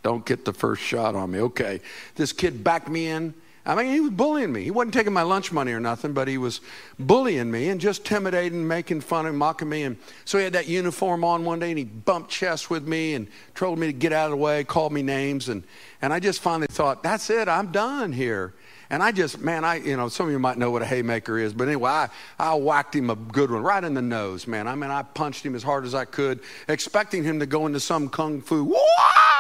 don't 0.02 0.26
get 0.26 0.44
the 0.44 0.54
first 0.54 0.82
shot 0.82 1.16
on 1.16 1.30
me. 1.30 1.40
Okay. 1.40 1.82
This 2.16 2.34
kid 2.34 2.64
backed 2.64 2.90
me 2.90 3.08
in. 3.08 3.36
I 3.66 3.76
mean, 3.76 3.94
he 3.94 4.00
was 4.00 4.12
bullying 4.12 4.52
me. 4.52 4.64
He 4.64 4.72
wasn't 4.72 4.94
taking 4.94 5.14
my 5.14 5.22
lunch 5.22 5.52
money 5.52 5.72
or 5.72 5.80
nothing, 5.80 6.14
but 6.14 6.28
he 6.28 6.38
was 6.38 6.62
bullying 6.98 7.52
me 7.52 7.70
and 7.70 7.80
just 7.80 8.02
intimidating, 8.02 8.68
making 8.68 9.02
fun 9.02 9.28
of, 9.28 9.36
mocking 9.36 9.70
me. 9.70 9.84
And 9.84 9.98
so 10.26 10.40
he 10.40 10.44
had 10.44 10.54
that 10.54 10.68
uniform 10.68 11.24
on 11.24 11.46
one 11.46 11.60
day, 11.60 11.70
and 11.70 11.78
he 11.78 11.86
bumped 11.86 12.32
chests 12.32 12.70
with 12.70 12.88
me 12.88 13.14
and 13.14 13.28
told 13.54 13.78
me 13.78 13.88
to 13.88 13.94
get 13.94 14.14
out 14.14 14.26
of 14.26 14.32
the 14.32 14.38
way, 14.38 14.64
called 14.64 14.94
me 14.94 15.04
names, 15.04 15.48
and 15.50 15.64
and 16.02 16.12
I 16.12 16.20
just 16.20 16.42
finally 16.42 16.68
thought, 16.68 17.04
that's 17.04 17.30
it, 17.30 17.48
I'm 17.48 17.72
done 17.72 18.12
here. 18.12 18.56
And 18.90 19.02
I 19.02 19.14
just, 19.14 19.40
man, 19.40 19.64
I, 19.64 19.76
you 19.76 19.96
know, 19.96 20.10
some 20.10 20.26
of 20.26 20.34
you 20.34 20.40
might 20.40 20.58
know 20.58 20.70
what 20.70 20.82
a 20.82 20.86
haymaker 20.86 21.38
is, 21.38 21.54
but 21.54 21.68
anyway, 21.68 21.90
I, 21.92 22.10
I 22.38 22.56
whacked 22.56 22.94
him 22.94 23.10
a 23.10 23.16
good 23.16 23.50
one 23.50 23.64
right 23.64 23.82
in 23.82 23.94
the 23.94 24.02
nose, 24.02 24.48
man. 24.48 24.68
I 24.68 24.76
mean, 24.76 24.92
I 24.92 25.04
punched 25.04 25.46
him 25.46 25.56
as 25.56 25.64
hard 25.64 25.86
as 25.86 25.96
I 25.96 26.04
could, 26.04 26.42
expecting 26.68 27.24
him 27.24 27.40
to 27.40 27.46
go 27.46 27.68
into 27.68 27.80
some 27.80 28.10
kung 28.10 28.42
fu, 28.42 28.76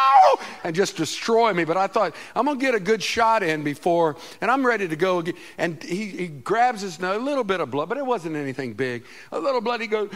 wow, 0.01 0.39
and 0.63 0.75
just 0.75 0.97
destroy 0.97 1.53
me. 1.53 1.63
But 1.63 1.77
I 1.77 1.87
thought, 1.87 2.15
I'm 2.35 2.45
going 2.45 2.59
to 2.59 2.65
get 2.65 2.75
a 2.75 2.79
good 2.79 3.01
shot 3.01 3.43
in 3.43 3.63
before, 3.63 4.15
and 4.39 4.49
I'm 4.49 4.65
ready 4.65 4.87
to 4.87 4.95
go 4.95 5.19
again. 5.19 5.35
And 5.57 5.81
he, 5.83 6.07
he 6.07 6.27
grabs 6.27 6.81
his 6.81 6.99
nose, 6.99 7.17
a 7.17 7.23
little 7.23 7.43
bit 7.43 7.59
of 7.59 7.71
blood, 7.71 7.89
but 7.89 7.97
it 7.97 8.05
wasn't 8.05 8.35
anything 8.35 8.73
big. 8.73 9.05
A 9.31 9.39
little 9.39 9.61
blood, 9.61 9.81
he 9.81 9.87
goes, 9.87 10.09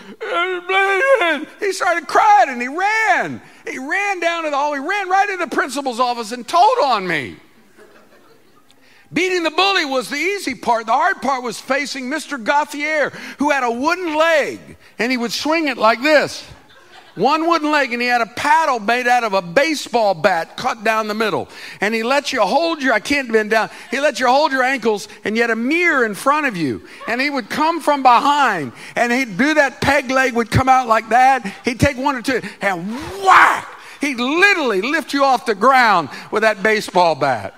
he 1.60 1.74
started 1.74 2.08
crying 2.08 2.50
and 2.50 2.62
he 2.62 2.68
ran. 2.68 3.42
He 3.68 3.78
ran 3.78 4.20
down 4.20 4.44
to 4.44 4.50
the 4.50 4.56
hall, 4.56 4.74
he 4.74 4.80
ran 4.80 5.10
right 5.10 5.30
into 5.30 5.46
the 5.46 5.56
principal's 5.56 6.00
office 6.00 6.32
and 6.32 6.48
told 6.48 6.78
on 6.84 7.08
me. 7.08 7.38
Beating 9.14 9.44
the 9.44 9.52
bully 9.52 9.86
was 9.86 10.10
the 10.10 10.18
easy 10.18 10.56
part. 10.56 10.88
The 10.88 10.92
hard 10.92 11.22
part 11.22 11.44
was 11.44 11.60
facing 11.62 12.10
Mr. 12.10 12.44
Gauthier, 12.44 13.12
who 13.38 13.52
had 13.52 13.64
a 13.64 13.72
wooden 13.72 14.16
leg, 14.16 14.60
and 15.00 15.12
he 15.12 15.18
would 15.18 15.32
swing 15.32 15.68
it 15.68 15.78
like 15.78 16.02
this. 16.02 16.46
One 17.16 17.48
wooden 17.48 17.72
leg, 17.72 17.94
and 17.94 18.02
he 18.02 18.10
had 18.10 18.20
a 18.20 18.26
paddle 18.26 18.80
made 18.80 19.08
out 19.08 19.24
of 19.24 19.34
a 19.34 19.42
baseball 19.42 20.14
bat 20.14 20.58
cut 20.58 20.84
down 20.84 21.08
the 21.08 21.14
middle. 21.14 21.48
And 21.80 21.96
he 21.96 22.04
let 22.04 22.34
you 22.34 22.42
hold 22.42 22.82
your, 22.82 22.94
I 22.94 23.00
can't 23.00 23.32
bend 23.32 23.52
down, 23.52 23.70
he 23.90 24.02
let 24.02 24.20
you 24.20 24.28
hold 24.28 24.52
your 24.52 24.64
ankles, 24.64 25.08
and 25.24 25.36
you 25.36 25.42
had 25.42 25.50
a 25.50 25.56
mirror 25.56 26.06
in 26.06 26.14
front 26.14 26.46
of 26.46 26.58
you. 26.58 26.86
And 27.08 27.22
he 27.22 27.30
would 27.30 27.50
come 27.50 27.80
from 27.80 28.04
behind, 28.04 28.74
and 28.98 29.14
he'd 29.14 29.38
do 29.38 29.54
that 29.54 29.80
peg 29.80 30.12
leg 30.12 30.34
would 30.34 30.52
come 30.52 30.68
out 30.68 30.88
like 30.88 31.08
that. 31.10 31.46
He'd 31.64 31.80
take 31.80 31.98
one 31.98 32.16
or 32.18 32.22
two, 32.22 32.42
and 32.60 32.86
whack! 33.24 33.70
He'd 34.02 34.20
literally 34.20 34.82
lift 34.82 35.14
you 35.14 35.24
off 35.24 35.46
the 35.46 35.56
ground 35.56 36.10
with 36.32 36.44
that 36.44 36.62
baseball 36.62 37.16
bat. 37.16 37.56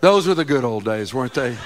Those 0.00 0.26
were 0.26 0.34
the 0.34 0.44
good 0.44 0.64
old 0.64 0.84
days, 0.84 1.14
weren't 1.14 1.34
they? 1.34 1.56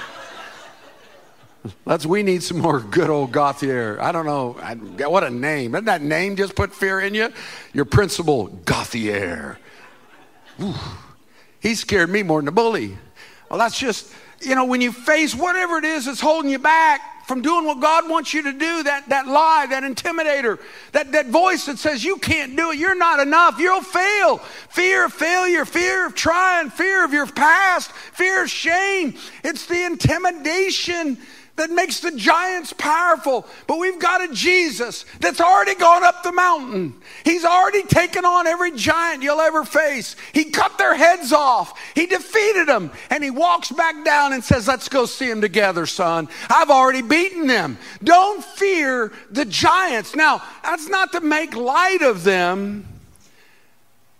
Let's, 1.85 2.05
we 2.05 2.23
need 2.23 2.43
some 2.43 2.59
more 2.59 2.79
good 2.79 3.09
old 3.09 3.31
Gauthier. 3.31 3.99
I 4.01 4.11
don't 4.11 4.25
know. 4.25 4.57
I, 4.61 4.75
what 5.07 5.23
a 5.23 5.29
name. 5.29 5.71
Doesn't 5.71 5.85
that 5.85 6.01
name 6.01 6.35
just 6.35 6.55
put 6.55 6.73
fear 6.73 6.99
in 6.99 7.13
you? 7.13 7.31
Your 7.73 7.85
principal, 7.85 8.47
Gauthier. 8.47 9.57
Ooh, 10.61 10.73
he 11.59 11.75
scared 11.75 12.09
me 12.09 12.23
more 12.23 12.41
than 12.41 12.47
a 12.47 12.51
bully. 12.51 12.97
Well, 13.49 13.59
that's 13.59 13.77
just, 13.77 14.13
you 14.41 14.55
know, 14.55 14.65
when 14.65 14.81
you 14.81 14.91
face 14.91 15.35
whatever 15.35 15.77
it 15.77 15.85
is 15.85 16.05
that's 16.05 16.19
holding 16.19 16.51
you 16.51 16.59
back, 16.59 17.01
from 17.25 17.41
doing 17.41 17.65
what 17.65 17.79
God 17.79 18.07
wants 18.07 18.33
you 18.33 18.43
to 18.43 18.51
do, 18.51 18.83
that, 18.83 19.09
that 19.09 19.27
lie, 19.27 19.65
that 19.67 19.83
intimidator, 19.83 20.59
that, 20.91 21.11
that 21.13 21.27
voice 21.27 21.65
that 21.65 21.79
says 21.79 22.03
you 22.03 22.17
can't 22.17 22.55
do 22.55 22.71
it, 22.71 22.77
you're 22.77 22.95
not 22.95 23.19
enough, 23.19 23.59
you'll 23.59 23.81
fail. 23.81 24.37
Fear 24.69 25.05
of 25.05 25.13
failure, 25.13 25.65
fear 25.65 26.05
of 26.05 26.13
trying, 26.13 26.69
fear 26.69 27.03
of 27.03 27.13
your 27.13 27.25
past, 27.25 27.91
fear 27.91 28.43
of 28.43 28.49
shame. 28.49 29.15
It's 29.43 29.65
the 29.65 29.85
intimidation 29.85 31.17
that 31.55 31.69
makes 31.69 32.01
the 32.01 32.11
giants 32.11 32.73
powerful. 32.73 33.47
But 33.67 33.79
we've 33.79 33.99
got 33.99 34.21
a 34.21 34.33
Jesus 34.33 35.05
that's 35.19 35.39
already 35.39 35.75
gone 35.75 36.03
up 36.03 36.21
the 36.21 36.31
mountain. 36.31 36.95
He's 37.23 37.45
already 37.45 37.83
taken 37.83 38.25
on 38.25 38.45
every 38.45 38.71
giant 38.71 39.23
you'll 39.23 39.39
ever 39.39 39.63
face. 39.63 40.15
He 40.33 40.45
cut 40.45 40.77
their 40.77 40.95
heads 40.95 41.31
off, 41.31 41.79
He 41.95 42.05
defeated 42.05 42.67
them, 42.67 42.91
and 43.09 43.23
He 43.23 43.31
walks 43.31 43.71
back 43.71 44.03
down 44.03 44.33
and 44.33 44.43
says, 44.43 44.67
Let's 44.67 44.89
go 44.89 45.05
see 45.05 45.27
them 45.27 45.41
together, 45.41 45.85
son. 45.85 46.27
I've 46.49 46.69
already 46.69 47.01
beaten 47.01 47.47
them. 47.47 47.77
Don't 48.03 48.43
fear 48.43 49.13
the 49.31 49.45
giants. 49.45 50.15
Now, 50.15 50.43
that's 50.63 50.89
not 50.89 51.13
to 51.13 51.21
make 51.21 51.55
light 51.55 52.01
of 52.01 52.23
them, 52.23 52.85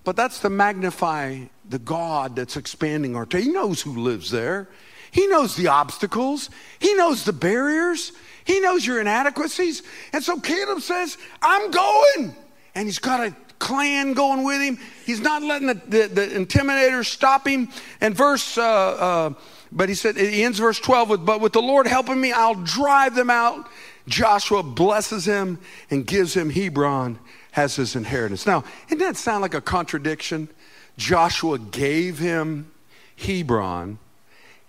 but 0.05 0.15
that's 0.15 0.39
to 0.41 0.49
magnify 0.49 1.39
the 1.67 1.79
God 1.79 2.35
that's 2.35 2.55
expanding 2.55 3.15
our. 3.15 3.27
He 3.29 3.49
knows 3.49 3.81
who 3.81 3.97
lives 3.97 4.31
there. 4.31 4.69
He 5.15 5.27
knows 5.27 5.55
the 5.55 5.69
obstacles, 5.69 6.49
He 6.77 6.93
knows 6.93 7.23
the 7.23 7.31
barriers, 7.31 8.11
He 8.43 8.59
knows 8.59 8.85
your 8.85 8.99
inadequacies. 8.99 9.81
And 10.11 10.21
so 10.21 10.41
Caleb 10.41 10.81
says, 10.81 11.17
I'm 11.41 11.71
going. 11.71 12.35
And 12.75 12.85
he's 12.85 12.99
got 12.99 13.25
a 13.25 13.33
clan 13.57 14.11
going 14.11 14.43
with 14.43 14.61
him. 14.61 14.77
He's 15.05 15.21
not 15.21 15.41
letting 15.41 15.69
the, 15.69 15.75
the, 15.75 16.07
the 16.07 16.27
intimidators 16.27 17.05
stop 17.05 17.47
him. 17.47 17.69
And 18.01 18.13
verse, 18.13 18.57
uh, 18.57 18.61
uh, 18.61 19.33
but 19.71 19.87
he 19.87 19.95
said, 19.95 20.17
he 20.17 20.43
ends 20.43 20.59
verse 20.59 20.79
12 20.79 21.09
with, 21.09 21.25
But 21.25 21.39
with 21.39 21.53
the 21.53 21.61
Lord 21.61 21.87
helping 21.87 22.19
me, 22.19 22.33
I'll 22.33 22.55
drive 22.55 23.15
them 23.15 23.29
out. 23.29 23.69
Joshua 24.09 24.63
blesses 24.63 25.23
him 25.23 25.59
and 25.89 26.05
gives 26.05 26.33
him 26.33 26.49
Hebron 26.49 27.19
as 27.55 27.77
his 27.77 27.95
inheritance. 27.95 28.45
Now, 28.45 28.65
it 28.89 28.95
doesn't 28.95 28.99
that 28.99 29.15
sound 29.15 29.43
like 29.43 29.53
a 29.53 29.61
contradiction? 29.61 30.49
Joshua 30.97 31.57
gave 31.57 32.19
him 32.19 32.69
Hebron, 33.15 33.97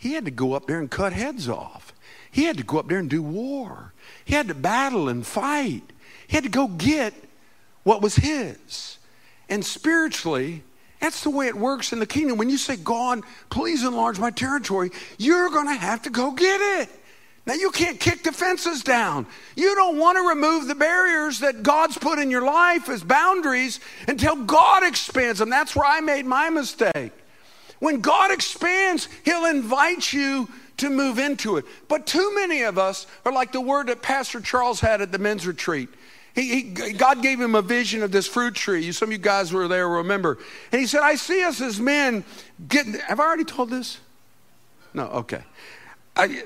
he 0.07 0.15
had 0.15 0.25
to 0.25 0.31
go 0.31 0.53
up 0.53 0.67
there 0.67 0.79
and 0.79 0.89
cut 0.89 1.13
heads 1.13 1.49
off. 1.49 1.93
He 2.31 2.45
had 2.45 2.59
to 2.59 2.63
go 2.63 2.79
up 2.79 2.89
there 2.89 2.99
and 2.99 3.11
do 3.11 3.23
war. 3.23 3.93
He 4.25 4.35
had 4.35 4.47
to 4.49 4.55
battle 4.55 5.09
and 5.09 5.27
fight. 5.27 5.83
He 6.29 6.37
had 6.37 6.45
to 6.45 6.51
go 6.51 6.69
get 6.69 7.13
what 7.83 8.03
was 8.03 8.15
his. 8.15 8.99
And 9.49 9.65
spiritually, 9.65 10.63
that's 11.01 11.23
the 11.23 11.31
way 11.31 11.49
it 11.49 11.57
works 11.57 11.93
in 11.93 11.99
the 11.99 12.07
kingdom. 12.07 12.39
When 12.39 12.49
you 12.49 12.57
say, 12.57 12.77
God, 12.77 13.23
please 13.51 13.83
enlarge 13.83 14.19
my 14.19 14.31
territory, 14.31 14.91
you're 15.19 15.51
going 15.51 15.67
to 15.67 15.75
have 15.75 16.03
to 16.03 16.11
go 16.11 16.31
get 16.31 16.61
it. 16.81 16.89
Now, 17.47 17.55
you 17.55 17.71
can't 17.71 17.99
kick 17.99 18.23
the 18.23 18.33
fences 18.33 18.83
down. 18.83 19.27
You 19.57 19.75
don't 19.77 19.99
want 19.99 20.19
to 20.19 20.29
remove 20.29 20.67
the 20.67 20.75
barriers 20.75 21.41
that 21.41 21.63
God's 21.63 21.97
put 21.97 22.19
in 22.19 22.31
your 22.31 22.45
life 22.45 22.89
as 22.89 23.03
boundaries 23.03 23.81
until 24.07 24.37
God 24.37 24.85
expands 24.85 25.39
them. 25.39 25.51
That's 25.51 25.75
where 25.75 25.87
I 25.87 26.01
made 26.01 26.27
my 26.27 26.51
mistake. 26.51 27.13
When 27.79 28.01
God 28.01 28.31
expands, 28.31 29.09
He'll 29.25 29.47
invite 29.47 30.13
you 30.13 30.49
to 30.79 30.91
move 30.91 31.19
into 31.19 31.57
it. 31.57 31.65
But 31.89 32.07
too 32.07 32.35
many 32.35 32.63
of 32.63 32.79
us 32.79 33.07
are 33.25 33.33
like 33.33 33.53
the 33.53 33.61
word 33.61 33.87
that 33.89 34.03
Pastor 34.03 34.41
Charles 34.41 34.81
had 34.81 35.01
at 35.01 35.13
the 35.13 35.19
men's 35.19 35.47
retreat. 35.47 35.89
He, 36.35 36.61
he, 36.61 36.93
God 36.93 37.23
gave 37.23 37.41
him 37.41 37.55
a 37.55 37.63
vision 37.63 38.03
of 38.03 38.13
this 38.13 38.27
fruit 38.27 38.55
tree. 38.55 38.93
Some 38.93 39.09
of 39.09 39.13
you 39.13 39.19
guys 39.19 39.55
were 39.55 39.69
there, 39.69 39.89
remember. 39.89 40.37
And 40.71 40.81
he 40.81 40.87
said, 40.87 41.01
I 41.01 41.15
see 41.15 41.43
us 41.43 41.63
as 41.63 41.81
men 41.81 42.25
getting. 42.69 42.93
Have 42.95 43.21
I 43.21 43.25
already 43.25 43.45
told 43.45 43.71
this? 43.71 43.99
No, 44.93 45.05
okay. 45.07 45.43
I, 46.15 46.45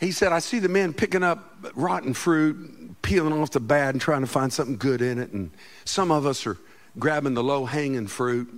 he 0.00 0.10
said, 0.10 0.32
I 0.32 0.38
see 0.38 0.58
the 0.58 0.70
men 0.70 0.94
picking 0.94 1.22
up 1.22 1.56
rotten 1.74 2.14
fruit, 2.14 2.85
peeling 3.06 3.32
off 3.32 3.52
the 3.52 3.60
bad 3.60 3.94
and 3.94 4.00
trying 4.00 4.22
to 4.22 4.26
find 4.26 4.52
something 4.52 4.76
good 4.76 5.00
in 5.00 5.20
it. 5.20 5.30
And 5.30 5.52
some 5.84 6.10
of 6.10 6.26
us 6.26 6.44
are 6.44 6.56
grabbing 6.98 7.34
the 7.34 7.42
low 7.42 7.64
hanging 7.64 8.08
fruit, 8.08 8.52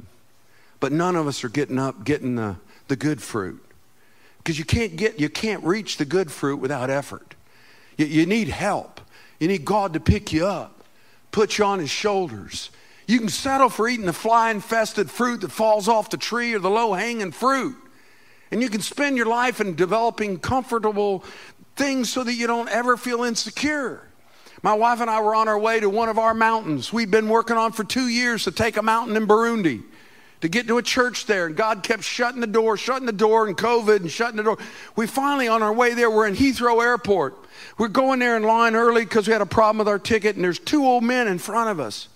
but 0.81 0.91
none 0.91 1.17
of 1.17 1.27
us 1.27 1.45
are 1.45 1.51
getting 1.51 1.79
up, 1.79 2.03
getting 2.03 2.37
the, 2.37 2.57
the 2.89 2.97
good 2.97 3.21
fruit. 3.21 3.63
Because 4.39 4.59
you 4.59 4.65
can't 4.65 4.97
get, 4.97 5.21
you 5.21 5.29
can't 5.29 5.63
reach 5.65 5.99
the 5.99 6.07
good 6.07 6.33
fruit 6.33 6.57
without 6.57 6.89
effort. 6.89 7.35
You, 7.99 8.07
you 8.07 8.25
need 8.25 8.49
help. 8.49 9.03
You 9.39 9.49
need 9.49 9.67
God 9.67 9.93
to 9.93 10.01
pick 10.01 10.33
you 10.33 10.47
up, 10.47 10.83
put 11.31 11.59
you 11.59 11.67
on 11.67 11.79
his 11.79 11.91
shoulders. 11.91 12.71
You 13.07 13.19
can 13.19 13.29
settle 13.29 13.69
for 13.69 13.87
eating 13.87 14.07
the 14.07 14.15
fly 14.15 14.51
infested 14.51 15.11
fruit 15.11 15.43
that 15.43 15.53
falls 15.53 15.89
off 15.89 16.09
the 16.09 16.17
tree 16.17 16.55
or 16.55 16.59
the 16.59 16.71
low 16.71 16.95
hanging 16.95 17.33
fruit. 17.33 17.77
And 18.51 18.63
you 18.63 18.71
can 18.71 18.81
spend 18.81 19.19
your 19.19 19.27
life 19.27 19.61
in 19.61 19.75
developing 19.75 20.39
comfortable 20.39 21.23
things 21.77 22.11
so 22.11 22.25
that 22.25 22.33
you 22.33 22.47
don't 22.47 22.71
ever 22.71 22.97
feel 22.97 23.25
insecure. 23.25 24.08
My 24.63 24.75
wife 24.75 25.01
and 25.01 25.09
I 25.09 25.21
were 25.21 25.35
on 25.35 25.47
our 25.47 25.59
way 25.59 25.79
to 25.81 25.89
one 25.89 26.09
of 26.09 26.19
our 26.19 26.35
mountains. 26.35 26.93
We'd 26.93 27.11
been 27.11 27.29
working 27.29 27.57
on 27.57 27.73
for 27.73 27.85
two 27.85 28.09
years 28.09 28.45
to 28.45 28.51
take 28.51 28.77
a 28.77 28.83
mountain 28.83 29.17
in 29.17 29.27
Burundi, 29.27 29.83
to 30.41 30.49
get 30.49 30.67
to 30.67 30.79
a 30.79 30.83
church 30.83 31.27
there. 31.27 31.47
And 31.47 31.57
God 31.57 31.85
kept 31.85 32.03
shutting 32.03 32.41
the 32.41 32.47
door, 32.47 32.77
shutting 32.77 33.07
the 33.07 33.13
door, 33.13 33.47
and 33.47 33.57
COVID 33.57 34.01
and 34.01 34.11
shutting 34.11 34.37
the 34.37 34.43
door. 34.43 34.59
We 34.97 35.07
finally, 35.07 35.47
on 35.47 35.63
our 35.63 35.73
way 35.73 35.95
there, 35.95 36.11
we're 36.11 36.27
in 36.27 36.35
Heathrow 36.35 36.83
Airport. 36.83 37.37
We're 37.79 37.89
going 37.89 38.19
there 38.19 38.37
in 38.37 38.43
line 38.43 38.75
early 38.75 39.05
because 39.05 39.29
we 39.29 39.33
had 39.33 39.43
a 39.43 39.47
problem 39.47 39.79
with 39.79 39.89
our 39.89 39.99
ticket, 39.99 40.35
and 40.35 40.45
there's 40.45 40.59
two 40.59 40.85
old 40.85 41.05
men 41.05 41.29
in 41.29 41.39
front 41.39 41.71
of 41.71 41.79
us. 41.79 42.09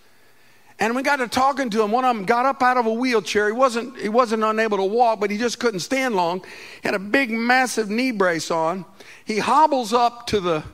And 0.81 0.97
we 0.97 1.03
got 1.05 1.17
to 1.17 1.29
talking 1.29 1.71
to 1.71 1.83
him. 1.83 1.93
One 1.93 2.05
of 2.05 2.17
them 2.17 2.25
got 2.25 2.45
up 2.45 2.61
out 2.61 2.77
of 2.77 2.87
a 2.87 2.93
wheelchair. 2.93 3.47
He 3.47 3.53
wasn't, 3.53 3.97
he 3.99 4.09
wasn't 4.09 4.43
unable 4.43 4.79
to 4.79 4.85
walk, 4.85 5.21
but 5.21 5.31
he 5.31 5.39
just 5.39 5.61
couldn't 5.61 5.81
stand 5.81 6.17
long. 6.17 6.41
He 6.41 6.89
had 6.89 6.95
a 6.95 6.99
big, 6.99 7.31
massive 7.31 7.89
knee 7.89 8.11
brace 8.11 8.51
on. 8.51 8.85
He 9.25 9.39
hobbles 9.39 9.93
up 9.93 10.27
to 10.29 10.41
the, 10.41 10.65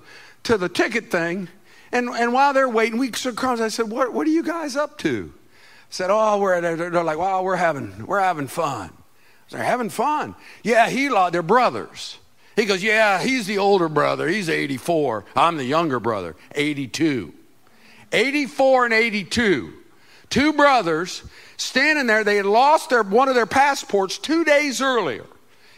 to 0.45 0.57
the 0.57 0.71
ticket 0.71 1.11
thing 1.11 1.49
and, 1.93 2.09
and 2.09 2.33
while 2.33 2.53
they're 2.53 2.69
waiting, 2.69 2.99
we 2.99 3.11
comes. 3.11 3.61
I 3.61 3.69
said, 3.69 3.91
what, 3.91 4.13
what 4.13 4.27
are 4.27 4.31
you 4.31 4.43
guys 4.43 4.77
up 4.77 4.99
to? 4.99 5.33
I 5.35 5.91
said, 5.91 6.11
oh, 6.11 6.39
we're, 6.39 6.61
they're, 6.61 6.77
they're 6.77 7.05
like, 7.05 7.19
wow, 7.19 7.43
we're 7.43 7.57
having, 7.57 8.07
we're 8.07 8.21
having 8.21 8.47
fun. 8.47 8.91
They're 9.51 9.63
having 9.63 9.89
fun. 9.89 10.35
Yeah, 10.63 10.91
he, 10.91 11.09
they're 11.31 11.43
brothers. 11.43 12.19
He 12.57 12.67
goes, 12.67 12.83
yeah, 12.83 13.23
he's 13.23 13.47
the 13.47 13.59
older 13.59 13.89
brother. 13.89 14.29
He's 14.29 14.49
84. 14.49 15.25
I'm 15.35 15.57
the 15.57 15.65
younger 15.65 16.01
brother, 16.01 16.37
82. 16.55 17.33
84 18.13 18.85
and 18.87 18.95
82. 18.95 19.73
Two 20.29 20.53
brothers 20.53 21.23
standing 21.57 22.07
there. 22.07 22.25
They 22.25 22.37
had 22.37 22.47
lost 22.47 22.91
their, 22.91 23.03
one 23.03 23.29
of 23.29 23.35
their 23.35 23.47
passports 23.47 24.19
two 24.19 24.45
days 24.45 24.83
earlier 24.83 25.25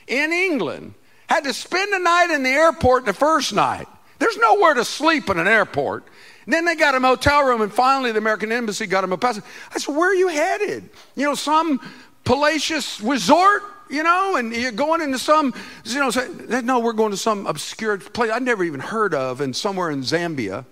in 0.06 0.32
England. 0.32 0.94
Had 1.28 1.44
to 1.44 1.54
spend 1.54 1.92
the 1.92 1.98
night 1.98 2.30
in 2.30 2.42
the 2.42 2.50
airport 2.50 3.04
the 3.04 3.12
first 3.12 3.52
night. 3.52 3.86
There's 4.20 4.36
nowhere 4.36 4.74
to 4.74 4.84
sleep 4.84 5.30
in 5.30 5.38
an 5.38 5.48
airport. 5.48 6.04
And 6.44 6.52
then 6.52 6.64
they 6.66 6.76
got 6.76 6.94
a 6.94 7.00
motel 7.00 7.44
room, 7.44 7.62
and 7.62 7.72
finally 7.72 8.12
the 8.12 8.18
American 8.18 8.52
Embassy 8.52 8.86
got 8.86 9.02
him 9.02 9.12
a 9.12 9.18
pass. 9.18 9.40
I 9.74 9.78
said, 9.78 9.96
Where 9.96 10.10
are 10.10 10.14
you 10.14 10.28
headed? 10.28 10.88
You 11.16 11.24
know, 11.24 11.34
some 11.34 11.80
palatial 12.24 12.80
resort, 13.02 13.62
you 13.88 14.02
know, 14.02 14.36
and 14.36 14.54
you're 14.54 14.72
going 14.72 15.00
into 15.00 15.18
some, 15.18 15.54
you 15.84 15.98
know, 15.98 16.10
say, 16.10 16.28
no, 16.62 16.80
we're 16.80 16.92
going 16.92 17.10
to 17.10 17.16
some 17.16 17.46
obscure 17.46 17.98
place 17.98 18.30
I'd 18.30 18.42
never 18.42 18.62
even 18.62 18.80
heard 18.80 19.14
of, 19.14 19.40
and 19.40 19.56
somewhere 19.56 19.90
in 19.90 20.02
Zambia. 20.02 20.66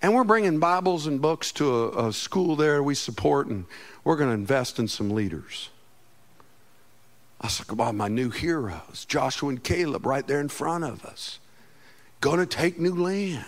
And 0.00 0.14
we're 0.14 0.24
bringing 0.24 0.60
Bibles 0.60 1.06
and 1.06 1.20
books 1.20 1.50
to 1.52 1.74
a, 1.74 2.08
a 2.08 2.12
school 2.12 2.54
there 2.54 2.80
we 2.82 2.94
support, 2.94 3.48
and 3.48 3.64
we're 4.04 4.16
going 4.16 4.30
to 4.30 4.34
invest 4.34 4.78
in 4.78 4.86
some 4.86 5.10
leaders. 5.10 5.70
I 7.40 7.48
said, 7.48 7.66
come 7.66 7.80
on, 7.80 7.96
my 7.96 8.08
new 8.08 8.30
heroes, 8.30 9.04
Joshua 9.08 9.48
and 9.48 9.62
Caleb, 9.62 10.06
right 10.06 10.26
there 10.26 10.40
in 10.40 10.48
front 10.48 10.84
of 10.84 11.04
us. 11.04 11.40
Going 12.26 12.40
to 12.40 12.46
take 12.46 12.80
new 12.80 12.96
land. 12.96 13.44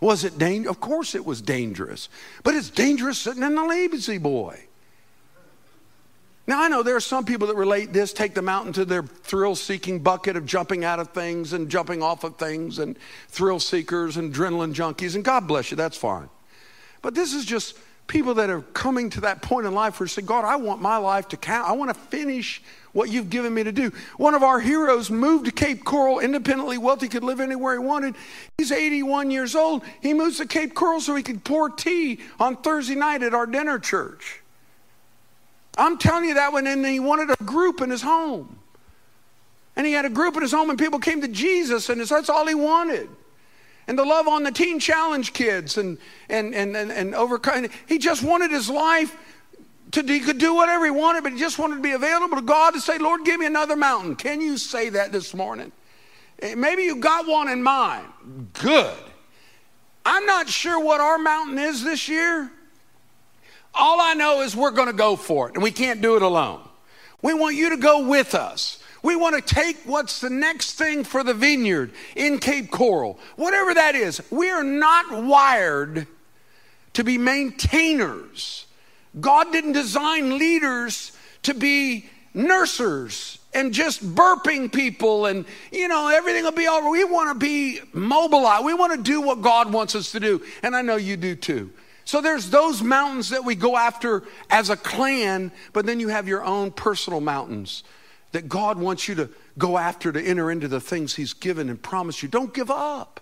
Was 0.00 0.24
it 0.24 0.38
dangerous? 0.38 0.74
Of 0.74 0.80
course 0.80 1.14
it 1.14 1.24
was 1.24 1.40
dangerous. 1.40 2.08
But 2.42 2.56
it's 2.56 2.68
dangerous 2.68 3.16
sitting 3.16 3.44
in 3.44 3.54
the 3.54 3.62
La-Z-Boy. 3.62 4.58
Now, 6.48 6.60
I 6.60 6.66
know 6.66 6.82
there 6.82 6.96
are 6.96 7.00
some 7.00 7.24
people 7.24 7.46
that 7.46 7.54
relate 7.54 7.92
this, 7.92 8.12
take 8.12 8.34
the 8.34 8.42
mountain 8.42 8.72
to 8.72 8.84
their 8.84 9.04
thrill 9.04 9.54
seeking 9.54 10.00
bucket 10.00 10.36
of 10.36 10.46
jumping 10.46 10.84
out 10.84 10.98
of 10.98 11.10
things 11.10 11.52
and 11.52 11.70
jumping 11.70 12.02
off 12.02 12.24
of 12.24 12.38
things 12.38 12.80
and 12.80 12.98
thrill 13.28 13.60
seekers 13.60 14.16
and 14.16 14.34
adrenaline 14.34 14.74
junkies, 14.74 15.14
and 15.14 15.24
God 15.24 15.46
bless 15.46 15.70
you, 15.70 15.76
that's 15.76 15.96
fine. 15.96 16.28
But 17.02 17.14
this 17.14 17.32
is 17.32 17.44
just 17.44 17.76
people 18.08 18.34
that 18.34 18.50
are 18.50 18.62
coming 18.62 19.10
to 19.10 19.20
that 19.20 19.42
point 19.42 19.64
in 19.64 19.74
life 19.74 20.00
where 20.00 20.08
they 20.08 20.10
say, 20.10 20.22
God, 20.22 20.44
I 20.44 20.56
want 20.56 20.82
my 20.82 20.96
life 20.96 21.28
to 21.28 21.36
count. 21.36 21.68
I 21.68 21.72
want 21.72 21.94
to 21.94 22.00
finish 22.00 22.62
what 22.98 23.10
you've 23.10 23.30
given 23.30 23.54
me 23.54 23.62
to 23.62 23.70
do. 23.70 23.92
One 24.16 24.34
of 24.34 24.42
our 24.42 24.58
heroes 24.58 25.08
moved 25.08 25.44
to 25.44 25.52
Cape 25.52 25.84
Coral, 25.84 26.18
independently 26.18 26.78
wealthy, 26.78 27.08
could 27.08 27.22
live 27.22 27.38
anywhere 27.38 27.74
he 27.74 27.78
wanted. 27.78 28.16
He's 28.58 28.72
81 28.72 29.30
years 29.30 29.54
old. 29.54 29.84
He 30.02 30.12
moves 30.12 30.38
to 30.38 30.46
Cape 30.46 30.74
Coral 30.74 31.00
so 31.00 31.14
he 31.14 31.22
could 31.22 31.44
pour 31.44 31.70
tea 31.70 32.18
on 32.40 32.56
Thursday 32.56 32.96
night 32.96 33.22
at 33.22 33.34
our 33.34 33.46
dinner 33.46 33.78
church. 33.78 34.42
I'm 35.78 35.96
telling 35.96 36.24
you 36.24 36.34
that 36.34 36.52
one, 36.52 36.66
and 36.66 36.84
he 36.84 36.98
wanted 36.98 37.30
a 37.30 37.44
group 37.44 37.80
in 37.80 37.88
his 37.88 38.02
home. 38.02 38.58
And 39.76 39.86
he 39.86 39.92
had 39.92 40.04
a 40.04 40.10
group 40.10 40.34
in 40.34 40.42
his 40.42 40.50
home, 40.50 40.68
and 40.68 40.78
people 40.78 40.98
came 40.98 41.20
to 41.20 41.28
Jesus, 41.28 41.88
and 41.88 42.00
that's 42.00 42.28
all 42.28 42.48
he 42.48 42.56
wanted. 42.56 43.08
And 43.86 43.96
the 43.96 44.04
love 44.04 44.26
on 44.26 44.42
the 44.42 44.50
Teen 44.50 44.80
Challenge 44.80 45.32
kids 45.32 45.78
and, 45.78 45.98
and, 46.28 46.52
and, 46.52 46.76
and, 46.76 46.90
and 46.90 47.14
overcome. 47.14 47.68
He 47.86 47.98
just 47.98 48.24
wanted 48.24 48.50
his 48.50 48.68
life 48.68 49.16
to, 49.92 50.02
he 50.02 50.20
could 50.20 50.38
do 50.38 50.54
whatever 50.54 50.84
he 50.84 50.90
wanted, 50.90 51.22
but 51.22 51.32
he 51.32 51.38
just 51.38 51.58
wanted 51.58 51.76
to 51.76 51.82
be 51.82 51.92
available 51.92 52.36
to 52.36 52.42
God 52.42 52.74
to 52.74 52.80
say, 52.80 52.98
Lord, 52.98 53.24
give 53.24 53.40
me 53.40 53.46
another 53.46 53.76
mountain. 53.76 54.16
Can 54.16 54.40
you 54.40 54.58
say 54.58 54.90
that 54.90 55.12
this 55.12 55.34
morning? 55.34 55.72
Eh, 56.40 56.54
maybe 56.54 56.82
you've 56.82 57.00
got 57.00 57.26
one 57.26 57.48
in 57.48 57.62
mind. 57.62 58.06
Good. 58.54 58.94
I'm 60.04 60.26
not 60.26 60.48
sure 60.48 60.82
what 60.82 61.00
our 61.00 61.18
mountain 61.18 61.58
is 61.58 61.84
this 61.84 62.08
year. 62.08 62.50
All 63.74 64.00
I 64.00 64.14
know 64.14 64.40
is 64.40 64.56
we're 64.56 64.70
going 64.70 64.88
to 64.88 64.94
go 64.94 65.16
for 65.16 65.48
it, 65.48 65.54
and 65.54 65.62
we 65.62 65.70
can't 65.70 66.00
do 66.00 66.16
it 66.16 66.22
alone. 66.22 66.60
We 67.22 67.34
want 67.34 67.56
you 67.56 67.70
to 67.70 67.76
go 67.76 68.06
with 68.06 68.34
us. 68.34 68.82
We 69.02 69.16
want 69.16 69.36
to 69.36 69.54
take 69.54 69.76
what's 69.84 70.20
the 70.20 70.30
next 70.30 70.72
thing 70.72 71.04
for 71.04 71.22
the 71.22 71.34
vineyard 71.34 71.92
in 72.16 72.38
Cape 72.38 72.70
Coral, 72.70 73.18
whatever 73.36 73.74
that 73.74 73.94
is. 73.94 74.20
We 74.30 74.50
are 74.50 74.64
not 74.64 75.22
wired 75.22 76.06
to 76.94 77.04
be 77.04 77.18
maintainers. 77.18 78.66
God 79.20 79.52
didn't 79.52 79.72
design 79.72 80.38
leaders 80.38 81.12
to 81.44 81.54
be 81.54 82.06
nursers 82.34 83.38
and 83.54 83.72
just 83.72 84.04
burping 84.14 84.72
people 84.72 85.26
and 85.26 85.44
you 85.72 85.88
know 85.88 86.08
everything 86.08 86.44
will 86.44 86.52
be 86.52 86.66
right. 86.66 86.88
We 86.90 87.04
want 87.04 87.30
to 87.30 87.46
be 87.46 87.80
mobilized. 87.92 88.64
We 88.64 88.74
want 88.74 88.92
to 88.92 89.02
do 89.02 89.20
what 89.20 89.42
God 89.42 89.72
wants 89.72 89.94
us 89.94 90.12
to 90.12 90.20
do. 90.20 90.42
And 90.62 90.76
I 90.76 90.82
know 90.82 90.96
you 90.96 91.16
do 91.16 91.34
too. 91.34 91.70
So 92.04 92.20
there's 92.20 92.48
those 92.48 92.82
mountains 92.82 93.30
that 93.30 93.44
we 93.44 93.54
go 93.54 93.76
after 93.76 94.24
as 94.48 94.70
a 94.70 94.76
clan, 94.76 95.52
but 95.72 95.84
then 95.84 96.00
you 96.00 96.08
have 96.08 96.26
your 96.26 96.42
own 96.42 96.70
personal 96.70 97.20
mountains 97.20 97.84
that 98.32 98.48
God 98.48 98.78
wants 98.78 99.08
you 99.08 99.14
to 99.16 99.30
go 99.58 99.76
after 99.76 100.12
to 100.12 100.20
enter 100.20 100.50
into 100.50 100.68
the 100.68 100.80
things 100.80 101.14
He's 101.14 101.32
given 101.32 101.68
and 101.68 101.82
promised 101.82 102.22
you. 102.22 102.28
Don't 102.28 102.54
give 102.54 102.70
up. 102.70 103.20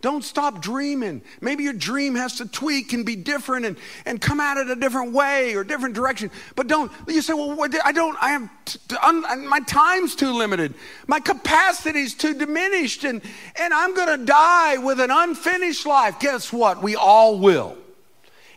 Don't 0.00 0.22
stop 0.22 0.62
dreaming. 0.62 1.22
Maybe 1.40 1.64
your 1.64 1.72
dream 1.72 2.14
has 2.14 2.34
to 2.36 2.46
tweak 2.46 2.92
and 2.92 3.04
be 3.04 3.16
different 3.16 3.66
and, 3.66 3.76
and 4.06 4.20
come 4.20 4.38
at 4.38 4.56
it 4.56 4.70
a 4.70 4.76
different 4.76 5.12
way 5.12 5.56
or 5.56 5.64
different 5.64 5.96
direction. 5.96 6.30
But 6.54 6.68
don't, 6.68 6.92
you 7.08 7.20
say, 7.20 7.32
well, 7.32 7.58
I 7.84 7.90
don't, 7.90 8.16
I 8.22 8.30
have, 8.30 9.38
my 9.44 9.58
time's 9.66 10.14
too 10.14 10.32
limited. 10.32 10.74
My 11.08 11.18
capacity's 11.18 12.14
too 12.14 12.34
diminished 12.34 13.02
and, 13.02 13.20
and 13.56 13.74
I'm 13.74 13.92
going 13.94 14.20
to 14.20 14.24
die 14.24 14.76
with 14.76 15.00
an 15.00 15.10
unfinished 15.10 15.84
life. 15.84 16.20
Guess 16.20 16.52
what? 16.52 16.80
We 16.80 16.94
all 16.94 17.40
will. 17.40 17.76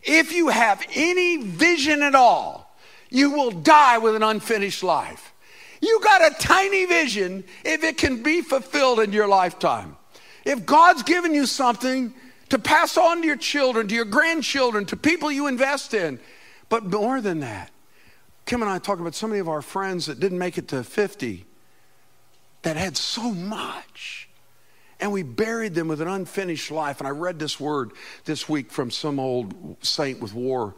If 0.03 0.31
you 0.33 0.49
have 0.49 0.83
any 0.93 1.37
vision 1.37 2.03
at 2.03 2.13
all, 2.13 2.75
you 3.09 3.31
will 3.31 3.51
die 3.51 3.97
with 3.97 4.15
an 4.15 4.23
unfinished 4.23 4.83
life. 4.83 5.33
You 5.81 5.99
got 6.03 6.21
a 6.21 6.35
tiny 6.35 6.85
vision 6.85 7.43
if 7.65 7.83
it 7.83 7.97
can 7.97 8.21
be 8.21 8.41
fulfilled 8.41 8.99
in 8.99 9.11
your 9.11 9.27
lifetime. 9.27 9.97
If 10.45 10.65
God's 10.65 11.03
given 11.03 11.33
you 11.33 11.45
something 11.45 12.13
to 12.49 12.59
pass 12.59 12.97
on 12.97 13.21
to 13.21 13.27
your 13.27 13.37
children, 13.37 13.87
to 13.87 13.95
your 13.95 14.05
grandchildren, 14.05 14.85
to 14.87 14.97
people 14.97 15.31
you 15.31 15.47
invest 15.47 15.93
in, 15.93 16.19
but 16.69 16.83
more 16.85 17.21
than 17.21 17.41
that, 17.41 17.71
Kim 18.45 18.61
and 18.61 18.71
I 18.71 18.79
talk 18.79 18.99
about 18.99 19.15
so 19.15 19.27
many 19.27 19.39
of 19.39 19.47
our 19.47 19.61
friends 19.61 20.07
that 20.07 20.19
didn't 20.19 20.37
make 20.37 20.57
it 20.57 20.67
to 20.69 20.83
50 20.83 21.45
that 22.63 22.77
had 22.77 22.97
so 22.97 23.31
much. 23.31 24.29
And 24.99 25.11
we 25.11 25.23
buried 25.23 25.73
them 25.73 25.87
with 25.87 26.01
an 26.01 26.07
unfinished 26.07 26.69
life. 26.69 26.99
And 26.99 27.07
I 27.07 27.11
read 27.11 27.39
this 27.39 27.59
word 27.59 27.91
this 28.25 28.47
week 28.47 28.71
from 28.71 28.91
some 28.91 29.19
old 29.19 29.77
saint 29.83 30.19
with 30.19 30.33
war, 30.33 30.75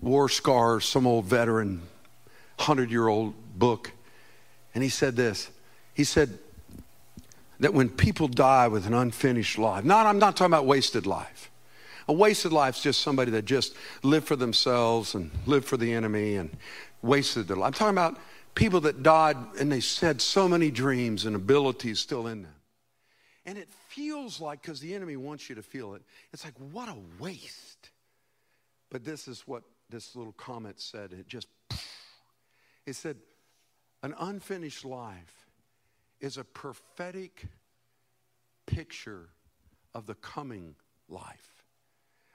war 0.00 0.28
scars, 0.28 0.86
some 0.86 1.06
old 1.06 1.26
veteran, 1.26 1.82
100 2.56 2.90
year 2.90 3.08
old 3.08 3.34
book. 3.58 3.92
And 4.74 4.82
he 4.82 4.88
said 4.88 5.16
this 5.16 5.50
He 5.92 6.04
said 6.04 6.38
that 7.60 7.74
when 7.74 7.88
people 7.88 8.28
die 8.28 8.68
with 8.68 8.86
an 8.86 8.94
unfinished 8.94 9.58
life, 9.58 9.84
not, 9.84 10.06
I'm 10.06 10.18
not 10.18 10.36
talking 10.36 10.52
about 10.52 10.66
wasted 10.66 11.06
life. 11.06 11.50
A 12.08 12.12
wasted 12.12 12.52
life 12.52 12.76
is 12.76 12.82
just 12.82 13.02
somebody 13.02 13.30
that 13.32 13.44
just 13.44 13.74
lived 14.02 14.26
for 14.26 14.36
themselves 14.36 15.14
and 15.14 15.30
lived 15.46 15.66
for 15.66 15.76
the 15.76 15.92
enemy 15.92 16.36
and 16.36 16.50
wasted 17.02 17.48
their 17.48 17.56
life. 17.56 17.68
I'm 17.68 17.72
talking 17.72 17.94
about 17.94 18.18
people 18.54 18.80
that 18.82 19.02
died 19.02 19.36
and 19.58 19.72
they 19.72 19.80
said 19.80 20.20
so 20.20 20.48
many 20.48 20.70
dreams 20.70 21.26
and 21.26 21.34
abilities 21.34 21.98
still 21.98 22.26
in 22.26 22.42
them. 22.42 22.54
And 23.44 23.58
it 23.58 23.68
feels 23.88 24.40
like, 24.40 24.62
because 24.62 24.80
the 24.80 24.94
enemy 24.94 25.16
wants 25.16 25.48
you 25.48 25.54
to 25.54 25.62
feel 25.62 25.94
it, 25.94 26.02
it's 26.32 26.44
like, 26.44 26.54
what 26.72 26.88
a 26.88 26.96
waste. 27.18 27.90
But 28.90 29.04
this 29.04 29.28
is 29.28 29.42
what 29.46 29.62
this 29.88 30.16
little 30.16 30.32
comment 30.32 30.80
said. 30.80 31.12
It 31.12 31.28
just, 31.28 31.48
it 32.86 32.94
said, 32.94 33.16
an 34.02 34.14
unfinished 34.18 34.84
life 34.84 35.45
is 36.20 36.38
a 36.38 36.44
prophetic 36.44 37.46
picture 38.66 39.28
of 39.94 40.06
the 40.06 40.14
coming 40.16 40.74
life. 41.08 41.64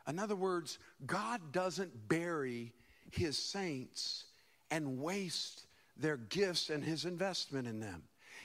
In 0.07 0.19
other 0.19 0.35
words, 0.35 0.79
God 1.05 1.51
doesn't 1.51 2.07
bury 2.07 2.73
his 3.11 3.37
saints 3.37 4.25
and 4.69 4.99
waste 4.99 5.65
their 5.97 6.17
gifts 6.17 6.69
and 6.69 6.83
his 6.83 7.05
investment 7.05 7.67
in 7.67 7.79
them. 7.79 8.03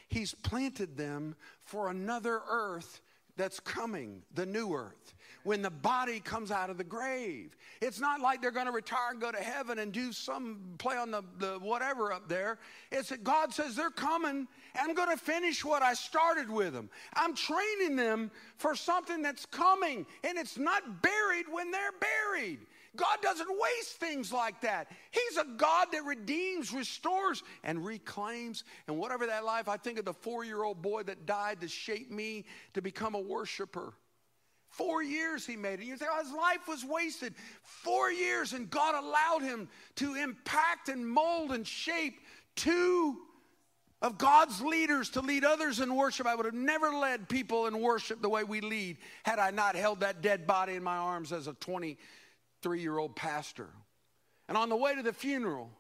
He's 0.09 0.35
planted 0.35 0.97
them 0.97 1.35
for 1.65 1.89
another 1.89 2.43
earth 2.49 3.01
that's 3.37 3.61
coming, 3.61 4.23
the 4.35 4.47
new 4.47 4.75
earth 4.75 5.15
when 5.47 5.63
the 5.63 5.71
body 5.71 6.19
comes 6.19 6.51
out 6.51 6.71
of 6.71 6.77
the 6.77 6.85
grave. 6.85 7.57
It's 7.81 8.01
not 8.01 8.21
like 8.21 8.43
they're 8.43 8.51
going 8.51 8.67
to 8.67 8.73
retire 8.73 9.13
and 9.13 9.21
go 9.21 9.31
to 9.31 9.39
heaven 9.39 9.79
and 9.79 9.93
do 9.93 10.13
some 10.13 10.59
play 10.79 10.97
on 10.97 11.13
the, 11.13 11.23
the 11.39 11.59
whatever 11.61 12.13
up 12.13 12.29
there. 12.29 12.59
It's 12.91 13.11
that 13.11 13.23
God 13.23 13.55
says 13.55 13.77
they're 13.77 13.91
coming 13.91 14.49
I'm 14.79 14.95
going 14.95 15.17
to 15.17 15.23
finish 15.23 15.65
what 15.65 15.83
I 15.83 15.95
started 15.95 16.51
with 16.51 16.73
them. 16.73 16.91
I'm 17.15 17.35
training 17.35 17.97
them 17.97 18.31
for 18.59 18.75
something 18.75 19.23
that's 19.23 19.47
coming 19.47 20.05
and 20.25 20.37
it's 20.37 20.59
not 20.59 21.01
buried 21.01 21.47
when 21.51 21.71
they're 21.71 21.93
buried. 21.93 22.59
God 22.97 23.23
doesn't 23.23 23.49
waste 23.49 23.97
things 24.01 24.33
like 24.33 24.61
that. 24.63 24.91
He's 25.13 25.37
a 25.37 25.45
God 25.57 25.89
that 25.93 26.05
redeems, 26.05 26.73
restores, 26.73 27.43
and 27.63 27.85
reclaims. 27.85 28.65
And 28.89 28.99
whatever 28.99 29.27
that 29.27 29.45
life, 29.45 29.69
I 29.69 29.77
think 29.77 29.99
of 29.99 30.05
the 30.07 30.13
four 30.13 30.45
year 30.45 30.65
old 30.65 30.83
boy 30.83 31.05
that 31.05 31.25
died 31.25 31.61
to 31.61 31.69
shape 31.69 32.11
me 32.11 32.47
to 32.75 32.83
become 32.83 33.15
a 33.15 33.21
worshiper. 33.21 33.95
Four 34.77 35.03
years 35.03 35.47
he 35.47 35.57
made 35.57 35.81
it. 35.81 35.87
You 35.87 35.97
say, 35.97 36.05
oh, 36.11 36.23
his 36.23 36.33
life 36.33 36.69
was 36.69 36.85
wasted. 36.85 37.35
Four 37.63 38.11
years, 38.11 38.53
and 38.53 38.69
God 38.69 38.95
allowed 38.95 39.43
him 39.43 39.69
to 39.97 40.15
impact 40.15 40.91
and 40.91 41.09
mold 41.09 41.53
and 41.53 41.67
shape 41.67 42.21
two 42.57 43.17
of 44.03 44.19
God's 44.19 44.61
leaders 44.61 45.09
to 45.11 45.23
lead 45.23 45.45
others 45.45 45.81
in 45.81 45.95
worship. 45.95 46.27
I 46.27 46.35
would 46.35 46.45
have 46.45 46.55
never 46.55 46.91
led 46.91 47.27
people 47.27 47.67
in 47.67 47.81
worship 47.81 48.21
the 48.21 48.29
way 48.29 48.45
we 48.45 48.61
lead 48.61 48.99
had 49.25 49.39
I 49.39 49.51
not 49.51 49.77
held 49.77 50.01
that 50.01 50.21
dead 50.21 50.47
body 50.47 50.75
in 50.75 50.83
my 50.83 50.97
arms 50.97 51.33
as 51.33 51.47
a 51.47 51.55
23 51.55 52.81
year 52.81 52.99
old 52.99 53.17
pastor. 53.17 53.69
And 54.47 54.59
on 54.59 54.69
the 54.69 54.77
way 54.77 54.95
to 54.95 55.03
the 55.03 55.15
funeral, 55.15 55.71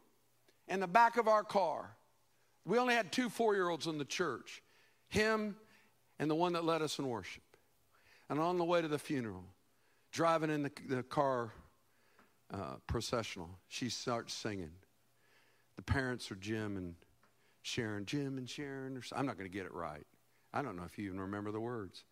in 0.68 0.80
the 0.80 0.88
back 0.88 1.18
of 1.18 1.28
our 1.28 1.44
car, 1.44 1.94
we 2.64 2.78
only 2.78 2.94
had 2.94 3.12
two 3.12 3.28
four 3.28 3.54
year 3.54 3.68
olds 3.68 3.86
in 3.86 3.98
the 3.98 4.06
church 4.06 4.62
him 5.08 5.54
and 6.18 6.30
the 6.30 6.34
one 6.34 6.54
that 6.54 6.64
led 6.64 6.80
us 6.80 6.98
in 6.98 7.06
worship. 7.06 7.42
And 8.28 8.40
on 8.40 8.58
the 8.58 8.64
way 8.64 8.82
to 8.82 8.88
the 8.88 8.98
funeral, 8.98 9.44
driving 10.12 10.50
in 10.50 10.62
the, 10.62 10.72
the 10.88 11.02
car 11.02 11.52
uh, 12.52 12.76
processional, 12.86 13.50
she 13.68 13.88
starts 13.88 14.34
singing. 14.34 14.72
The 15.76 15.82
parents 15.82 16.30
are 16.30 16.36
Jim 16.36 16.76
and 16.76 16.94
Sharon. 17.62 18.04
Jim 18.06 18.38
and 18.38 18.48
Sharon. 18.48 18.96
Are, 18.96 19.02
I'm 19.16 19.26
not 19.26 19.38
going 19.38 19.50
to 19.50 19.56
get 19.56 19.66
it 19.66 19.74
right. 19.74 20.06
I 20.52 20.62
don't 20.62 20.76
know 20.76 20.84
if 20.84 20.98
you 20.98 21.06
even 21.06 21.20
remember 21.20 21.52
the 21.52 21.60
words. 21.60 22.04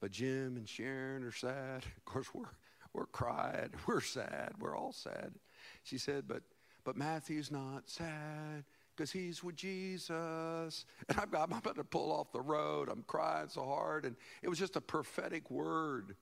But 0.00 0.12
Jim 0.12 0.56
and 0.56 0.68
Sharon 0.68 1.24
are 1.24 1.32
sad. 1.32 1.84
Of 1.96 2.04
course, 2.04 2.28
we're, 2.32 2.44
we're 2.94 3.06
crying. 3.06 3.70
We're 3.86 4.00
sad. 4.00 4.52
We're 4.58 4.76
all 4.76 4.92
sad. 4.92 5.34
She 5.82 5.98
said, 5.98 6.26
but, 6.26 6.42
but 6.84 6.96
Matthew's 6.96 7.50
not 7.50 7.90
sad 7.90 8.64
because 8.98 9.12
he's 9.12 9.44
with 9.44 9.54
Jesus. 9.54 10.84
And 11.08 11.30
got, 11.30 11.50
I'm 11.50 11.56
about 11.56 11.76
to 11.76 11.84
pull 11.84 12.10
off 12.10 12.32
the 12.32 12.40
road. 12.40 12.88
I'm 12.90 13.04
crying 13.06 13.48
so 13.48 13.64
hard. 13.64 14.04
And 14.04 14.16
it 14.42 14.48
was 14.48 14.58
just 14.58 14.74
a 14.74 14.80
prophetic 14.80 15.50
word 15.50 16.16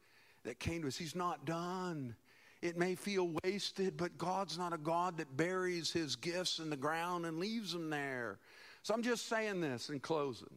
that 0.45 0.61
came 0.61 0.83
to 0.83 0.89
us. 0.89 0.97
He's 0.97 1.16
not 1.16 1.47
done. 1.47 2.14
It 2.61 2.77
may 2.77 2.95
feel 2.95 3.31
wasted, 3.43 3.97
but 3.97 4.18
God's 4.18 4.59
not 4.59 4.74
a 4.74 4.79
God 4.79 5.16
that 5.18 5.37
buries 5.37 5.91
his 5.91 6.16
gifts 6.16 6.59
in 6.59 6.68
the 6.68 6.77
ground 6.77 7.24
and 7.24 7.39
leaves 7.39 7.72
them 7.72 7.89
there. 7.89 8.39
So 8.83 8.93
I'm 8.93 9.03
just 9.03 9.27
saying 9.27 9.62
this 9.62 9.89
in 9.89 9.99
closing. 9.99 10.49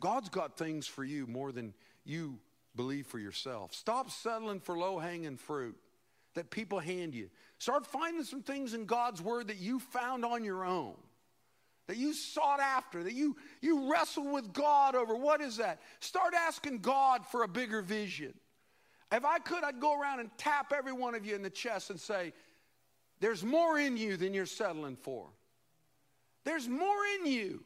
God's 0.00 0.28
got 0.28 0.58
things 0.58 0.88
for 0.88 1.04
you 1.04 1.26
more 1.28 1.52
than 1.52 1.72
you 2.04 2.38
believe 2.74 3.06
for 3.06 3.20
yourself. 3.20 3.72
Stop 3.72 4.10
settling 4.10 4.58
for 4.58 4.76
low 4.76 4.98
hanging 4.98 5.36
fruit 5.36 5.76
that 6.34 6.50
people 6.50 6.80
hand 6.80 7.14
you. 7.14 7.30
Start 7.58 7.86
finding 7.86 8.24
some 8.24 8.42
things 8.42 8.74
in 8.74 8.86
God's 8.86 9.22
word 9.22 9.48
that 9.48 9.58
you 9.58 9.78
found 9.78 10.24
on 10.24 10.42
your 10.42 10.64
own. 10.64 10.94
That 11.86 11.98
you 11.98 12.14
sought 12.14 12.60
after, 12.60 13.02
that 13.02 13.12
you, 13.12 13.36
you 13.60 13.92
wrestled 13.92 14.32
with 14.32 14.52
God 14.52 14.94
over. 14.94 15.14
What 15.14 15.42
is 15.42 15.58
that? 15.58 15.80
Start 16.00 16.32
asking 16.34 16.78
God 16.78 17.26
for 17.26 17.42
a 17.42 17.48
bigger 17.48 17.82
vision. 17.82 18.32
If 19.12 19.24
I 19.24 19.38
could, 19.38 19.62
I'd 19.64 19.80
go 19.80 20.00
around 20.00 20.20
and 20.20 20.30
tap 20.38 20.72
every 20.74 20.92
one 20.92 21.14
of 21.14 21.26
you 21.26 21.34
in 21.34 21.42
the 21.42 21.50
chest 21.50 21.90
and 21.90 22.00
say, 22.00 22.32
There's 23.20 23.44
more 23.44 23.78
in 23.78 23.98
you 23.98 24.16
than 24.16 24.32
you're 24.32 24.46
settling 24.46 24.96
for. 24.96 25.28
There's 26.44 26.68
more 26.68 27.04
in 27.20 27.30
you. 27.30 27.62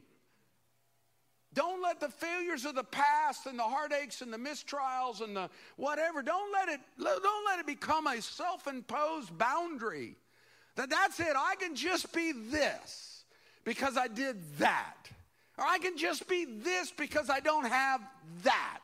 Don't 1.55 1.83
let 1.83 1.99
the 2.01 2.09
failures 2.09 2.65
of 2.65 2.75
the 2.75 2.85
past 2.85 3.47
and 3.47 3.59
the 3.59 3.63
heartaches 3.63 4.21
and 4.21 4.33
the 4.33 4.39
mistrials 4.39 5.23
and 5.23 5.35
the 5.35 5.49
whatever, 5.77 6.23
don't 6.23 6.53
let 6.53 6.69
it, 6.69 6.81
don't 6.99 7.47
let 7.47 7.59
it 7.59 7.67
become 7.67 8.07
a 8.07 8.21
self 8.21 8.67
imposed 8.67 9.37
boundary. 9.39 10.17
That 10.77 10.91
that's 10.91 11.19
it. 11.19 11.35
I 11.37 11.55
can 11.59 11.75
just 11.75 12.13
be 12.13 12.33
this 12.33 13.08
because 13.69 13.99
I 13.99 14.09
did 14.09 14.39
that. 14.61 15.11
Or 15.59 15.65
I 15.69 15.77
can 15.79 15.99
just 15.99 16.27
be 16.27 16.47
this 16.47 16.91
because 16.91 17.29
I 17.29 17.41
don't 17.41 17.67
have 17.67 18.01
that. 18.43 18.81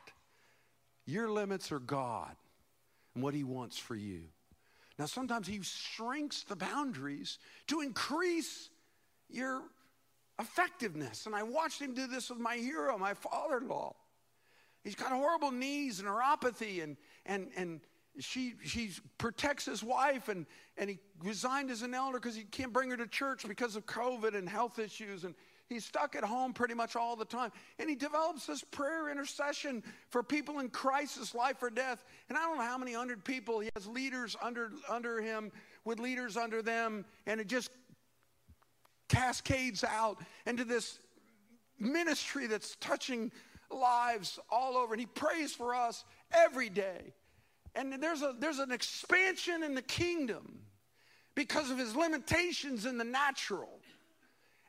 Your 1.07 1.27
limits 1.27 1.71
are 1.71 1.79
God 1.79 2.35
and 3.15 3.23
what 3.23 3.33
He 3.33 3.43
wants 3.43 3.79
for 3.79 3.95
you. 3.95 4.25
Now, 4.99 5.07
sometimes 5.07 5.47
He 5.47 5.59
shrinks 5.63 6.43
the 6.43 6.55
boundaries 6.55 7.39
to 7.65 7.81
increase 7.81 8.69
your 9.27 9.63
effectiveness. 10.39 11.25
And 11.25 11.33
I 11.33 11.41
watched 11.41 11.81
him 11.81 11.95
do 11.95 12.05
this 12.05 12.29
with 12.29 12.39
my 12.39 12.57
hero, 12.57 12.95
my 12.95 13.15
father 13.15 13.57
in 13.57 13.67
law. 13.67 13.95
He's 14.83 14.93
got 14.93 15.11
horrible 15.11 15.49
knees 15.49 15.99
and 15.99 16.07
neuropathy, 16.07 16.83
and, 16.83 16.95
and, 17.25 17.47
and 17.57 17.79
she, 18.19 18.53
she 18.63 18.91
protects 19.17 19.65
his 19.65 19.83
wife, 19.83 20.29
and, 20.29 20.45
and 20.77 20.89
he 20.89 20.99
resigned 21.23 21.69
as 21.69 21.81
an 21.81 21.93
elder 21.93 22.19
because 22.19 22.35
he 22.35 22.43
can't 22.43 22.71
bring 22.71 22.89
her 22.89 22.97
to 22.97 23.07
church 23.07 23.47
because 23.47 23.75
of 23.75 23.85
COVID 23.85 24.35
and 24.35 24.47
health 24.47 24.79
issues. 24.79 25.23
And 25.23 25.35
he's 25.67 25.85
stuck 25.85 26.15
at 26.15 26.23
home 26.23 26.53
pretty 26.53 26.73
much 26.73 26.95
all 26.95 27.15
the 27.15 27.25
time. 27.25 27.51
And 27.79 27.89
he 27.89 27.95
develops 27.95 28.45
this 28.45 28.63
prayer 28.63 29.09
intercession 29.09 29.83
for 30.09 30.23
people 30.23 30.59
in 30.59 30.69
crisis, 30.69 31.35
life 31.35 31.61
or 31.61 31.69
death. 31.69 32.03
And 32.29 32.37
I 32.37 32.41
don't 32.41 32.57
know 32.57 32.63
how 32.63 32.77
many 32.77 32.93
hundred 32.93 33.23
people 33.25 33.59
he 33.59 33.69
has 33.75 33.87
leaders 33.87 34.35
under, 34.41 34.71
under 34.89 35.21
him 35.21 35.51
with 35.83 35.99
leaders 35.99 36.37
under 36.37 36.61
them. 36.61 37.05
And 37.25 37.41
it 37.41 37.47
just 37.47 37.69
cascades 39.09 39.83
out 39.83 40.17
into 40.45 40.63
this 40.63 40.99
ministry 41.79 42.47
that's 42.47 42.75
touching 42.77 43.31
lives 43.69 44.39
all 44.49 44.77
over. 44.77 44.93
And 44.93 44.99
he 44.99 45.05
prays 45.05 45.53
for 45.53 45.75
us 45.75 46.05
every 46.31 46.69
day. 46.69 47.13
And 47.75 47.93
there's, 48.01 48.21
a, 48.21 48.33
there's 48.39 48.59
an 48.59 48.71
expansion 48.71 49.63
in 49.63 49.75
the 49.75 49.81
kingdom 49.81 50.59
because 51.35 51.69
of 51.69 51.77
his 51.77 51.95
limitations 51.95 52.85
in 52.85 52.97
the 52.97 53.03
natural. 53.03 53.79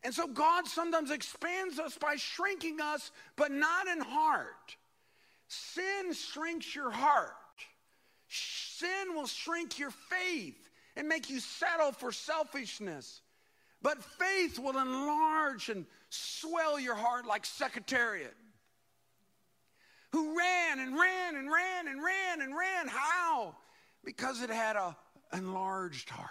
And 0.03 0.13
so 0.13 0.27
God 0.27 0.67
sometimes 0.67 1.11
expands 1.11 1.79
us 1.79 1.97
by 1.97 2.17
shrinking 2.17 2.81
us, 2.81 3.11
but 3.37 3.51
not 3.51 3.87
in 3.87 4.01
heart. 4.01 4.77
Sin 5.49 6.13
shrinks 6.13 6.75
your 6.75 6.91
heart. 6.91 7.33
Sin 8.29 9.15
will 9.15 9.27
shrink 9.27 9.79
your 9.79 9.91
faith 9.91 10.69
and 10.97 11.09
make 11.09 11.31
you 11.31 11.41
settle 11.41 11.93
for 11.93 12.11
selfishness. 12.11 13.21
But 13.83 14.03
faith 14.03 14.59
will 14.59 14.79
enlarge 14.79 15.69
and 15.69 15.87
swell 16.11 16.79
your 16.79 16.95
heart 16.95 17.27
like 17.27 17.45
Secretariat, 17.45 18.35
who 20.17 20.35
ran 20.39 20.79
and 20.79 20.99
ran 20.99 21.37
and 21.37 21.53
ran 21.53 21.89
and 21.89 22.03
ran 22.03 22.41
and 22.41 22.57
ran. 22.57 22.89
How? 22.89 23.55
Because 24.03 24.41
it 24.41 24.49
had 24.49 24.75
a 24.75 24.97
enlarged 25.35 26.09
heart. 26.09 26.31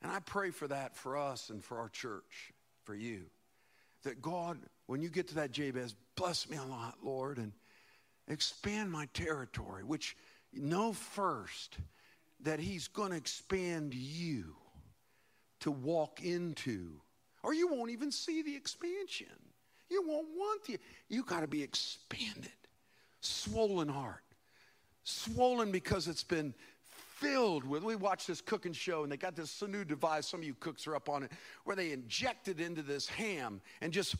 And 0.00 0.12
I 0.12 0.20
pray 0.20 0.50
for 0.50 0.68
that 0.68 0.96
for 0.96 1.16
us 1.16 1.50
and 1.50 1.64
for 1.64 1.78
our 1.78 1.88
church, 1.88 2.52
for 2.84 2.94
you. 2.94 3.24
That 4.04 4.22
God, 4.22 4.58
when 4.86 5.02
you 5.02 5.08
get 5.08 5.26
to 5.28 5.34
that 5.34 5.50
Jabez, 5.50 5.96
bless 6.14 6.48
me 6.48 6.56
a 6.56 6.62
lot, 6.62 6.98
Lord, 7.02 7.38
and 7.38 7.50
expand 8.28 8.92
my 8.92 9.06
territory, 9.12 9.82
which 9.82 10.16
know 10.52 10.92
first 10.92 11.78
that 12.44 12.60
He's 12.60 12.86
going 12.86 13.10
to 13.10 13.16
expand 13.16 13.92
you 13.92 14.54
to 15.60 15.72
walk 15.72 16.22
into, 16.22 16.92
or 17.42 17.52
you 17.52 17.66
won't 17.66 17.90
even 17.90 18.12
see 18.12 18.42
the 18.42 18.54
expansion. 18.54 19.49
You 19.90 20.06
won't 20.06 20.28
want 20.36 20.64
the, 20.64 20.78
you 21.08 21.24
got 21.24 21.40
to 21.40 21.46
be 21.46 21.62
expanded. 21.62 22.52
Swollen 23.20 23.88
heart. 23.88 24.22
Swollen 25.04 25.72
because 25.72 26.08
it's 26.08 26.22
been 26.22 26.54
filled 26.84 27.64
with. 27.64 27.82
We 27.82 27.96
watched 27.96 28.26
this 28.26 28.40
cooking 28.40 28.72
show 28.72 29.02
and 29.02 29.12
they 29.12 29.16
got 29.16 29.36
this 29.36 29.62
new 29.62 29.84
device. 29.84 30.26
Some 30.26 30.40
of 30.40 30.46
you 30.46 30.54
cooks 30.54 30.86
are 30.86 30.94
up 30.94 31.08
on 31.08 31.24
it, 31.24 31.32
where 31.64 31.76
they 31.76 31.92
injected 31.92 32.60
into 32.60 32.82
this 32.82 33.08
ham 33.08 33.60
and 33.80 33.92
just 33.92 34.14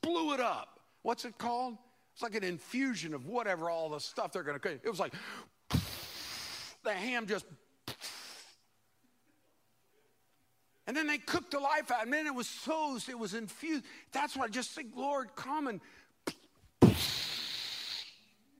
blew 0.00 0.32
it 0.34 0.40
up. 0.40 0.80
What's 1.02 1.24
it 1.24 1.38
called? 1.38 1.76
It's 2.14 2.22
like 2.22 2.34
an 2.34 2.44
infusion 2.44 3.14
of 3.14 3.26
whatever 3.26 3.70
all 3.70 3.90
the 3.90 4.00
stuff 4.00 4.32
they're 4.32 4.42
going 4.42 4.58
to 4.58 4.60
cook. 4.60 4.80
It 4.82 4.88
was 4.88 4.98
like 4.98 5.12
the 6.82 6.92
ham 6.92 7.26
just 7.26 7.44
And 10.86 10.96
then 10.96 11.06
they 11.06 11.18
cooked 11.18 11.50
the 11.50 11.58
life 11.58 11.90
out. 11.90 12.04
And 12.04 12.12
then 12.12 12.26
it 12.26 12.34
was 12.34 12.46
so, 12.46 12.98
it 13.08 13.18
was 13.18 13.34
infused. 13.34 13.84
That's 14.12 14.36
why 14.36 14.44
I 14.44 14.48
just 14.48 14.70
think, 14.70 14.88
Lord, 14.96 15.34
come 15.34 15.66
and 15.66 15.80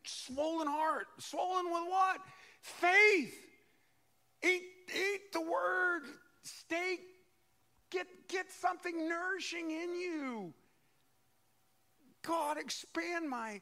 swollen 0.05 0.67
heart. 0.67 1.07
Swollen 1.19 1.67
with 1.67 1.85
what? 1.89 2.19
Faith. 2.61 3.35
Eat, 4.43 4.63
eat 4.95 5.33
the 5.33 5.41
word. 5.41 6.03
Stay, 6.43 6.99
get, 7.91 8.07
get 8.29 8.51
something 8.51 9.09
nourishing 9.09 9.71
in 9.71 9.95
you. 9.95 10.53
God, 12.23 12.59
expand 12.59 13.29
my, 13.29 13.61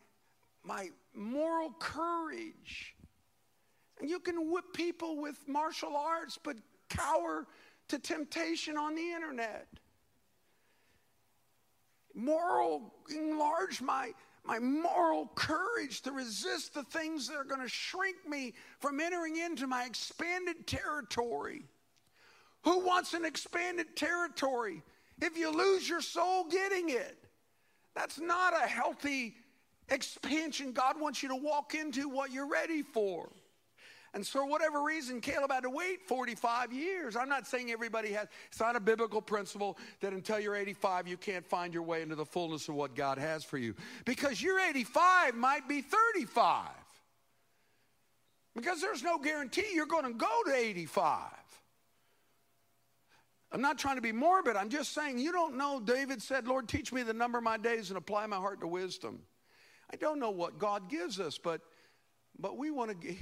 my 0.63 0.89
moral 1.15 1.71
courage. 1.79 2.95
And 4.01 4.09
you 4.09 4.21
can 4.21 4.51
whip 4.51 4.65
people 4.75 5.21
with 5.21 5.37
martial 5.47 5.97
arts, 5.97 6.39
but 6.43 6.57
cower 6.89 7.47
to 7.95 8.01
temptation 8.01 8.77
on 8.77 8.95
the 8.95 9.13
internet. 9.13 9.69
Moral, 12.15 12.93
enlarge 13.09 13.81
my, 13.81 14.11
my 14.45 14.59
moral 14.59 15.31
courage 15.35 16.01
to 16.03 16.13
resist 16.13 16.75
the 16.75 16.83
things 16.85 17.29
that 17.29 17.37
are 17.37 17.45
going 17.45 17.61
to 17.61 17.69
shrink 17.69 18.17
me 18.29 18.55
from 18.81 19.01
entering 19.01 19.37
into 19.37 19.67
my 19.67 19.85
expanded 19.85 20.67
territory. 20.67 21.65
Who 22.63 22.85
wants 22.85 23.15
an 23.15 23.25
expanded 23.25 23.97
territory? 23.97 24.83
If 25.21 25.37
you 25.37 25.53
lose 25.53 25.89
your 25.89 26.01
soul 26.01 26.45
getting 26.45 26.89
it, 26.91 27.17
that's 27.95 28.19
not 28.19 28.55
a 28.55 28.67
healthy 28.67 29.37
expansion. 29.89 30.73
God 30.73 31.01
wants 31.01 31.23
you 31.23 31.29
to 31.29 31.37
walk 31.37 31.75
into 31.75 32.09
what 32.09 32.33
you're 32.33 32.51
ready 32.51 32.83
for. 32.83 33.31
And 34.15 34.25
so, 34.25 34.39
for 34.39 34.47
whatever 34.47 34.83
reason, 34.83 35.21
Caleb 35.21 35.51
had 35.51 35.65
to 35.65 35.71
wait 35.71 36.07
45 36.07 36.73
years. 36.73 37.17
I'm 37.17 37.29
not 37.29 37.49
saying 37.49 37.73
everybody 37.73 38.13
has, 38.13 38.29
it's 38.49 38.61
not 38.61 38.77
a 38.77 38.81
biblical 38.81 39.21
principle 39.21 39.77
that 40.01 40.13
until 40.13 40.39
you're 40.39 40.55
85, 40.55 41.09
you 41.09 41.17
can't 41.17 41.45
find 41.45 41.75
your 41.75 41.83
way 41.83 42.01
into 42.01 42.15
the 42.15 42.25
fullness 42.25 42.69
of 42.69 42.77
what 42.77 42.95
God 42.95 43.19
has 43.19 43.43
for 43.43 43.59
you. 43.59 43.75
Because 44.05 44.41
your 44.41 44.61
85 44.61 45.35
might 45.35 45.69
be 45.69 45.81
35. 45.81 46.69
Because 48.55 48.81
there's 48.81 49.03
no 49.03 49.19
guarantee 49.19 49.67
you're 49.75 49.85
going 49.85 50.05
to 50.05 50.13
go 50.13 50.43
to 50.47 50.55
85. 50.55 51.19
I'm 53.51 53.61
not 53.61 53.79
trying 53.79 53.97
to 53.97 54.03
be 54.03 54.13
morbid. 54.13 54.55
I'm 54.55 54.69
just 54.69 54.95
saying 54.95 55.19
you 55.19 55.33
don't 55.33 55.57
know. 55.57 55.81
David 55.81 56.23
said, 56.23 56.47
Lord, 56.47 56.69
teach 56.69 56.93
me 56.93 57.03
the 57.03 57.13
number 57.13 57.39
of 57.39 57.45
my 57.45 57.57
days 57.57 57.91
and 57.91 57.99
apply 57.99 58.27
my 58.27 58.37
heart 58.37 58.61
to 58.61 58.69
wisdom. 58.69 59.21
I 59.93 59.97
don't 59.97 60.21
know 60.21 60.31
what 60.31 60.59
God 60.59 60.89
gives 60.89 61.19
us, 61.19 61.37
but, 61.37 61.63
but 62.39 62.57
we 62.57 62.71
want 62.71 63.01
to 63.01 63.17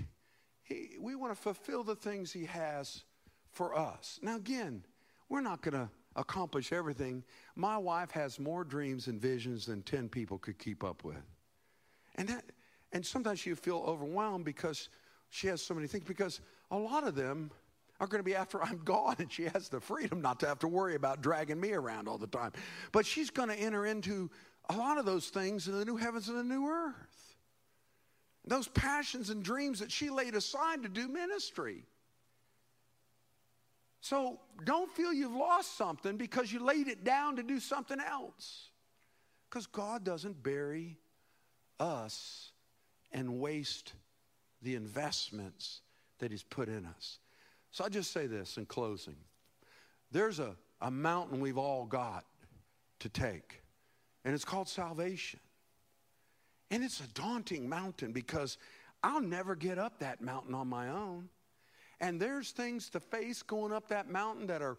he, 0.73 0.99
we 0.99 1.15
want 1.15 1.35
to 1.35 1.41
fulfill 1.41 1.85
the 1.85 1.95
things 1.95 2.33
He 2.33 2.45
has 2.47 3.05
for 3.51 3.77
us. 3.77 4.19
Now, 4.23 4.37
again, 4.37 4.85
we're 5.29 5.41
not 5.41 5.63
going 5.63 5.75
to 5.75 5.89
accomplish 6.17 6.73
everything. 6.73 7.25
My 7.57 7.79
wife 7.79 8.11
has 8.13 8.39
more 8.39 8.65
dreams 8.65 9.07
and 9.07 9.21
visions 9.21 9.67
than 9.67 9.83
10 9.83 10.09
people 10.09 10.39
could 10.39 10.59
keep 10.59 10.85
up 10.85 11.05
with. 11.05 11.23
And 12.17 12.29
that 12.29 12.45
and 12.93 13.05
sometimes 13.05 13.47
you 13.47 13.57
feel 13.57 13.83
overwhelmed 13.87 14.45
because 14.45 14.91
she 15.31 15.47
has 15.47 15.63
so 15.63 15.73
many 15.73 15.87
things 15.87 16.05
because 16.05 16.41
a 16.71 16.77
lot 16.77 17.07
of 17.07 17.15
them 17.15 17.51
are 18.01 18.07
going 18.07 18.19
to 18.19 18.25
be 18.25 18.35
after 18.35 18.63
I'm 18.63 18.83
gone 18.85 19.17
and 19.19 19.33
she 19.33 19.45
has 19.45 19.69
the 19.69 19.81
freedom 19.81 20.21
not 20.21 20.41
to 20.41 20.47
have 20.47 20.59
to 20.61 20.69
worry 20.69 20.95
about 20.95 21.23
dragging 21.23 21.61
me 21.61 21.73
around 21.73 22.09
all 22.09 22.19
the 22.19 22.27
time. 22.27 22.53
But 22.93 23.07
she's 23.07 23.31
going 23.31 23.49
to 23.49 23.57
enter 23.57 23.87
into 23.87 24.31
a 24.69 24.77
lot 24.77 24.99
of 24.99 25.07
those 25.07 25.29
things 25.29 25.69
in 25.69 25.79
the 25.79 25.85
new 25.85 25.97
heavens 25.97 26.29
and 26.29 26.39
the 26.39 26.45
new 26.45 26.69
earth. 26.69 27.22
Those 28.45 28.69
passions 28.69 29.31
and 29.31 29.43
dreams 29.43 29.79
that 29.81 29.93
she 29.93 30.11
laid 30.11 30.35
aside 30.35 30.83
to 30.83 30.89
do 30.89 31.09
ministry. 31.09 31.85
So 34.01 34.41
don't 34.65 34.91
feel 34.91 35.13
you've 35.13 35.35
lost 35.35 35.77
something 35.77 36.17
because 36.17 36.53
you 36.53 36.59
laid 36.59 36.89
it 36.89 37.05
down 37.05 37.37
to 37.37 37.45
do 37.45 37.61
something 37.61 38.01
else. 38.01 38.71
Because 39.49 39.67
God 39.67 40.03
doesn't 40.03 40.43
bury 40.43 40.99
us 41.79 42.51
and 43.13 43.39
waste 43.39 43.93
the 44.63 44.75
investments 44.75 45.83
that 46.19 46.33
He's 46.33 46.43
put 46.43 46.69
in 46.69 46.85
us. 46.85 47.19
So 47.71 47.85
I 47.85 47.89
just 47.89 48.13
say 48.13 48.27
this 48.27 48.57
in 48.57 48.67
closing 48.67 49.17
there's 50.11 50.41
a, 50.41 50.55
a 50.81 50.91
mountain 50.91 51.41
we've 51.41 51.57
all 51.57 51.87
got 51.87 52.25
to 52.99 53.09
take, 53.09 53.63
and 54.25 54.35
it's 54.35 54.45
called 54.45 54.69
salvation. 54.69 55.41
And 56.73 56.83
it's 56.83 57.01
a 57.01 57.09
daunting 57.09 57.69
mountain 57.69 58.13
because 58.13 58.57
I'll 59.03 59.21
never 59.21 59.55
get 59.55 59.79
up 59.79 59.99
that 59.99 60.23
mountain 60.23 60.55
on 60.55 60.69
my 60.69 60.89
own. 60.89 61.29
And 62.01 62.19
there's 62.19 62.51
things 62.51 62.89
to 62.91 63.01
face 63.01 63.43
going 63.43 63.73
up 63.73 63.89
that 63.89 64.09
mountain 64.09 64.47
that 64.47 64.63
are 64.63 64.79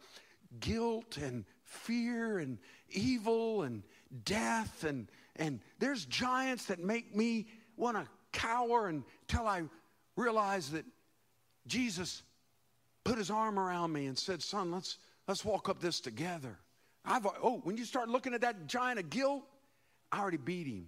guilt 0.60 1.18
and 1.18 1.46
fear 1.62 2.40
and 2.40 2.58
evil 2.90 3.62
and 3.62 3.84
death 4.26 4.84
and 4.84 5.08
and 5.36 5.60
there's 5.80 6.06
giants 6.06 6.66
that 6.66 6.80
make 6.80 7.16
me 7.16 7.48
want 7.78 7.98
to 7.98 8.08
cower 8.32 8.88
until 8.88 9.48
I 9.48 9.64
realize 10.16 10.72
that 10.72 10.86
Jesus 11.66 12.24
put 13.04 13.18
his 13.18 13.32
arm 13.32 13.58
around 13.58 13.92
me 13.92 14.08
and 14.08 14.18
said, 14.18 14.42
"Son, 14.42 14.72
let's 14.72 14.98
let's 15.28 15.46
walk 15.46 15.70
up 15.70 15.80
this 15.80 16.00
together." 16.00 16.58
I've 17.06 17.26
oh, 17.26 17.62
when 17.64 17.78
you 17.78 17.86
start 17.86 18.10
looking 18.10 18.34
at 18.34 18.42
that 18.42 18.68
giant 18.68 19.00
of 19.00 19.12
guilt, 19.12 19.44
I 20.12 20.20
already 20.20 20.38
beat 20.38 20.68
him. 20.68 20.88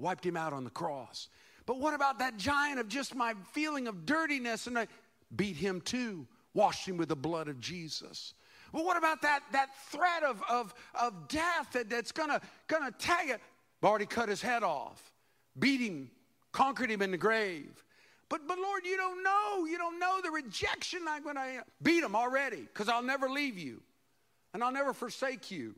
Wiped 0.00 0.26
him 0.26 0.36
out 0.36 0.52
on 0.52 0.64
the 0.64 0.70
cross. 0.70 1.28
But 1.66 1.78
what 1.78 1.94
about 1.94 2.18
that 2.18 2.36
giant 2.36 2.80
of 2.80 2.88
just 2.88 3.14
my 3.14 3.34
feeling 3.52 3.86
of 3.86 4.06
dirtiness 4.06 4.66
and 4.66 4.76
I 4.78 4.88
beat 5.36 5.56
him 5.56 5.80
too, 5.80 6.26
washed 6.54 6.88
him 6.88 6.96
with 6.96 7.08
the 7.08 7.16
blood 7.16 7.48
of 7.48 7.60
Jesus. 7.60 8.34
Well, 8.72 8.84
what 8.84 8.96
about 8.96 9.22
that, 9.22 9.40
that 9.52 9.68
threat 9.90 10.22
of, 10.22 10.42
of, 10.48 10.74
of 11.00 11.28
death 11.28 11.72
that, 11.72 11.90
that's 11.90 12.12
gonna, 12.12 12.40
gonna 12.68 12.92
tag 12.92 13.30
it? 13.30 13.40
Already 13.82 14.06
cut 14.06 14.28
his 14.28 14.42
head 14.42 14.62
off, 14.62 15.12
beat 15.58 15.80
him, 15.80 16.10
conquered 16.52 16.90
him 16.90 17.02
in 17.02 17.10
the 17.10 17.16
grave. 17.18 17.84
But, 18.28 18.46
but 18.46 18.58
Lord, 18.58 18.84
you 18.84 18.96
don't 18.96 19.24
know. 19.24 19.64
You 19.66 19.76
don't 19.78 19.98
know 19.98 20.20
the 20.22 20.30
rejection 20.30 21.00
I'm 21.08 21.24
to 21.24 21.64
beat 21.82 22.04
him 22.04 22.14
already 22.14 22.60
because 22.60 22.88
I'll 22.88 23.02
never 23.02 23.28
leave 23.28 23.58
you 23.58 23.80
and 24.54 24.62
I'll 24.62 24.72
never 24.72 24.92
forsake 24.92 25.50
you. 25.50 25.74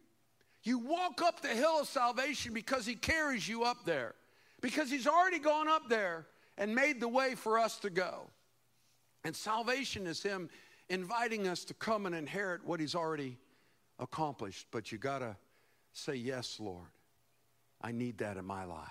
You 0.62 0.78
walk 0.78 1.22
up 1.22 1.40
the 1.40 1.48
hill 1.48 1.80
of 1.80 1.88
salvation 1.88 2.54
because 2.54 2.86
he 2.86 2.94
carries 2.94 3.48
you 3.48 3.64
up 3.64 3.84
there, 3.84 4.14
because 4.60 4.90
he's 4.90 5.06
already 5.06 5.38
gone 5.38 5.68
up 5.68 5.88
there 5.88 6.26
and 6.58 6.74
made 6.74 7.00
the 7.00 7.08
way 7.08 7.34
for 7.34 7.58
us 7.58 7.78
to 7.80 7.90
go. 7.90 8.30
And 9.24 9.34
salvation 9.34 10.06
is 10.06 10.22
Him 10.22 10.48
inviting 10.88 11.46
us 11.46 11.64
to 11.66 11.74
come 11.74 12.06
and 12.06 12.14
inherit 12.14 12.64
what 12.64 12.80
He's 12.80 12.94
already 12.94 13.38
accomplished. 13.98 14.66
But 14.70 14.90
you 14.92 14.98
got 14.98 15.20
to 15.20 15.36
say, 15.92 16.14
Yes, 16.14 16.58
Lord, 16.60 16.90
I 17.80 17.92
need 17.92 18.18
that 18.18 18.36
in 18.36 18.44
my 18.44 18.64
life. 18.64 18.88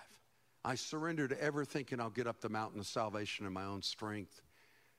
I 0.64 0.76
surrender 0.76 1.28
to 1.28 1.42
ever 1.42 1.66
thinking 1.66 2.00
I'll 2.00 2.10
get 2.10 2.28
up 2.28 2.40
the 2.40 2.50
mountain 2.50 2.80
of 2.80 2.88
salvation 2.88 3.46
in 3.46 3.54
my 3.54 3.66
own 3.66 3.82
strength. 3.82 4.42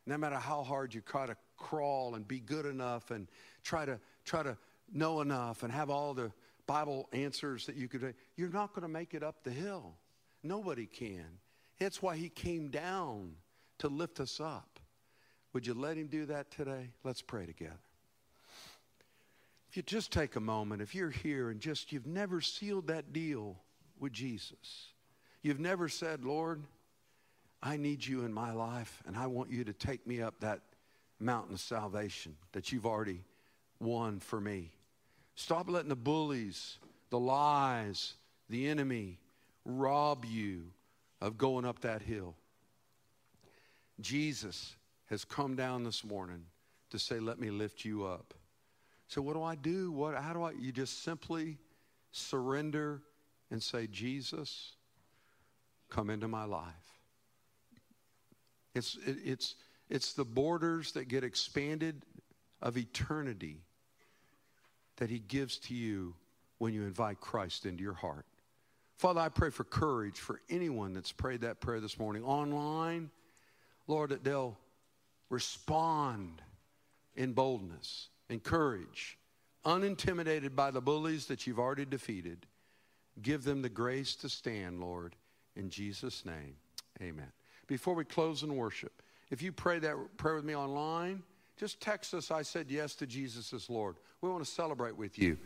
No 0.07 0.19
matter 0.19 0.37
how 0.37 0.65
hard 0.65 0.93
you 0.93 1.01
try 1.01 1.27
to 1.27 1.37
crawl 1.57 2.17
and 2.17 2.27
be 2.27 2.41
good 2.41 2.67
enough 2.67 3.13
and 3.13 3.29
try 3.63 3.85
to 3.85 4.01
try 4.25 4.43
to 4.43 4.57
know 4.93 5.21
enough 5.21 5.63
and 5.63 5.73
have 5.73 5.89
all 5.89 6.13
the 6.13 6.33
Bible 6.73 7.07
answers 7.13 7.67
that 7.67 7.77
you 7.77 7.87
could, 7.87 8.15
you're 8.35 8.49
not 8.49 8.71
going 8.71 8.81
to 8.81 8.89
make 8.89 9.13
it 9.13 9.23
up 9.23 9.45
the 9.45 9.51
hill. 9.51 9.95
Nobody 10.43 10.87
can. 10.87 11.27
That's 11.79 12.01
why 12.01 12.17
he 12.17 12.31
came 12.31 12.71
down 12.71 13.35
to 13.81 13.89
lift 13.89 14.21
us 14.21 14.41
up. 14.41 14.81
Would 15.53 15.67
you 15.67 15.75
let 15.75 15.99
him 15.99 16.07
do 16.07 16.25
that 16.27 16.51
today? 16.51 16.89
Let's 17.05 17.21
pray 17.21 17.45
together. 17.45 17.77
If 19.69 19.77
you 19.77 19.83
just 19.83 20.13
take 20.13 20.35
a 20.37 20.41
moment, 20.41 20.81
if 20.81 20.95
you're 20.95 21.11
here 21.11 21.51
and 21.51 21.61
just 21.61 21.93
you've 21.93 22.07
never 22.07 22.41
sealed 22.41 22.87
that 22.87 23.13
deal 23.13 23.59
with 24.01 24.15
Jesus, 24.15 24.95
you've 25.43 25.61
never 25.61 25.91
said, 25.91 26.25
Lord, 26.25 26.63
I 27.63 27.77
need 27.77 28.03
you 28.03 28.25
in 28.25 28.33
my 28.33 28.53
life, 28.53 29.03
and 29.07 29.15
I 29.15 29.27
want 29.27 29.51
you 29.51 29.63
to 29.65 29.75
take 29.75 30.07
me 30.07 30.23
up 30.23 30.41
that 30.41 30.63
mountain 31.21 31.53
of 31.53 31.61
salvation 31.61 32.35
that 32.53 32.73
you've 32.73 32.87
already 32.87 33.25
won 33.79 34.21
for 34.21 34.41
me. 34.41 34.71
Stop 35.35 35.69
letting 35.69 35.89
the 35.89 35.97
bullies, 35.97 36.79
the 37.11 37.19
lies, 37.19 38.15
the 38.49 38.69
enemy 38.69 39.19
rob 39.65 40.25
you 40.25 40.65
of 41.21 41.39
going 41.39 41.65
up 41.65 41.81
that 41.81 42.03
hill. 42.03 42.35
Jesus 44.01 44.77
has 45.07 45.25
come 45.25 45.55
down 45.57 45.85
this 45.85 46.05
morning 46.05 46.45
to 46.91 46.99
say, 46.99 47.21
Let 47.21 47.39
me 47.39 47.51
lift 47.51 47.85
you 47.85 48.05
up. 48.05 48.35
So, 49.09 49.23
what 49.23 49.35
do 49.35 49.43
I 49.43 49.55
do? 49.55 49.93
What, 49.93 50.17
how 50.17 50.33
do 50.33 50.43
I? 50.43 50.53
You 50.53 50.73
just 50.73 51.03
simply 51.03 51.59
surrender 52.11 53.03
and 53.51 53.63
say, 53.63 53.87
Jesus, 53.87 54.73
come 55.91 56.11
into 56.11 56.29
my 56.29 56.45
life. 56.45 56.67
It's, 58.75 58.97
it, 59.07 59.19
it's, 59.25 59.55
it's 59.91 60.15
the 60.15 60.25
borders 60.25 60.93
that 60.93 61.09
get 61.09 61.25
expanded 61.25 62.03
of 62.63 62.77
eternity 62.77 63.61
that 65.03 65.11
He 65.11 65.19
gives 65.19 65.57
to 65.57 65.75
you 65.75 66.15
when 66.59 66.73
you 66.73 66.83
invite 66.85 67.19
Christ 67.19 67.67
into 67.67 67.83
your 67.83 67.93
heart. 67.93 68.25
Father, 68.99 69.21
I 69.21 69.31
pray 69.31 69.51
for 69.51 69.65
courage 69.65 70.21
for 70.21 70.41
anyone 70.49 70.93
that's 70.93 71.11
prayed 71.11 71.41
that 71.41 71.59
prayer 71.59 71.81
this 71.81 71.99
morning 71.99 72.23
online. 72.23 73.11
Lord, 73.89 74.11
that 74.11 74.23
they'll 74.23 74.57
respond 75.29 76.41
in 77.17 77.33
boldness 77.33 78.11
and 78.31 78.41
courage, 78.45 79.19
unintimidated 79.65 80.55
by 80.55 80.71
the 80.71 80.81
bullies 80.81 81.27
that 81.27 81.49
you've 81.49 81.59
already 81.59 81.85
defeated. 81.85 82.47
Give 83.23 83.43
them 83.43 83.61
the 83.61 83.69
grace 83.69 84.15
to 84.15 84.29
stand, 84.29 84.81
Lord. 84.81 85.17
In 85.57 85.69
Jesus' 85.69 86.25
name, 86.25 86.55
amen. 87.03 87.33
Before 87.67 87.95
we 87.95 88.05
close 88.05 88.45
in 88.45 88.55
worship, 88.55 89.03
if 89.31 89.43
you 89.43 89.51
pray 89.51 89.81
that 89.81 89.97
prayer 90.17 90.37
with 90.37 90.45
me 90.45 90.55
online, 90.55 91.25
just 91.63 91.81
text 91.81 92.13
us, 92.13 92.33
I 92.33 92.43
said 92.43 92.67
yes 92.69 92.97
to 92.97 93.07
Jesus 93.07 93.53
as 93.53 93.71
Lord. 93.71 93.95
We 94.21 94.29
want 94.29 94.45
to 94.45 94.51
celebrate 94.51 94.97
with 94.97 95.17
you. 95.17 95.39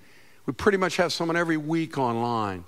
We 0.47 0.55
pretty 0.55 0.79
much 0.79 0.97
have 0.97 1.13
someone 1.13 1.37
every 1.37 1.59
week 1.59 1.99
online. 1.99 2.65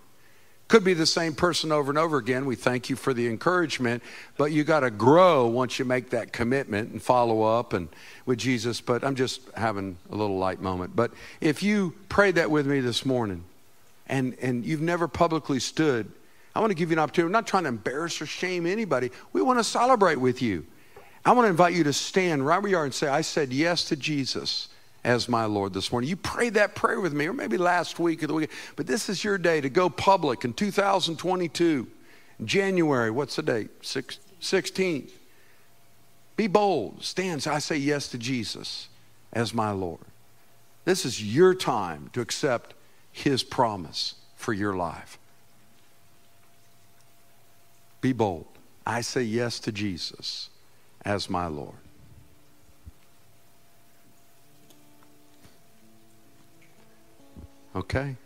Could 0.69 0.85
be 0.85 0.93
the 0.93 1.07
same 1.07 1.35
person 1.35 1.73
over 1.73 1.91
and 1.91 1.97
over 1.97 2.19
again. 2.19 2.45
We 2.45 2.57
thank 2.57 2.91
you 2.91 2.97
for 2.97 3.15
the 3.15 3.27
encouragement, 3.27 4.03
but 4.37 4.53
you 4.53 4.65
got 4.65 4.81
to 4.81 4.91
grow 4.91 5.47
once 5.47 5.79
you 5.79 5.87
make 5.87 6.11
that 6.11 6.31
commitment 6.31 6.93
and 6.93 7.03
follow 7.03 7.41
up 7.41 7.73
and 7.73 7.89
with 8.27 8.37
Jesus. 8.37 8.83
But 8.83 9.03
I'm 9.03 9.15
just 9.15 9.41
having 9.57 9.97
a 10.11 10.15
little 10.15 10.37
light 10.37 10.61
moment. 10.61 10.95
But 10.95 11.13
if 11.41 11.63
you 11.63 11.95
prayed 12.11 12.35
that 12.35 12.51
with 12.51 12.67
me 12.67 12.81
this 12.81 13.07
morning 13.07 13.45
and, 14.09 14.37
and 14.43 14.63
you've 14.63 14.83
never 14.83 15.09
publicly 15.09 15.59
stood, 15.59 16.13
I 16.55 16.61
want 16.61 16.71
to 16.71 16.75
give 16.75 16.91
you 16.91 16.97
an 16.97 16.99
opportunity. 16.99 17.29
I'm 17.29 17.33
not 17.33 17.47
trying 17.47 17.63
to 17.63 17.71
embarrass 17.71 18.21
or 18.21 18.27
shame 18.27 18.67
anybody. 18.67 19.11
We 19.33 19.41
want 19.41 19.59
to 19.59 19.65
celebrate 19.65 20.17
with 20.17 20.43
you. 20.43 20.67
I 21.29 21.33
want 21.33 21.45
to 21.45 21.51
invite 21.51 21.75
you 21.75 21.85
to 21.85 21.93
stand 21.93 22.47
right 22.47 22.57
where 22.57 22.71
you 22.71 22.79
are 22.79 22.85
and 22.87 22.95
say, 22.95 23.07
I 23.07 23.21
said 23.21 23.53
yes 23.53 23.85
to 23.85 23.97
Jesus 23.97 24.71
as 25.05 25.29
my 25.29 25.45
Lord 25.45 25.75
this 25.75 25.93
morning. 25.93 26.09
You 26.09 26.17
prayed 26.17 26.55
that 26.55 26.75
prayer 26.75 27.01
with 27.03 27.13
me, 27.13 27.27
or 27.27 27.35
maybe 27.35 27.59
last 27.59 27.99
week 27.99 28.23
or 28.23 28.29
the 28.29 28.33
week, 28.33 28.51
but 28.77 28.87
this 28.87 29.11
is 29.11 29.23
your 29.23 29.37
day 29.37 29.61
to 29.61 29.69
go 29.69 29.91
public 29.91 30.47
in 30.47 30.55
2022, 30.55 31.87
January, 32.47 33.11
what's 33.11 33.37
the 33.37 33.43
date? 33.43 33.69
Six, 33.83 34.21
16th. 34.41 35.11
Be 36.37 36.47
bold. 36.47 37.05
Stand. 37.05 37.47
I 37.47 37.59
say 37.59 37.77
yes 37.77 38.09
to 38.09 38.17
Jesus 38.17 38.89
as 39.31 39.53
my 39.53 39.71
Lord. 39.71 40.01
This 40.87 41.05
is 41.05 41.23
your 41.23 41.55
time 41.55 42.09
to 42.15 42.23
accept 42.23 42.73
his 43.13 43.43
promise 43.43 44.15
for 44.35 44.55
your 44.55 44.75
life. 44.75 45.19
Be 48.01 48.15
bold. 48.15 48.47
I 48.87 49.03
say 49.03 49.25
yes 49.25 49.61
to 49.61 49.73
Jesus 49.73 50.49
as 51.09 51.31
my 51.31 51.47
Lord. 51.47 51.73
Okay? 57.75 58.17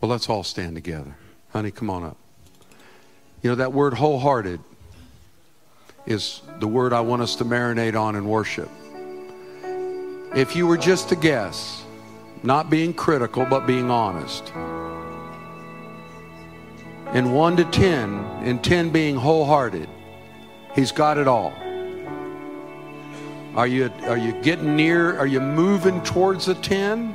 Well, 0.00 0.10
let's 0.10 0.28
all 0.28 0.42
stand 0.42 0.74
together. 0.74 1.14
Honey, 1.50 1.70
come 1.70 1.88
on 1.88 2.02
up. 2.02 2.16
You 3.42 3.50
know, 3.50 3.56
that 3.56 3.72
word 3.72 3.94
wholehearted 3.94 4.58
is 6.04 6.40
the 6.58 6.66
word 6.66 6.92
I 6.92 7.00
want 7.00 7.22
us 7.22 7.36
to 7.36 7.44
marinate 7.44 7.98
on 7.98 8.16
in 8.16 8.26
worship. 8.26 8.68
If 10.34 10.56
you 10.56 10.66
were 10.66 10.76
just 10.76 11.08
to 11.10 11.16
guess, 11.16 11.84
not 12.42 12.70
being 12.70 12.92
critical, 12.92 13.46
but 13.48 13.68
being 13.68 13.88
honest, 13.88 14.48
in 17.14 17.30
1 17.30 17.56
to 17.58 17.64
10, 17.66 18.42
in 18.42 18.58
10 18.58 18.90
being 18.90 19.14
wholehearted, 19.14 19.88
he's 20.74 20.92
got 20.92 21.18
it 21.18 21.28
all. 21.28 21.52
Are 23.54 23.66
you, 23.66 23.90
are 24.04 24.18
you 24.18 24.32
getting 24.42 24.74
near? 24.74 25.16
Are 25.18 25.26
you 25.26 25.40
moving 25.40 26.02
towards 26.02 26.48
a 26.48 26.54
10? 26.54 27.14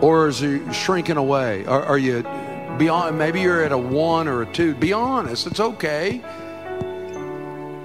Or 0.00 0.28
is 0.28 0.42
it 0.42 0.72
shrinking 0.72 1.16
away? 1.16 1.64
Are, 1.66 1.82
are 1.84 1.98
you 1.98 2.22
beyond? 2.78 3.18
Maybe 3.18 3.40
you're 3.40 3.64
at 3.64 3.72
a 3.72 3.78
one 3.78 4.28
or 4.28 4.42
a 4.42 4.46
two. 4.46 4.74
Be 4.74 4.92
honest, 4.92 5.46
it's 5.46 5.60
okay. 5.60 6.20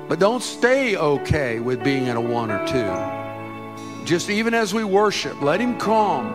But 0.07 0.20
don't 0.20 0.43
stay 0.43 0.95
okay 0.95 1.59
with 1.59 1.84
being 1.84 2.09
at 2.09 2.18
a 2.18 2.22
one 2.22 2.51
or 2.51 2.66
two. 2.68 4.05
Just 4.05 4.30
even 4.30 4.53
as 4.53 4.74
we 4.74 4.84
worship, 4.84 5.41
let 5.41 5.59
Him 5.59 5.80
come 5.80 6.28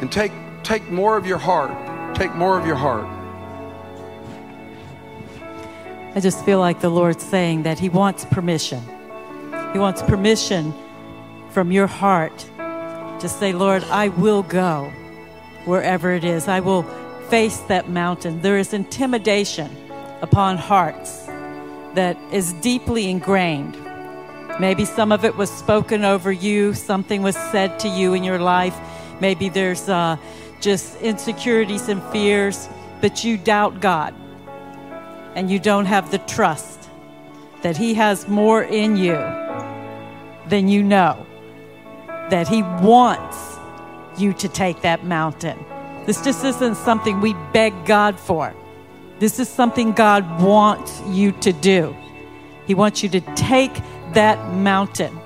and 0.00 0.10
take, 0.10 0.32
take 0.62 0.88
more 0.90 1.16
of 1.16 1.26
your 1.26 1.38
heart. 1.38 2.16
Take 2.16 2.34
more 2.34 2.58
of 2.58 2.66
your 2.66 2.76
heart. 2.76 3.17
I 6.14 6.20
just 6.20 6.44
feel 6.44 6.58
like 6.58 6.80
the 6.80 6.88
Lord's 6.88 7.22
saying 7.22 7.64
that 7.64 7.78
He 7.78 7.88
wants 7.88 8.24
permission. 8.24 8.82
He 9.72 9.78
wants 9.78 10.02
permission 10.02 10.72
from 11.50 11.70
your 11.70 11.86
heart 11.86 12.38
to 13.20 13.28
say, 13.28 13.52
Lord, 13.52 13.84
I 13.84 14.08
will 14.08 14.42
go 14.42 14.90
wherever 15.66 16.12
it 16.12 16.24
is. 16.24 16.48
I 16.48 16.60
will 16.60 16.82
face 17.28 17.58
that 17.68 17.90
mountain. 17.90 18.40
There 18.40 18.56
is 18.56 18.72
intimidation 18.72 19.70
upon 20.22 20.56
hearts 20.56 21.26
that 21.94 22.16
is 22.32 22.54
deeply 22.54 23.10
ingrained. 23.10 23.76
Maybe 24.58 24.86
some 24.86 25.12
of 25.12 25.24
it 25.24 25.36
was 25.36 25.50
spoken 25.50 26.04
over 26.04 26.32
you, 26.32 26.72
something 26.74 27.22
was 27.22 27.36
said 27.36 27.78
to 27.80 27.88
you 27.88 28.14
in 28.14 28.24
your 28.24 28.38
life. 28.38 28.76
Maybe 29.20 29.50
there's 29.50 29.88
uh, 29.88 30.16
just 30.60 31.00
insecurities 31.02 31.88
and 31.88 32.02
fears, 32.04 32.68
but 33.00 33.24
you 33.24 33.36
doubt 33.36 33.80
God 33.80 34.14
and 35.38 35.48
you 35.48 35.60
don't 35.60 35.84
have 35.84 36.10
the 36.10 36.18
trust 36.18 36.90
that 37.62 37.76
He 37.76 37.94
has 37.94 38.26
more 38.26 38.60
in 38.60 38.96
you 38.96 39.14
than 40.48 40.66
you 40.66 40.82
know, 40.82 41.24
that 42.28 42.48
He 42.48 42.64
wants 42.64 43.56
you 44.18 44.32
to 44.32 44.48
take 44.48 44.82
that 44.82 45.04
mountain. 45.04 45.56
This 46.06 46.24
just 46.24 46.44
isn't 46.44 46.74
something 46.74 47.20
we 47.20 47.34
beg 47.52 47.86
God 47.86 48.18
for. 48.18 48.52
This 49.20 49.38
is 49.38 49.48
something 49.48 49.92
God 49.92 50.42
wants 50.42 51.00
you 51.06 51.30
to 51.30 51.52
do. 51.52 51.94
He 52.66 52.74
wants 52.74 53.04
you 53.04 53.08
to 53.10 53.20
take 53.36 53.74
that 54.14 54.52
mountain. 54.54 55.16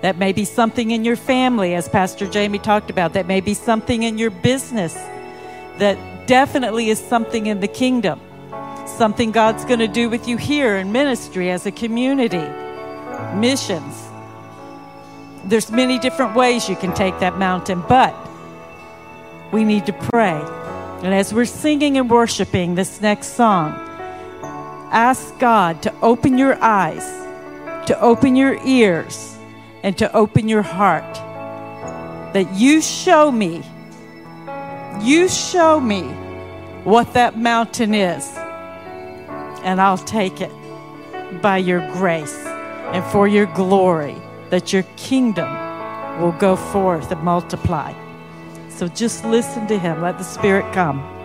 That 0.00 0.16
may 0.16 0.32
be 0.32 0.46
something 0.46 0.92
in 0.92 1.04
your 1.04 1.16
family, 1.16 1.74
as 1.74 1.90
Pastor 1.90 2.26
Jamie 2.26 2.58
talked 2.58 2.88
about. 2.88 3.12
That 3.12 3.26
may 3.26 3.42
be 3.42 3.52
something 3.52 4.02
in 4.02 4.16
your 4.16 4.30
business. 4.30 4.94
That 5.76 6.26
definitely 6.26 6.88
is 6.88 6.98
something 6.98 7.44
in 7.44 7.60
the 7.60 7.68
kingdom 7.68 8.18
something 8.98 9.30
God's 9.30 9.64
going 9.64 9.78
to 9.78 9.86
do 9.86 10.10
with 10.10 10.26
you 10.26 10.36
here 10.36 10.76
in 10.76 10.90
ministry 10.90 11.52
as 11.52 11.66
a 11.66 11.70
community, 11.70 12.44
missions. 13.36 13.94
There's 15.44 15.70
many 15.70 16.00
different 16.00 16.34
ways 16.34 16.68
you 16.68 16.74
can 16.74 16.92
take 16.94 17.20
that 17.20 17.38
mountain, 17.38 17.84
but 17.88 18.12
we 19.52 19.62
need 19.62 19.86
to 19.86 19.92
pray. 19.92 20.42
And 21.04 21.14
as 21.14 21.32
we're 21.32 21.44
singing 21.44 21.96
and 21.96 22.10
worshiping 22.10 22.74
this 22.74 23.00
next 23.00 23.36
song, 23.36 23.72
ask 24.90 25.38
God 25.38 25.80
to 25.82 25.94
open 26.00 26.36
your 26.36 26.60
eyes, 26.60 27.06
to 27.86 27.96
open 28.00 28.34
your 28.34 28.58
ears, 28.66 29.38
and 29.84 29.96
to 29.98 30.12
open 30.12 30.48
your 30.48 30.62
heart. 30.62 31.14
That 32.34 32.52
you 32.52 32.82
show 32.82 33.30
me, 33.30 33.62
you 35.00 35.28
show 35.28 35.78
me 35.78 36.02
what 36.82 37.14
that 37.14 37.38
mountain 37.38 37.94
is 37.94 38.28
and 39.68 39.82
I'll 39.82 39.98
take 39.98 40.40
it 40.40 40.50
by 41.42 41.58
your 41.58 41.80
grace 41.92 42.34
and 42.94 43.04
for 43.12 43.28
your 43.28 43.44
glory, 43.54 44.16
that 44.48 44.72
your 44.72 44.82
kingdom 44.96 45.50
will 46.22 46.32
go 46.32 46.56
forth 46.56 47.12
and 47.12 47.22
multiply. 47.22 47.92
So 48.70 48.88
just 48.88 49.26
listen 49.26 49.66
to 49.66 49.78
him. 49.78 50.00
Let 50.00 50.16
the 50.16 50.24
Spirit 50.24 50.72
come. 50.72 51.17